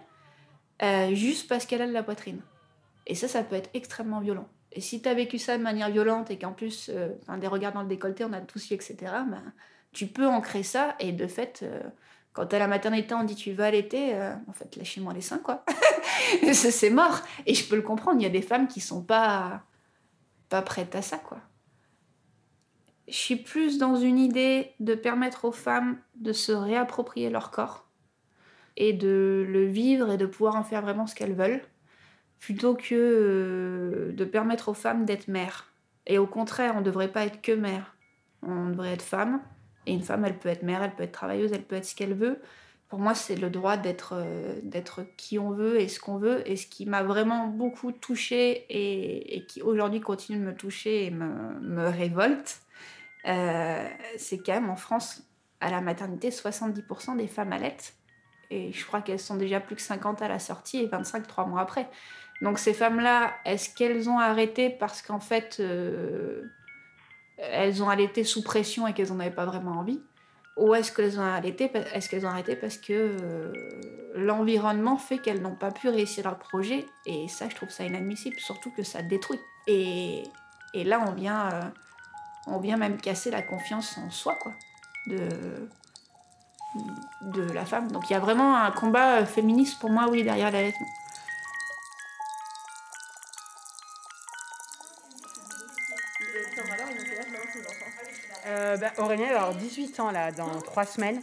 euh, 0.82 1.14
juste 1.14 1.46
parce 1.46 1.66
qu'elle 1.66 1.82
a 1.82 1.86
de 1.86 1.92
la 1.92 2.02
poitrine. 2.02 2.40
Et 3.06 3.14
ça, 3.14 3.28
ça 3.28 3.42
peut 3.42 3.56
être 3.56 3.70
extrêmement 3.74 4.20
violent. 4.20 4.48
Et 4.72 4.80
si 4.80 5.02
tu 5.02 5.08
as 5.08 5.14
vécu 5.14 5.38
ça 5.38 5.56
de 5.56 5.62
manière 5.62 5.90
violente 5.90 6.30
et 6.30 6.38
qu'en 6.38 6.52
plus, 6.52 6.90
euh, 6.92 7.08
des 7.38 7.46
regards 7.46 7.72
dans 7.72 7.82
le 7.82 7.88
décolleté, 7.88 8.24
on 8.24 8.32
a 8.32 8.40
tous 8.40 8.70
eu, 8.70 8.74
etc., 8.74 8.96
ben, 9.02 9.42
tu 9.92 10.06
peux 10.06 10.26
ancrer 10.26 10.62
ça 10.62 10.94
et 11.00 11.12
de 11.12 11.26
fait, 11.26 11.60
euh, 11.62 11.80
quand 12.32 12.52
à 12.52 12.58
la 12.58 12.68
maternité, 12.68 13.14
on 13.14 13.24
dit 13.24 13.34
tu 13.34 13.52
vas 13.52 13.66
allaiter, 13.66 14.14
euh, 14.14 14.32
en 14.46 14.52
fait, 14.52 14.76
lâchez-moi 14.76 15.12
les 15.12 15.20
seins, 15.20 15.38
quoi. 15.38 15.64
C'est 16.52 16.90
mort. 16.90 17.20
Et 17.46 17.54
je 17.54 17.68
peux 17.68 17.76
le 17.76 17.82
comprendre, 17.82 18.20
il 18.20 18.22
y 18.22 18.26
a 18.26 18.30
des 18.30 18.42
femmes 18.42 18.68
qui 18.68 18.80
sont 18.80 19.02
pas, 19.02 19.62
pas 20.48 20.62
prêtes 20.62 20.94
à 20.94 21.02
ça, 21.02 21.18
quoi. 21.18 21.38
Je 23.08 23.16
suis 23.16 23.36
plus 23.36 23.78
dans 23.78 23.96
une 23.96 24.18
idée 24.18 24.74
de 24.80 24.94
permettre 24.94 25.46
aux 25.46 25.52
femmes 25.52 25.98
de 26.16 26.32
se 26.32 26.52
réapproprier 26.52 27.30
leur 27.30 27.50
corps 27.50 27.88
et 28.76 28.92
de 28.92 29.46
le 29.48 29.64
vivre 29.64 30.10
et 30.10 30.18
de 30.18 30.26
pouvoir 30.26 30.56
en 30.56 30.62
faire 30.62 30.82
vraiment 30.82 31.06
ce 31.06 31.14
qu'elles 31.14 31.34
veulent, 31.34 31.62
plutôt 32.38 32.74
que 32.74 32.94
euh, 32.94 34.12
de 34.12 34.24
permettre 34.24 34.68
aux 34.68 34.74
femmes 34.74 35.06
d'être 35.06 35.26
mères. 35.28 35.72
Et 36.06 36.18
au 36.18 36.26
contraire, 36.26 36.74
on 36.76 36.80
ne 36.80 36.84
devrait 36.84 37.10
pas 37.10 37.24
être 37.24 37.42
que 37.42 37.52
mère. 37.52 37.96
On 38.42 38.68
devrait 38.68 38.92
être 38.92 39.02
femme. 39.02 39.40
Et 39.88 39.92
une 39.92 40.02
femme, 40.02 40.24
elle 40.24 40.38
peut 40.38 40.50
être 40.50 40.62
mère, 40.62 40.82
elle 40.82 40.94
peut 40.94 41.02
être 41.02 41.12
travailleuse, 41.12 41.52
elle 41.52 41.62
peut 41.62 41.76
être 41.76 41.86
ce 41.86 41.94
qu'elle 41.94 42.14
veut. 42.14 42.40
Pour 42.88 42.98
moi, 42.98 43.14
c'est 43.14 43.36
le 43.36 43.50
droit 43.50 43.76
d'être 43.76 44.14
euh, 44.14 45.04
qui 45.16 45.38
on 45.38 45.50
veut 45.50 45.80
et 45.80 45.88
ce 45.88 45.98
qu'on 45.98 46.18
veut. 46.18 46.48
Et 46.48 46.56
ce 46.56 46.66
qui 46.66 46.84
m'a 46.84 47.02
vraiment 47.02 47.46
beaucoup 47.46 47.92
touchée 47.92 48.66
et, 48.68 49.36
et 49.36 49.46
qui 49.46 49.62
aujourd'hui 49.62 50.00
continue 50.00 50.38
de 50.38 50.44
me 50.44 50.54
toucher 50.54 51.06
et 51.06 51.10
me, 51.10 51.58
me 51.60 51.88
révolte, 51.88 52.60
euh, 53.26 53.88
c'est 54.16 54.38
quand 54.38 54.54
même 54.54 54.70
en 54.70 54.76
France, 54.76 55.22
à 55.60 55.70
la 55.70 55.80
maternité, 55.80 56.28
70% 56.28 57.16
des 57.16 57.26
femmes 57.26 57.52
allaitent. 57.52 57.94
Et 58.50 58.72
je 58.72 58.86
crois 58.86 59.00
qu'elles 59.00 59.18
sont 59.18 59.36
déjà 59.36 59.60
plus 59.60 59.76
que 59.76 59.82
50 59.82 60.22
à 60.22 60.28
la 60.28 60.38
sortie 60.38 60.78
et 60.78 60.86
25 60.86 61.26
trois 61.26 61.46
mois 61.46 61.60
après. 61.62 61.88
Donc 62.40 62.58
ces 62.58 62.72
femmes-là, 62.72 63.34
est-ce 63.44 63.74
qu'elles 63.74 64.08
ont 64.08 64.18
arrêté 64.18 64.70
parce 64.70 65.02
qu'en 65.02 65.20
fait, 65.20 65.56
euh, 65.60 66.44
elles 67.38 67.82
ont 67.82 67.88
allaité 67.88 68.24
sous 68.24 68.42
pression 68.42 68.86
et 68.86 68.92
qu'elles 68.92 69.08
n'en 69.08 69.20
avaient 69.20 69.30
pas 69.30 69.46
vraiment 69.46 69.78
envie 69.78 70.00
Ou 70.56 70.74
est-ce 70.74 70.92
qu'elles 70.92 71.18
ont, 71.18 71.22
allaité, 71.22 71.70
est-ce 71.94 72.08
qu'elles 72.08 72.26
ont 72.26 72.30
arrêté 72.30 72.56
parce 72.56 72.76
que 72.76 72.92
euh, 72.92 73.52
l'environnement 74.14 74.96
fait 74.96 75.18
qu'elles 75.18 75.40
n'ont 75.40 75.54
pas 75.54 75.70
pu 75.70 75.88
réussir 75.88 76.24
leur 76.24 76.38
projet 76.38 76.86
Et 77.06 77.28
ça, 77.28 77.48
je 77.48 77.54
trouve 77.54 77.70
ça 77.70 77.84
inadmissible, 77.84 78.38
surtout 78.38 78.70
que 78.72 78.82
ça 78.82 79.02
détruit. 79.02 79.38
Et, 79.66 80.24
là, 80.74 81.04
on 81.06 81.12
vient, 81.12 81.52
euh, 81.52 81.62
on 82.46 82.58
vient 82.58 82.76
même 82.76 82.98
casser 82.98 83.30
la 83.30 83.42
confiance 83.42 83.98
en 83.98 84.10
soi, 84.10 84.36
quoi. 84.40 84.52
De, 85.06 85.28
de 87.22 87.42
la 87.52 87.64
femme. 87.64 87.90
Donc 87.90 88.10
il 88.10 88.12
y 88.12 88.16
a 88.16 88.20
vraiment 88.20 88.56
un 88.56 88.70
combat 88.70 89.24
féministe 89.24 89.78
pour 89.78 89.90
moi, 89.90 90.06
oui, 90.10 90.22
derrière 90.22 90.50
l'allaitement. 90.50 90.86
Euh, 98.68 98.76
bah, 98.76 98.88
Aurélien 98.98 99.30
va 99.30 99.36
avoir 99.40 99.54
18 99.54 100.00
ans 100.00 100.10
là, 100.10 100.30
dans 100.32 100.60
3 100.60 100.84
semaines. 100.84 101.20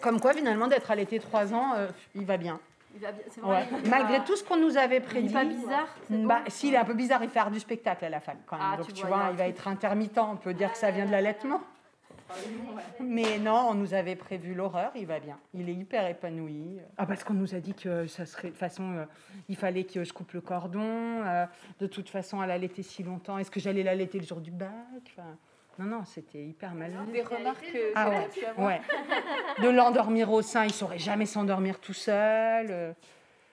Comme 0.00 0.20
quoi, 0.20 0.32
finalement, 0.34 0.66
d'être 0.66 0.90
allaité 0.90 1.18
3 1.18 1.54
ans, 1.54 1.74
euh, 1.76 1.88
il 2.14 2.24
va 2.26 2.36
bien. 2.36 2.58
Il 2.94 3.00
va 3.00 3.12
bien, 3.12 3.22
c'est 3.30 3.40
vrai, 3.40 3.56
Ouais. 3.62 3.66
il 3.80 3.86
est 3.86 3.88
Malgré 3.90 4.24
tout 4.24 4.36
ce 4.36 4.44
qu'on 4.44 4.56
nous 4.56 4.76
avait 4.76 4.96
il 4.96 4.98
est 4.98 5.00
prédit. 5.00 5.32
pas 5.32 5.44
bizarre, 5.44 5.88
bon 6.10 6.26
bah, 6.26 6.40
S'il 6.48 6.74
est 6.74 6.76
un 6.78 6.84
peu 6.84 6.94
bizarre, 6.94 7.22
il 7.24 7.30
fait 7.30 7.40
art 7.40 7.50
du 7.50 7.58
spectacle 7.60 8.04
à 8.04 8.08
la 8.08 8.20
fin 8.20 8.34
quand 8.46 8.56
même. 8.56 8.66
Ah, 8.72 8.76
Donc 8.76 8.86
tu 8.88 8.92
tu 8.92 9.06
vois, 9.06 9.16
vois, 9.16 9.28
il 9.30 9.36
va 9.36 9.48
être 9.48 9.66
intermittent. 9.68 10.18
On 10.18 10.36
peut 10.36 10.54
dire 10.54 10.70
que 10.72 10.78
ça 10.78 10.90
vient 10.90 11.06
de 11.06 11.10
l'allaitement. 11.10 11.60
Mais 13.00 13.38
non, 13.38 13.66
on 13.70 13.74
nous 13.74 13.94
avait 13.94 14.16
prévu 14.16 14.54
l'horreur, 14.54 14.90
il 14.94 15.06
va 15.06 15.20
bien. 15.20 15.36
Il 15.52 15.68
est 15.68 15.74
hyper 15.74 16.06
épanoui. 16.06 16.78
Ah, 16.96 17.04
parce 17.06 17.22
qu'on 17.22 17.34
nous 17.34 17.54
a 17.54 17.58
dit 17.60 17.74
que 17.74 18.06
ça 18.06 18.26
serait. 18.26 18.48
De 18.48 18.52
toute 18.52 18.58
façon, 18.58 18.92
euh, 18.94 19.04
il 19.48 19.56
fallait 19.56 19.84
que 19.84 20.04
je 20.04 20.12
coupe 20.12 20.32
le 20.32 20.40
cordon. 20.40 20.80
euh, 21.24 21.46
de 21.80 21.86
toute 21.86 22.08
façon, 22.08 22.42
elle 22.42 22.50
allaitait 22.50 22.82
si 22.82 23.02
longtemps. 23.02 23.38
Est-ce 23.38 23.50
que 23.50 23.60
j'allais 23.60 23.82
l'allaiter 23.82 24.18
le 24.18 24.24
jour 24.26 24.40
du 24.40 24.50
bac 24.50 24.70
Enfin, 25.16 25.36
Non, 25.78 25.86
non, 25.86 26.04
c'était 26.04 26.44
hyper 26.44 26.74
mal. 26.74 26.92
Des 27.12 27.22
remarques 27.22 27.60
que 27.72 27.92
Ah 27.94 28.04
que 28.04 28.10
ouais, 28.10 28.28
tu 28.32 28.40
as 28.40 28.42
pu 28.42 28.44
avoir. 28.46 28.66
ouais. 28.68 28.80
De 29.62 29.68
l'endormir 29.68 30.30
au 30.32 30.40
sein, 30.42 30.64
il 30.64 30.72
saurait 30.72 30.98
jamais 30.98 31.26
s'endormir 31.26 31.80
tout 31.80 31.92
seul. 31.92 32.66
euh. 32.70 32.92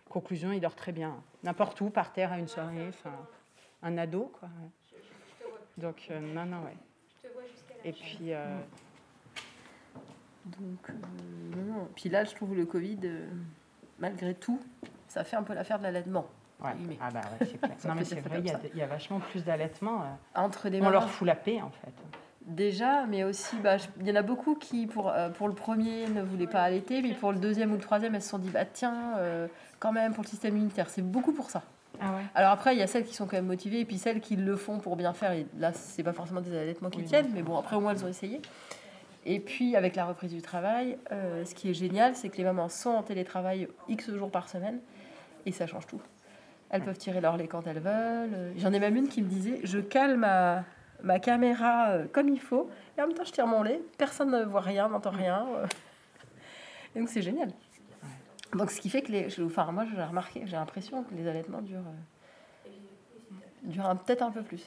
Conclusion, 0.09 0.51
il 0.51 0.59
dort 0.59 0.75
très 0.75 0.91
bien. 0.91 1.15
N'importe 1.43 1.79
où, 1.81 1.89
par 1.89 2.11
terre, 2.13 2.31
à 2.31 2.37
une 2.37 2.47
soirée. 2.47 2.87
Enfin, 2.89 3.15
un 3.81 3.97
ado, 3.97 4.31
quoi. 4.39 4.49
Donc, 5.77 6.07
euh, 6.11 6.19
non, 6.19 6.45
non, 6.45 6.57
ouais. 6.63 6.75
Et 7.85 7.93
puis, 7.93 8.33
euh, 8.33 8.45
Donc, 10.45 10.89
euh, 10.89 10.93
non, 11.55 11.73
non. 11.73 11.87
Puis 11.95 12.09
là, 12.09 12.23
je 12.23 12.35
trouve 12.35 12.55
le 12.55 12.65
Covid, 12.65 12.99
euh, 13.05 13.27
malgré 13.99 14.35
tout, 14.35 14.59
ça 15.07 15.23
fait 15.23 15.35
un 15.37 15.43
peu 15.43 15.53
l'affaire 15.53 15.79
de 15.79 15.83
l'allaitement. 15.83 16.27
Ouais. 16.63 16.97
Ah 17.01 17.09
bah 17.11 17.21
ouais, 17.39 17.47
c'est 17.51 17.57
clair. 17.59 17.71
Non, 17.87 17.95
mais 17.95 18.03
c'est 18.05 18.19
vrai, 18.21 18.39
il 18.39 18.45
y, 18.77 18.81
a, 18.81 18.85
y 18.85 18.87
vachement 18.87 19.19
plus 19.19 19.43
d'allaitement. 19.43 20.01
euh. 20.01 20.05
Entre 20.39 20.69
des 20.69 20.81
On 20.81 20.89
leur 20.89 21.09
fout 21.09 21.25
la 21.27 21.35
paix, 21.35 21.59
en 21.61 21.69
fait. 21.71 21.91
Déjà, 22.45 23.05
mais 23.05 23.23
aussi, 23.23 23.55
bah, 23.57 23.77
il 23.99 24.07
y 24.07 24.11
en 24.11 24.15
a 24.15 24.21
beaucoup 24.23 24.55
qui, 24.55 24.87
pour, 24.87 25.09
euh, 25.09 25.29
pour 25.29 25.47
le 25.47 25.53
premier, 25.53 26.07
ne 26.07 26.21
voulaient 26.21 26.47
pas 26.47 26.63
allaiter, 26.63 27.01
mais 27.01 27.13
pour 27.13 27.31
le 27.31 27.39
deuxième 27.39 27.71
ou 27.71 27.75
le 27.75 27.81
troisième, 27.81 28.15
elles 28.15 28.21
se 28.21 28.29
sont 28.29 28.39
dit, 28.39 28.49
bah 28.49 28.65
tiens, 28.65 29.13
euh, 29.17 29.47
quand 29.79 29.91
même, 29.91 30.13
pour 30.13 30.23
le 30.23 30.27
système 30.29 30.55
immunitaire, 30.57 30.89
c'est 30.89 31.03
beaucoup 31.03 31.33
pour 31.33 31.49
ça. 31.49 31.61
Ah 32.01 32.13
ouais 32.15 32.23
Alors 32.33 32.51
après, 32.51 32.73
il 32.75 32.79
y 32.79 32.81
a 32.81 32.87
celles 32.87 33.05
qui 33.05 33.13
sont 33.13 33.25
quand 33.27 33.35
même 33.37 33.45
motivées, 33.45 33.81
et 33.81 33.85
puis 33.85 33.99
celles 33.99 34.21
qui 34.21 34.35
le 34.35 34.55
font 34.55 34.79
pour 34.79 34.95
bien 34.95 35.13
faire, 35.13 35.31
et 35.33 35.45
là, 35.59 35.71
c'est 35.73 36.01
pas 36.03 36.13
forcément 36.13 36.41
des 36.41 36.55
allaitements 36.57 36.89
qui 36.89 36.99
Oui, 36.99 37.05
tiennent, 37.05 37.29
mais 37.33 37.43
bon, 37.43 37.57
après, 37.57 37.75
au 37.75 37.79
moins, 37.79 37.93
elles 37.93 38.03
ont 38.03 38.09
essayé. 38.09 38.41
Et 39.25 39.39
puis, 39.39 39.75
avec 39.75 39.95
la 39.95 40.05
reprise 40.05 40.33
du 40.33 40.41
travail, 40.41 40.97
euh, 41.11 41.45
ce 41.45 41.53
qui 41.53 41.69
est 41.69 41.75
génial, 41.75 42.15
c'est 42.15 42.29
que 42.29 42.37
les 42.37 42.43
mamans 42.43 42.69
sont 42.69 42.89
en 42.89 43.03
télétravail 43.03 43.67
X 43.87 44.09
jours 44.11 44.31
par 44.31 44.49
semaine, 44.49 44.79
et 45.45 45.51
ça 45.51 45.67
change 45.67 45.85
tout. 45.85 46.01
Elles 46.71 46.83
peuvent 46.83 46.97
tirer 46.97 47.19
leur 47.19 47.35
lait 47.35 47.47
quand 47.47 47.67
elles 47.67 47.79
veulent. 47.79 48.53
J'en 48.55 48.71
ai 48.71 48.79
même 48.79 48.95
une 48.95 49.09
qui 49.09 49.21
me 49.21 49.27
disait 49.27 49.59
Je 49.63 49.79
cale 49.79 50.17
ma, 50.17 51.19
caméra 51.19 51.89
euh, 51.89 52.07
comme 52.11 52.29
il 52.29 52.39
faut, 52.39 52.69
et 52.97 53.01
en 53.01 53.07
même 53.07 53.15
temps, 53.15 53.25
je 53.25 53.31
tire 53.31 53.45
mon 53.45 53.61
lait. 53.61 53.81
Personne 53.97 54.31
ne 54.31 54.43
voit 54.43 54.61
rien, 54.61 54.87
n'entend 54.87 55.11
rien. 55.11 55.45
euh. 55.55 55.67
Et 56.95 56.99
donc, 56.99 57.09
c'est 57.09 57.21
génial. 57.21 57.51
Donc, 58.53 58.71
ce 58.71 58.79
qui 58.79 58.89
fait 58.89 59.01
que 59.01 59.11
les. 59.11 59.41
Enfin, 59.41 59.69
moi, 59.71 59.85
j'ai 59.85 60.01
remarqué, 60.01 60.43
j'ai 60.45 60.55
l'impression 60.55 61.03
que 61.03 61.13
les 61.13 61.27
allaitements 61.27 61.61
durent, 61.61 61.79
euh, 62.65 62.69
durent 63.63 63.97
peut-être 64.05 64.21
un 64.21 64.31
peu 64.31 64.41
plus. 64.41 64.65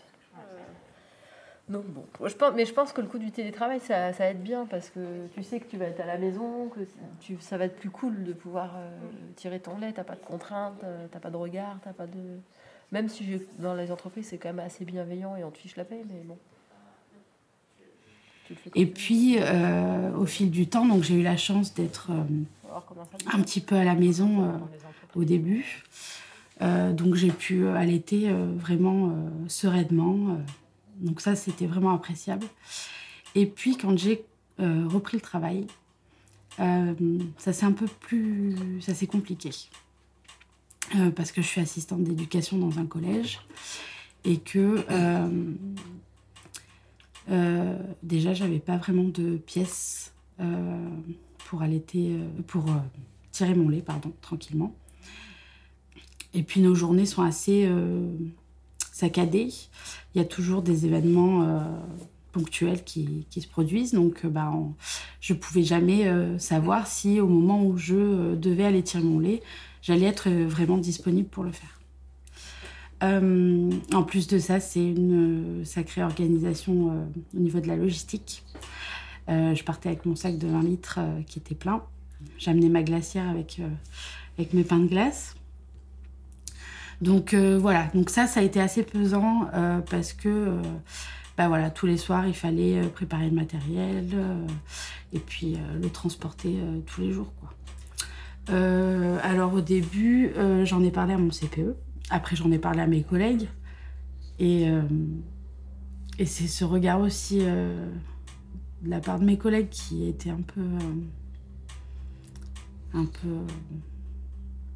Donc, 1.69 1.87
bon. 1.87 2.05
Je 2.27 2.35
pense, 2.35 2.53
mais 2.55 2.67
je 2.67 2.75
pense 2.75 2.93
que 2.93 3.01
le 3.01 3.07
coup 3.07 3.19
du 3.19 3.31
télétravail, 3.31 3.81
ça, 3.81 4.13
ça 4.13 4.29
aide 4.31 4.43
bien 4.43 4.67
parce 4.67 4.91
que 4.91 5.27
tu 5.35 5.43
sais 5.43 5.61
que 5.61 5.67
tu 5.71 5.79
vas 5.79 5.87
être 5.87 6.01
à 6.01 6.05
la 6.07 6.19
maison, 6.19 6.69
que 6.69 6.81
tu, 7.21 7.39
ça 7.41 7.57
va 7.57 7.65
être 7.65 7.77
plus 7.77 7.89
cool 7.89 8.23
de 8.25 8.35
pouvoir 8.35 8.75
euh, 8.77 8.91
tirer 9.37 9.61
ton 9.61 9.79
lait. 9.79 9.93
T'as 9.93 10.05
pas 10.05 10.15
de 10.15 10.21
contraintes, 10.25 10.83
euh, 10.85 11.07
t'as 11.11 11.21
pas 11.21 11.31
de 11.31 11.37
regard, 11.37 11.79
t'as 11.83 11.95
pas 11.95 12.07
de. 12.07 12.39
Même 12.93 13.09
si 13.09 13.25
je- 13.25 13.63
dans 13.63 13.75
les 13.75 13.91
entreprises, 13.91 14.27
c'est 14.27 14.37
quand 14.37 14.51
même 14.51 14.59
assez 14.65 14.85
bienveillant 14.85 15.37
et 15.37 15.45
on 15.45 15.51
te 15.51 15.57
fiche 15.57 15.77
la 15.77 15.85
paix, 15.87 16.03
mais 16.07 16.21
bon. 16.25 16.37
Et 18.75 18.85
puis, 18.85 19.37
euh, 19.41 20.13
au 20.19 20.27
fil 20.27 20.51
du 20.51 20.67
temps, 20.67 20.85
donc 20.85 21.03
j'ai 21.03 21.15
eu 21.15 21.23
la 21.23 21.39
chance 21.39 21.73
d'être 21.73 22.11
euh, 22.11 22.69
un 23.33 23.41
petit 23.41 23.63
peu 23.63 23.75
à 23.75 23.85
la 23.85 23.95
maison 23.95 24.61
au 25.15 25.25
début. 25.25 25.83
Donc 26.61 27.15
j'ai 27.15 27.31
pu 27.31 27.67
allaiter 27.69 28.31
vraiment 28.57 29.13
sereinement. 29.49 30.37
Donc 31.01 31.21
ça, 31.21 31.35
c'était 31.35 31.67
vraiment 31.67 31.95
appréciable. 31.95 32.47
Et 33.35 33.47
puis, 33.47 33.77
quand 33.77 33.97
j'ai 33.99 34.25
euh, 34.61 34.87
repris 34.87 35.17
le 35.17 35.21
travail, 35.21 35.67
euh, 36.61 36.95
ça 37.39 37.53
s'est 37.53 37.67
un 37.67 37.73
peu 37.73 37.87
plus... 37.87 38.57
ça 38.81 38.95
s'est 38.95 39.07
compliqué. 39.07 39.51
Euh, 40.97 41.11
parce 41.11 41.33
que 41.33 41.43
je 41.43 41.47
suis 41.47 41.61
assistante 41.61 42.05
d'éducation 42.05 42.59
dans 42.59 42.79
un 42.79 42.87
collège 42.87 43.41
et 44.25 44.39
que 44.39 44.85
déjà 48.03 48.35
j'avais 48.35 48.59
pas 48.59 48.77
vraiment 48.77 49.05
de 49.05 49.37
pièces 49.37 50.13
pour 51.47 51.63
allaiter, 51.63 52.19
pour 52.47 52.65
tirer 53.33 53.55
mon 53.55 53.69
lait, 53.69 53.83
pardon, 53.83 54.13
tranquillement. 54.21 54.75
Et 56.33 56.43
puis 56.43 56.61
nos 56.61 56.75
journées 56.75 57.07
sont 57.07 57.23
assez 57.23 57.69
saccadées. 58.95 59.53
Il 60.15 60.19
y 60.19 60.21
a 60.21 60.25
toujours 60.25 60.63
des 60.63 60.87
événements 60.87 61.43
euh, 61.43 61.59
ponctuels 62.31 62.85
qui, 62.85 63.27
se 63.29 63.49
produisent, 63.49 63.93
donc 63.93 64.25
euh, 64.25 64.29
bah, 64.29 64.53
je 65.21 65.35
pouvais 65.35 65.65
jamais 65.65 66.07
euh, 66.07 66.39
savoir 66.39 66.87
si 66.87 67.19
au 67.19 67.27
moment 67.27 67.65
où 67.65 67.77
je 67.77 68.37
devais 68.37 68.65
aller 68.65 68.85
tirer 68.85 69.03
mon 69.03 69.19
lait, 69.19 69.43
j'allais 69.83 70.07
être 70.07 70.31
vraiment 70.31 70.79
disponible 70.79 71.29
pour 71.29 71.43
le 71.43 71.51
faire. 71.51 71.81
En 73.03 74.03
plus 74.03 74.29
de 74.29 74.39
ça, 74.39 74.61
c'est 74.61 74.83
une 74.83 75.63
sacrée 75.67 76.03
organisation 76.03 77.07
au 77.37 77.39
niveau 77.39 77.61
de 77.61 77.69
la 77.69 77.77
logistique. 77.77 78.45
Je 79.29 79.63
partais 79.63 79.91
avec 79.91 80.07
mon 80.07 80.17
sac 80.17 80.39
de 80.39 80.47
20 80.49 80.63
litres 80.63 81.01
qui 81.27 81.39
était 81.39 81.55
plein. 81.55 81.83
J'amenais 82.39 82.71
ma 82.71 82.83
glacière 82.83 83.29
avec 83.29 84.55
mes 84.55 84.65
pains 84.65 84.79
de 84.79 84.87
glace. 84.87 85.35
Donc 87.01 87.35
voilà, 87.35 87.89
donc 87.95 88.11
ça, 88.11 88.27
a 88.35 88.43
été 88.43 88.61
assez 88.61 88.83
pesant 88.83 89.49
parce 89.91 90.13
que 90.13 90.59
bah 91.37 91.49
voilà, 91.49 91.71
tous 91.71 91.87
les 91.87 91.97
soirs, 91.97 92.27
il 92.27 92.35
fallait 92.35 92.81
préparer 92.89 93.29
le 93.29 93.35
matériel 93.35 94.07
et 95.13 95.19
puis 95.19 95.59
le 95.81 95.89
transporter 95.91 96.57
tous 96.87 97.01
les 97.01 97.13
jours. 97.13 97.33
Quoi. 97.41 98.57
alors 99.23 99.55
au 99.55 99.61
début, 99.61 100.31
j'en 100.65 100.83
ai 100.83 100.91
parlé 100.91 101.15
à 101.15 101.19
mon 101.19 101.31
CPE, 101.31 101.75
après 102.11 102.37
j'en 102.37 102.51
ai 102.53 102.59
parlé 102.59 102.81
à 102.81 102.87
mes 102.87 103.03
collègues 103.03 103.49
et, 104.39 104.67
et 106.19 106.27
c'est 106.27 106.47
ce 106.47 106.65
regard 106.65 107.01
aussi 107.01 107.43
de 108.85 108.91
la 108.91 109.01
part 109.01 109.19
de 109.19 109.25
mes 109.25 109.39
collègues 109.39 109.71
qui 109.71 110.07
était 110.07 110.31
un 110.31 110.43
peu. 110.43 110.61
Euh, 110.61 110.95
un 112.93 113.07
peu. 113.07 113.29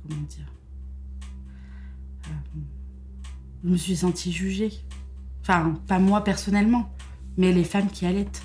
comment 0.03 0.23
dire 0.23 0.47
euh, 0.47 0.58
Je 3.65 3.69
me 3.69 3.77
suis 3.77 3.97
sentie 3.97 4.33
jugée. 4.33 4.71
Enfin, 5.43 5.75
pas 5.87 5.99
moi 5.99 6.23
personnellement, 6.23 6.91
mais 7.37 7.53
les 7.53 7.65
femmes 7.65 7.89
qui 7.89 8.07
allaitent. 8.07 8.43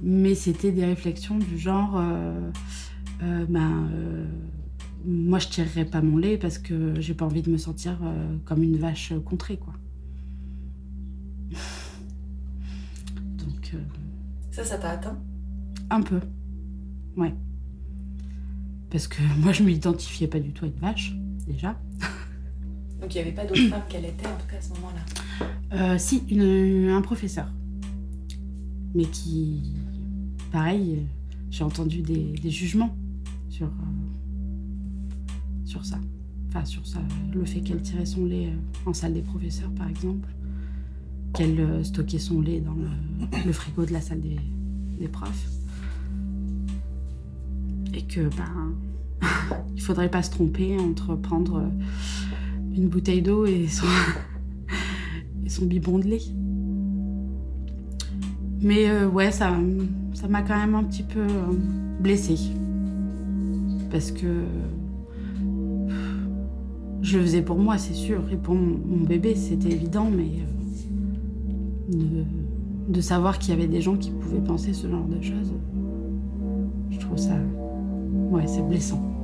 Mais 0.00 0.34
c'était 0.34 0.72
des 0.72 0.84
réflexions 0.84 1.38
du 1.38 1.58
genre. 1.58 1.94
Euh, 1.96 2.50
ben, 3.48 3.88
moi, 5.04 5.38
je 5.38 5.48
tirerai 5.48 5.84
pas 5.84 6.02
mon 6.02 6.18
lait 6.18 6.36
parce 6.36 6.58
que 6.58 7.00
j'ai 7.00 7.14
pas 7.14 7.24
envie 7.24 7.42
de 7.42 7.50
me 7.50 7.58
sentir 7.58 7.98
comme 8.44 8.62
une 8.62 8.76
vache 8.76 9.12
contrée, 9.24 9.56
quoi. 9.56 9.72
Ça, 14.56 14.64
ça 14.64 14.78
t'a 14.78 14.92
atteint? 14.92 15.18
Un 15.90 16.00
peu. 16.00 16.18
Ouais. 17.14 17.34
Parce 18.88 19.06
que 19.06 19.20
moi, 19.38 19.52
je 19.52 19.62
m'identifiais 19.62 20.28
pas 20.28 20.40
du 20.40 20.54
tout 20.54 20.64
à 20.64 20.68
une 20.68 20.78
vache, 20.78 21.14
déjà. 21.46 21.78
Donc 23.00 23.14
il 23.14 23.18
n'y 23.18 23.22
avait 23.22 23.32
pas 23.32 23.44
d'autres 23.44 23.68
femmes 23.68 23.82
qu'elle 23.88 24.04
était, 24.04 24.26
en 24.26 24.36
tout 24.36 24.46
cas 24.48 24.56
à 24.56 24.60
ce 24.60 24.70
moment-là 24.70 25.92
euh, 25.94 25.98
Si, 25.98 26.22
un 26.32 27.02
professeur. 27.02 27.46
Mais 28.94 29.04
qui. 29.04 29.74
Pareil, 30.52 31.02
j'ai 31.50 31.64
entendu 31.64 32.02
des, 32.02 32.50
jugements 32.50 32.96
sur, 33.48 33.66
euh, 33.66 35.64
sur 35.64 35.84
ça. 35.84 35.98
Enfin, 36.48 36.64
sur 36.64 36.86
ça. 36.86 37.00
Le 37.34 37.44
fait 37.44 37.60
qu'elle 37.60 37.82
tirait 37.82 38.06
son 38.06 38.24
lait 38.24 38.46
euh, 38.46 38.88
en 38.88 38.94
salle 38.94 39.12
des 39.12 39.22
professeurs, 39.22 39.70
par 39.70 39.88
exemple 39.88 40.28
qu'elle 41.34 41.60
euh, 41.60 41.84
stockait 41.84 42.18
son 42.18 42.40
lait 42.40 42.60
dans 42.60 42.74
le, 43.44 43.52
frigo 43.52 43.84
de 43.84 43.92
la 43.92 44.00
salle 44.00 44.20
des, 44.20 45.08
profs. 45.08 45.50
Et 47.92 48.02
que, 48.02 48.28
ben, 48.36 48.74
il 49.74 49.82
faudrait 49.82 50.10
pas 50.10 50.22
se 50.22 50.30
tromper 50.30 50.78
entre 50.78 51.14
prendre 51.14 51.70
une 52.76 52.88
bouteille 52.88 53.22
d'eau 53.22 53.46
et 53.46 53.66
son, 53.68 53.86
et 55.44 55.48
son 55.48 55.66
biberon 55.66 55.98
de 55.98 56.06
lait. 56.06 56.22
Mais 58.60 58.88
euh, 58.88 59.08
ouais, 59.08 59.30
ça 59.30 59.52
ça 60.14 60.28
m'a 60.28 60.42
quand 60.42 60.56
même 60.56 60.74
un 60.74 60.84
petit 60.84 61.02
peu 61.02 61.20
euh, 61.20 61.52
blessée. 62.00 62.38
Parce 63.90 64.10
que 64.10 64.44
je 67.02 67.18
le 67.18 67.24
faisais 67.24 67.42
pour 67.42 67.58
moi, 67.58 67.78
c'est 67.78 67.94
sûr, 67.94 68.22
et 68.32 68.36
pour 68.36 68.54
mon 68.54 69.04
bébé, 69.04 69.34
c'était 69.36 69.70
évident, 69.70 70.10
mais 70.10 70.28
de, 72.88 73.00
savoir 73.00 73.38
qu'il 73.38 73.50
y 73.50 73.56
avait 73.56 73.68
des 73.68 73.80
gens 73.80 73.96
qui 73.96 74.10
pouvaient 74.10 74.40
penser 74.40 74.72
ce 74.72 74.88
genre 74.88 75.06
de 75.06 75.22
choses. 75.22 75.52
Je 76.90 76.98
trouve 76.98 77.16
ça. 77.16 77.36
Ouais, 78.30 78.46
c'est 78.46 78.66
blessant. 78.66 79.15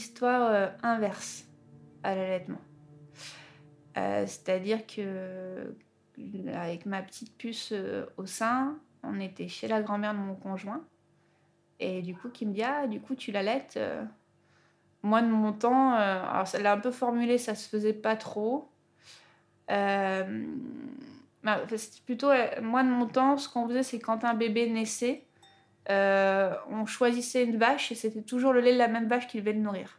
Histoire 0.00 0.50
euh, 0.50 0.68
inverse 0.82 1.44
à 2.02 2.14
l'allaitement. 2.14 2.60
Euh, 3.98 4.24
c'est-à-dire 4.26 4.86
que 4.86 5.74
avec 6.54 6.86
ma 6.86 7.02
petite 7.02 7.36
puce 7.36 7.72
euh, 7.72 8.06
au 8.16 8.24
sein, 8.24 8.78
on 9.02 9.20
était 9.20 9.48
chez 9.48 9.68
la 9.68 9.82
grand-mère 9.82 10.14
de 10.14 10.18
mon 10.18 10.34
conjoint. 10.34 10.82
Et 11.80 12.00
du 12.02 12.14
coup, 12.14 12.30
qui 12.30 12.46
me 12.46 12.52
dit 12.52 12.62
Ah, 12.62 12.86
du 12.86 13.00
coup, 13.00 13.14
tu 13.14 13.30
l'allaites 13.32 13.78
Moi, 15.02 15.22
de 15.22 15.28
mon 15.28 15.52
temps, 15.52 15.92
alors 15.92 16.46
ça 16.46 16.58
l'a 16.58 16.74
un 16.74 16.78
peu 16.78 16.90
formulé, 16.90 17.38
ça 17.38 17.54
se 17.54 17.68
faisait 17.68 17.94
pas 17.94 18.16
trop. 18.16 18.70
Bah, 19.68 21.62
plutôt, 22.04 22.28
moi, 22.60 22.82
de 22.82 22.88
mon 22.88 23.06
temps, 23.06 23.38
ce 23.38 23.48
qu'on 23.48 23.66
faisait, 23.66 23.82
c'est 23.82 23.98
quand 23.98 24.24
un 24.24 24.34
bébé 24.34 24.68
naissait, 24.68 25.24
euh, 25.90 26.54
on 26.70 26.86
choisissait 26.86 27.44
une 27.44 27.58
vache 27.58 27.90
et 27.90 27.94
c'était 27.94 28.22
toujours 28.22 28.52
le 28.52 28.60
lait 28.60 28.72
de 28.72 28.78
la 28.78 28.88
même 28.88 29.08
vache 29.08 29.26
qui 29.26 29.38
devait 29.38 29.52
le 29.52 29.60
nourrir. 29.60 29.98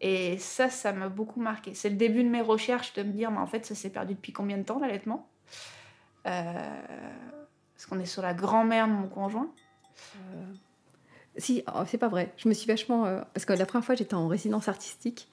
Et 0.00 0.38
ça, 0.38 0.68
ça 0.68 0.92
m'a 0.92 1.08
beaucoup 1.08 1.40
marqué. 1.40 1.74
C'est 1.74 1.90
le 1.90 1.96
début 1.96 2.22
de 2.22 2.28
mes 2.28 2.42
recherches 2.42 2.92
de 2.94 3.02
me 3.02 3.12
dire, 3.12 3.30
mais 3.30 3.38
en 3.38 3.46
fait, 3.46 3.66
ça 3.66 3.74
s'est 3.74 3.90
perdu 3.90 4.14
depuis 4.14 4.32
combien 4.32 4.56
de 4.56 4.62
temps 4.62 4.78
l'allaitement? 4.78 5.28
Euh, 6.26 6.52
Parce 7.74 7.86
qu'on 7.86 7.98
est 7.98 8.06
sur 8.06 8.22
la 8.22 8.34
grand-mère 8.34 8.86
de 8.86 8.92
mon 8.92 9.08
conjoint. 9.08 9.50
Euh, 10.16 10.52
si, 11.38 11.64
oh, 11.74 11.82
c'est 11.86 11.98
pas 11.98 12.08
vrai. 12.08 12.32
Je 12.36 12.48
me 12.48 12.54
suis 12.54 12.66
vachement. 12.66 13.04
parce 13.32 13.44
que 13.46 13.52
la 13.52 13.66
première 13.66 13.84
fois, 13.84 13.94
j'étais 13.94 14.14
en 14.14 14.28
résidence 14.28 14.68
artistique 14.68 15.28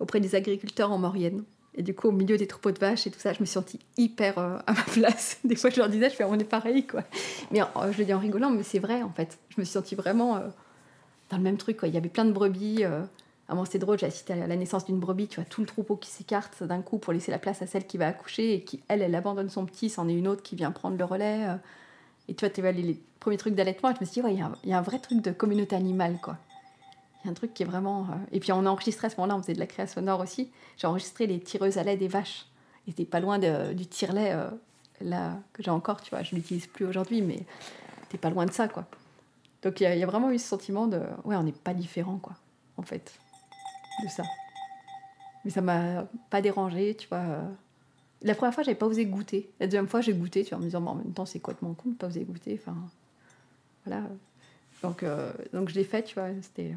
auprès 0.00 0.20
des 0.20 0.34
agriculteurs 0.34 0.92
en 0.92 0.98
Maurienne. 0.98 1.44
Et 1.76 1.82
du 1.82 1.94
coup, 1.94 2.08
au 2.08 2.12
milieu 2.12 2.36
des 2.36 2.46
troupeaux 2.46 2.70
de 2.70 2.78
vaches 2.78 3.06
et 3.06 3.10
tout 3.10 3.18
ça, 3.18 3.32
je 3.32 3.40
me 3.40 3.46
suis 3.46 3.54
sentie 3.54 3.80
hyper 3.96 4.38
euh, 4.38 4.58
à 4.66 4.72
ma 4.72 4.82
place. 4.92 5.38
Des 5.44 5.56
fois, 5.56 5.70
je 5.70 5.76
leur 5.76 5.88
disais, 5.88 6.08
je 6.10 6.14
fais, 6.14 6.24
on 6.24 6.38
est 6.38 6.44
pareil, 6.44 6.86
quoi. 6.86 7.02
Mais 7.50 7.60
je 7.90 7.98
le 7.98 8.04
dis 8.04 8.14
en 8.14 8.18
rigolant, 8.18 8.50
mais 8.50 8.62
c'est 8.62 8.78
vrai, 8.78 9.02
en 9.02 9.10
fait. 9.10 9.38
Je 9.50 9.60
me 9.60 9.64
suis 9.64 9.72
sentie 9.72 9.94
vraiment 9.94 10.36
euh, 10.36 10.40
dans 11.30 11.36
le 11.36 11.42
même 11.42 11.56
truc, 11.56 11.78
quoi. 11.78 11.88
Il 11.88 11.94
y 11.94 11.96
avait 11.96 12.08
plein 12.08 12.24
de 12.24 12.32
brebis. 12.32 12.84
Euh... 12.84 13.02
À 13.46 13.54
moi, 13.54 13.66
c'était 13.66 13.80
drôle, 13.80 13.98
j'ai 13.98 14.06
assisté 14.06 14.32
à 14.32 14.46
la 14.46 14.56
naissance 14.56 14.86
d'une 14.86 14.98
brebis, 14.98 15.28
tu 15.28 15.38
vois, 15.38 15.44
tout 15.44 15.60
le 15.60 15.66
troupeau 15.66 15.96
qui 15.96 16.08
s'écarte 16.08 16.62
d'un 16.62 16.80
coup 16.80 16.96
pour 16.96 17.12
laisser 17.12 17.30
la 17.30 17.38
place 17.38 17.60
à 17.60 17.66
celle 17.66 17.86
qui 17.86 17.98
va 17.98 18.06
accoucher 18.06 18.54
et 18.54 18.60
qui, 18.62 18.80
elle, 18.88 19.02
elle 19.02 19.14
abandonne 19.14 19.50
son 19.50 19.66
petit, 19.66 19.90
c'en 19.90 20.08
est 20.08 20.14
une 20.14 20.28
autre 20.28 20.42
qui 20.42 20.56
vient 20.56 20.70
prendre 20.70 20.96
le 20.96 21.04
relais. 21.04 21.44
Euh. 21.46 21.56
Et 22.28 22.34
tu 22.34 22.46
vois, 22.46 22.48
tu 22.48 22.62
vois 22.62 22.72
les, 22.72 22.98
premiers 23.20 23.36
trucs 23.36 23.54
d'allaitement, 23.54 23.90
je 23.94 24.00
me 24.00 24.06
suis 24.06 24.22
dit, 24.22 24.26
ouais, 24.26 24.32
il 24.32 24.38
y, 24.66 24.70
y, 24.70 24.72
a 24.72 24.78
un 24.78 24.82
vrai 24.82 24.98
truc 24.98 25.20
de 25.20 25.30
communauté 25.30 25.76
animale, 25.76 26.18
quoi 26.22 26.38
un 27.28 27.34
truc 27.34 27.54
qui 27.54 27.62
est 27.62 27.66
vraiment. 27.66 28.02
Euh, 28.02 28.14
et 28.32 28.40
puis 28.40 28.52
on 28.52 28.66
a 28.66 28.70
enregistré 28.70 29.06
à 29.06 29.10
ce 29.10 29.16
moment-là, 29.16 29.36
on 29.36 29.42
faisait 29.42 29.54
de 29.54 29.58
la 29.58 29.66
création 29.66 30.00
sonore 30.00 30.20
aussi. 30.20 30.50
J'ai 30.76 30.86
enregistré 30.86 31.26
les 31.26 31.40
tireuses 31.40 31.78
à 31.78 31.82
lait 31.82 31.96
des 31.96 32.08
vaches. 32.08 32.46
Et 32.86 32.90
c'était 32.90 33.04
pas 33.04 33.20
loin 33.20 33.38
du 33.38 33.86
tire-lait 33.86 34.32
euh, 34.32 34.50
là 35.00 35.38
que 35.52 35.62
j'ai 35.62 35.70
encore, 35.70 36.02
tu 36.02 36.10
vois. 36.10 36.22
Je 36.22 36.34
l'utilise 36.34 36.66
plus 36.66 36.84
aujourd'hui, 36.84 37.22
mais 37.22 37.40
t'es 38.10 38.18
pas 38.18 38.30
loin 38.30 38.46
de 38.46 38.52
ça, 38.52 38.68
quoi. 38.68 38.84
Donc 39.62 39.80
il 39.80 39.84
y, 39.84 40.02
a 40.02 40.06
vraiment 40.06 40.30
eu 40.30 40.38
ce 40.38 40.46
sentiment 40.46 40.86
de 40.86 41.00
ouais, 41.24 41.36
on 41.36 41.42
n'est 41.42 41.52
pas 41.52 41.72
différent, 41.72 42.18
quoi, 42.18 42.34
en 42.76 42.82
fait, 42.82 43.18
de 44.02 44.08
ça. 44.08 44.22
Mais 45.44 45.50
ça 45.50 45.62
m'a 45.62 46.06
pas 46.28 46.42
dérangé, 46.42 46.94
tu 46.94 47.08
vois. 47.08 47.24
La 48.20 48.34
première 48.34 48.52
fois, 48.52 48.62
j'avais 48.62 48.76
pas 48.76 48.86
osé 48.86 49.06
goûter. 49.06 49.50
La 49.60 49.66
deuxième 49.66 49.88
fois, 49.88 50.02
j'ai 50.02 50.12
goûté, 50.12 50.44
tu 50.44 50.50
vois, 50.50 50.58
en 50.58 50.60
me 50.60 50.66
disant, 50.66 50.84
en 50.84 50.94
même 50.94 51.12
temps, 51.12 51.24
c'est 51.24 51.40
quoi 51.40 51.54
de 51.54 51.58
mon 51.62 51.72
compte, 51.72 51.96
pas 51.96 52.08
osé 52.08 52.24
goûter. 52.24 52.60
Enfin, 52.60 52.76
voilà. 53.86 54.02
Donc, 54.82 55.02
euh, 55.02 55.32
donc 55.54 55.70
je 55.70 55.74
l'ai 55.74 55.84
fait, 55.84 56.02
tu 56.02 56.14
vois. 56.14 56.28
C'était 56.42 56.74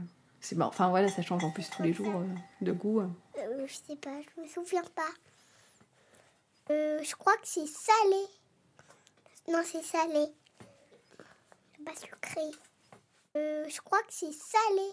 c'est 0.47 0.61
Enfin 0.61 0.89
voilà, 0.89 1.09
ça 1.09 1.21
change 1.21 1.43
en 1.43 1.51
plus 1.51 1.69
tous 1.69 1.83
les 1.83 1.93
jours 1.93 2.15
euh, 2.15 2.25
de 2.61 2.71
goût. 2.71 3.01
Euh. 3.01 3.07
Euh, 3.37 3.67
je 3.67 3.73
sais 3.73 3.97
pas, 3.97 4.21
je 4.21 4.41
me 4.41 4.47
souviens 4.47 4.83
pas. 4.95 5.11
je 6.69 7.15
crois 7.15 7.35
que 7.35 7.47
c'est 7.47 7.67
salé. 7.67 8.25
Non, 9.49 9.61
c'est 9.65 9.83
salé. 9.83 10.25
Pas 11.85 11.95
sucré. 11.95 12.41
je 13.35 13.81
crois 13.81 14.01
que 14.03 14.13
c'est 14.13 14.31
salé. 14.31 14.91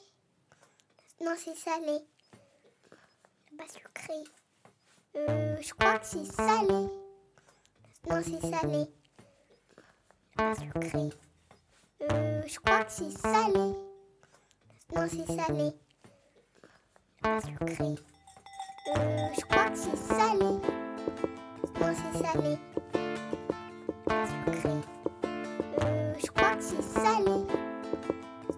Non, 1.21 1.35
c'est 1.39 1.57
salé. 1.57 1.99
Pas 3.57 3.69
sucré. 3.69 4.25
je 5.15 5.75
crois 5.75 5.99
que 6.01 6.07
c'est 6.07 6.25
salé. 6.25 6.89
Non, 8.09 8.23
c'est 8.25 8.41
salé. 8.41 8.87
Pas 10.37 10.55
sucré. 10.57 11.11
je 12.47 12.59
crois 12.59 12.85
que 12.85 12.93
c'est 12.93 13.11
salé. 13.11 13.94
Non, 14.93 15.07
c'est 15.09 15.26
salé. 15.26 15.72
Pas 17.22 17.41
sucré. 17.41 17.95
Euh, 18.95 19.28
je 19.35 19.41
crois 19.47 19.70
que 19.70 19.76
c'est 19.78 19.97
salé. 19.97 20.45
Non, 21.80 21.95
c'est 21.95 22.18
salé. 22.22 22.59
Pas 24.05 24.26
sucré. 24.26 24.70
Euh, 25.80 26.14
je 26.18 26.26
crois 26.26 26.57
que 26.57 26.62
c'est 26.62 26.82
salé. 26.82 27.47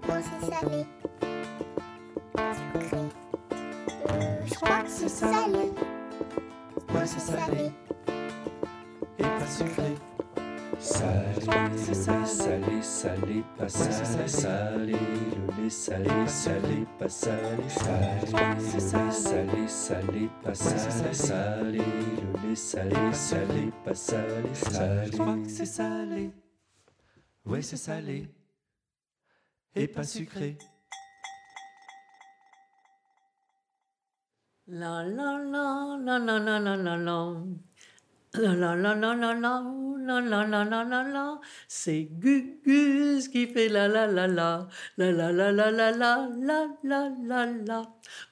Non, 0.08 0.20
c'est 0.22 0.50
salé. 0.50 0.86
Pas 2.32 2.54
sucré. 2.54 2.98
Euh, 4.10 4.46
je 4.46 4.54
crois 4.54 4.82
que 4.82 4.88
c'est 4.90 5.08
salé. 5.08 5.72
Ouais, 6.92 7.06
c'est 7.06 7.20
salé. 7.20 7.70
Et 9.18 9.22
pas 9.22 9.46
sucré. 9.46 9.94
Salé, 10.78 11.94
salé, 11.94 12.82
salé, 12.82 13.44
pas 13.56 13.68
salé, 13.68 14.28
salé, 14.28 14.92
le 14.92 15.62
lait 15.62 15.70
salé, 15.70 16.26
salé, 16.26 16.86
pas 16.98 17.08
salé, 17.08 17.68
salé, 17.68 19.10
salé, 19.10 19.68
salé, 19.68 20.30
pas 20.42 20.54
salé, 20.54 21.14
salé, 21.14 21.78
le 21.78 22.48
lait 22.48 22.54
salé, 22.54 23.12
salé, 23.12 23.72
pas 23.84 23.94
salé, 23.94 24.54
salé. 24.54 25.06
Je 25.06 25.12
crois 25.12 25.36
que 25.38 25.48
c'est 25.48 25.66
salé. 25.66 26.30
Ouais, 27.46 27.62
c'est 27.62 27.76
salé. 27.76 28.28
Et 29.74 29.88
pas 29.88 30.04
sucré. 30.04 30.58
La 34.68 35.04
la 35.04 35.38
la 35.38 35.96
la 35.98 36.18
la 36.18 36.38
la 36.38 36.58
la 36.58 36.76
la 36.76 36.96
la. 36.96 37.34
La 38.38 38.52
la 38.54 38.74
la 38.74 38.94
la 38.94 39.14
la 39.14 39.32
la, 39.32 39.62
la 40.06 40.20
la 40.20 40.46
la 40.46 40.64
la 40.64 40.84
la 40.84 41.02
la, 41.02 41.40
c'est 41.68 42.04
Gugus 42.04 43.28
qui 43.28 43.46
fait 43.46 43.68
la 43.70 43.88
la 43.88 44.06
la 44.06 44.26
la, 44.26 44.68
la 44.98 45.10
la 45.10 45.32
la 45.32 45.52
la 45.52 45.70
la 45.70 45.90
la, 45.90 46.28
la 46.42 46.68
la 46.84 47.08
la 47.22 47.46
la. 47.46 47.82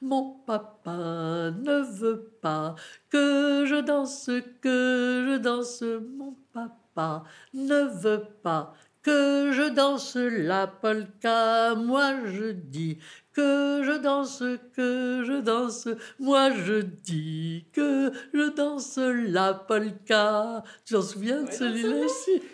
Mon 0.03 0.41
papa 0.47 0.93
ne 0.93 1.83
veut 2.01 2.37
pas 2.43 2.75
que 3.09 3.65
je 3.67 3.81
danse, 3.81 4.31
que 4.61 5.27
je 5.27 5.39
danse. 5.39 5.83
Mon 5.83 6.37
papa 6.53 7.25
ne 7.55 7.85
veut 8.03 8.27
pas 8.43 8.75
que 9.03 9.53
je 9.53 9.71
danse 9.71 10.17
la 10.17 10.67
polka. 10.67 11.75
Moi 11.77 12.27
je 12.27 12.53
dis 12.53 12.99
que 13.35 13.82
je 13.85 13.99
danse, 14.03 14.43
que 14.74 15.22
je 15.26 15.41
danse. 15.43 15.89
Moi 16.18 16.51
je 16.53 16.80
dis 16.82 17.66
que 17.72 18.12
je 18.32 18.55
danse 18.55 18.99
la 18.99 19.55
polka. 19.55 20.62
Tu 20.87 20.95
t'en 20.95 21.03
souviens 21.03 21.43
de 21.45 21.53
celui-là 21.53 22.05
aussi? 22.05 22.43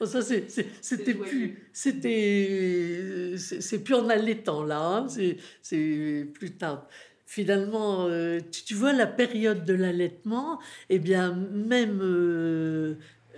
Bon, 0.00 0.06
ça, 0.06 0.20
c'était 0.22 1.14
plus, 1.14 1.68
c'était, 1.72 3.34
c'est 3.38 3.82
plus 3.84 3.94
en 3.94 4.08
allaitant 4.08 4.64
là, 4.64 4.80
hein, 4.80 5.06
c'est- 5.62 6.24
plus 6.34 6.52
tard. 6.56 6.88
Finalement, 7.28 8.06
euh, 8.08 8.38
tu, 8.52 8.62
tu 8.64 8.74
vois 8.74 8.92
la 8.92 9.06
période 9.06 9.64
de 9.64 9.74
l'allaitement, 9.74 10.60
eh 10.90 10.98
bien, 11.00 11.32
même 11.34 11.98
euh, 12.02 12.94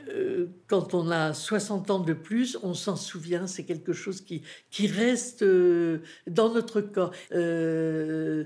euh, 0.09 0.47
quand 0.67 0.95
on 0.95 1.11
a 1.11 1.35
60 1.35 1.91
ans 1.91 1.99
de 1.99 2.13
plus, 2.13 2.59
on 2.63 2.75
s'en 2.75 2.97
souvient, 2.97 3.47
c'est 3.47 3.65
quelque 3.65 3.93
chose 3.93 4.23
qui, 4.23 4.43
reste 4.87 5.43
euh, 5.43 5.99
dans 6.27 6.53
notre 6.53 6.81
corps. 6.81 7.13
Euh, 7.33 8.45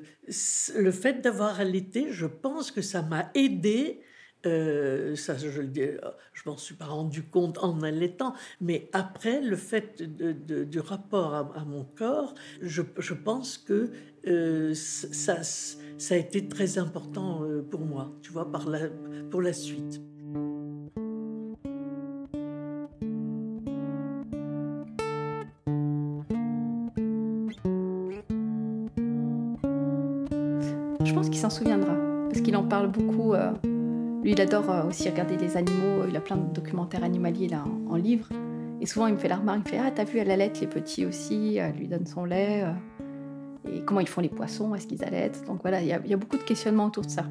le 0.77 0.91
fait 0.91 1.21
d'avoir 1.21 1.61
allaité, 1.61 2.07
je 2.11 2.27
pense 2.27 2.71
que 2.71 2.83
ça 2.83 3.03
m'a 3.03 3.31
aidé. 3.35 4.01
ça, 4.45 5.37
je 5.37 5.61
le 5.61 5.69
dis, 5.69 5.83
je 6.33 6.43
m'en 6.47 6.57
suis 6.57 6.75
pas 6.75 6.87
rendu 6.87 7.23
compte 7.23 7.59
en 7.59 7.83
allaitant, 7.83 8.35
mais 8.61 8.89
après 8.93 9.41
le 9.41 9.57
fait 9.57 10.03
du 10.03 10.81
rapport 10.81 11.35
à, 11.35 11.65
mon 11.65 11.85
corps, 11.85 12.35
je, 12.61 12.83
pense 13.15 13.59
que 13.59 13.91
ça, 14.75 15.37
a 16.11 16.17
été 16.17 16.49
très 16.49 16.79
important 16.79 17.43
pour 17.71 17.81
moi, 17.81 18.13
tu 18.23 18.33
vois, 18.33 18.51
pour 19.31 19.43
la 19.43 19.53
suite. 19.53 20.01
S'en 31.43 31.51
souviendra, 31.51 31.95
parce 32.29 32.41
qu'il 32.41 32.57
en 32.57 32.63
parle 32.65 32.89
beaucoup. 32.89 33.35
euh, 33.35 33.51
lui, 34.23 34.31
il 34.33 34.41
adore 34.41 34.71
euh, 34.71 34.85
aussi 34.85 35.09
regarder 35.11 35.37
les 35.37 35.57
animaux. 35.57 36.05
Il 36.09 36.17
a 36.17 36.21
plein 36.21 36.37
de 36.37 36.53
documentaires 36.55 37.03
animaliers 37.03 37.49
là 37.49 37.65
en, 37.89 37.93
en 37.95 37.97
livre. 37.97 38.29
Et 38.81 38.87
souvent, 38.87 39.09
il 39.09 39.15
me 39.15 39.19
fait 39.19 39.29
la 39.29 39.37
remarque, 39.37 39.63
il 39.67 39.71
fait 39.71 39.79
Ah, 39.79 39.91
t'as 39.91 40.05
vu, 40.05 40.19
elle 40.19 40.31
allait 40.31 40.53
les 40.61 40.67
petits 40.69 41.05
aussi, 41.05 41.57
elle 41.57 41.75
lui 41.77 41.89
donne 41.89 42.07
son 42.07 42.25
lait. 42.25 42.63
euh, 42.65 42.73
et 43.75 43.81
comment 43.85 44.01
ils 44.01 44.09
font 44.09 44.21
les 44.21 44.29
poissons, 44.29 44.75
est-ce 44.75 44.87
qu'ils 44.87 45.05
allaitent 45.05 45.45
Donc 45.47 45.63
voilà, 45.63 45.81
il 45.81 45.89
y 45.89 45.93
a 45.93 46.17
beaucoup 46.17 46.37
de 46.37 46.43
questionnements 46.43 46.87
autour 46.87 47.05
de 47.05 47.11
ça. 47.11 47.25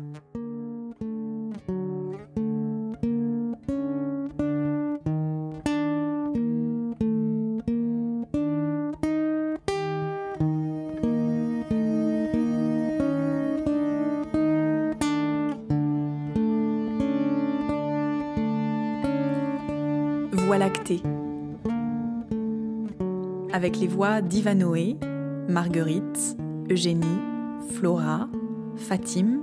Voix 23.91 24.21
d'Ivanoé, 24.21 24.95
Marguerite, 25.49 26.37
Eugénie, 26.69 27.19
Flora, 27.71 28.29
Fatim, 28.77 29.41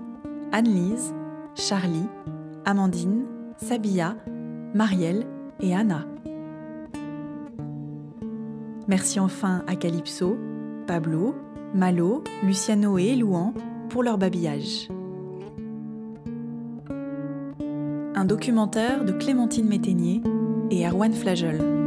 Anne-Lise, 0.52 1.14
Charlie, 1.54 2.08
Amandine, 2.64 3.24
Sabia, 3.58 4.16
Marielle 4.74 5.26
et 5.60 5.74
Anna. 5.74 6.06
Merci 8.86 9.20
enfin 9.20 9.62
à 9.66 9.76
Calypso, 9.76 10.38
Pablo, 10.86 11.34
Malo, 11.74 12.24
Luciano 12.42 12.96
et 12.96 13.16
Louan 13.16 13.52
pour 13.90 14.02
leur 14.02 14.16
babillage. 14.16 14.88
Un 18.14 18.24
documentaire 18.24 19.04
de 19.04 19.12
Clémentine 19.12 19.68
Métainier 19.68 20.22
et 20.70 20.86
Erwan 20.86 21.12
Flagel. 21.12 21.77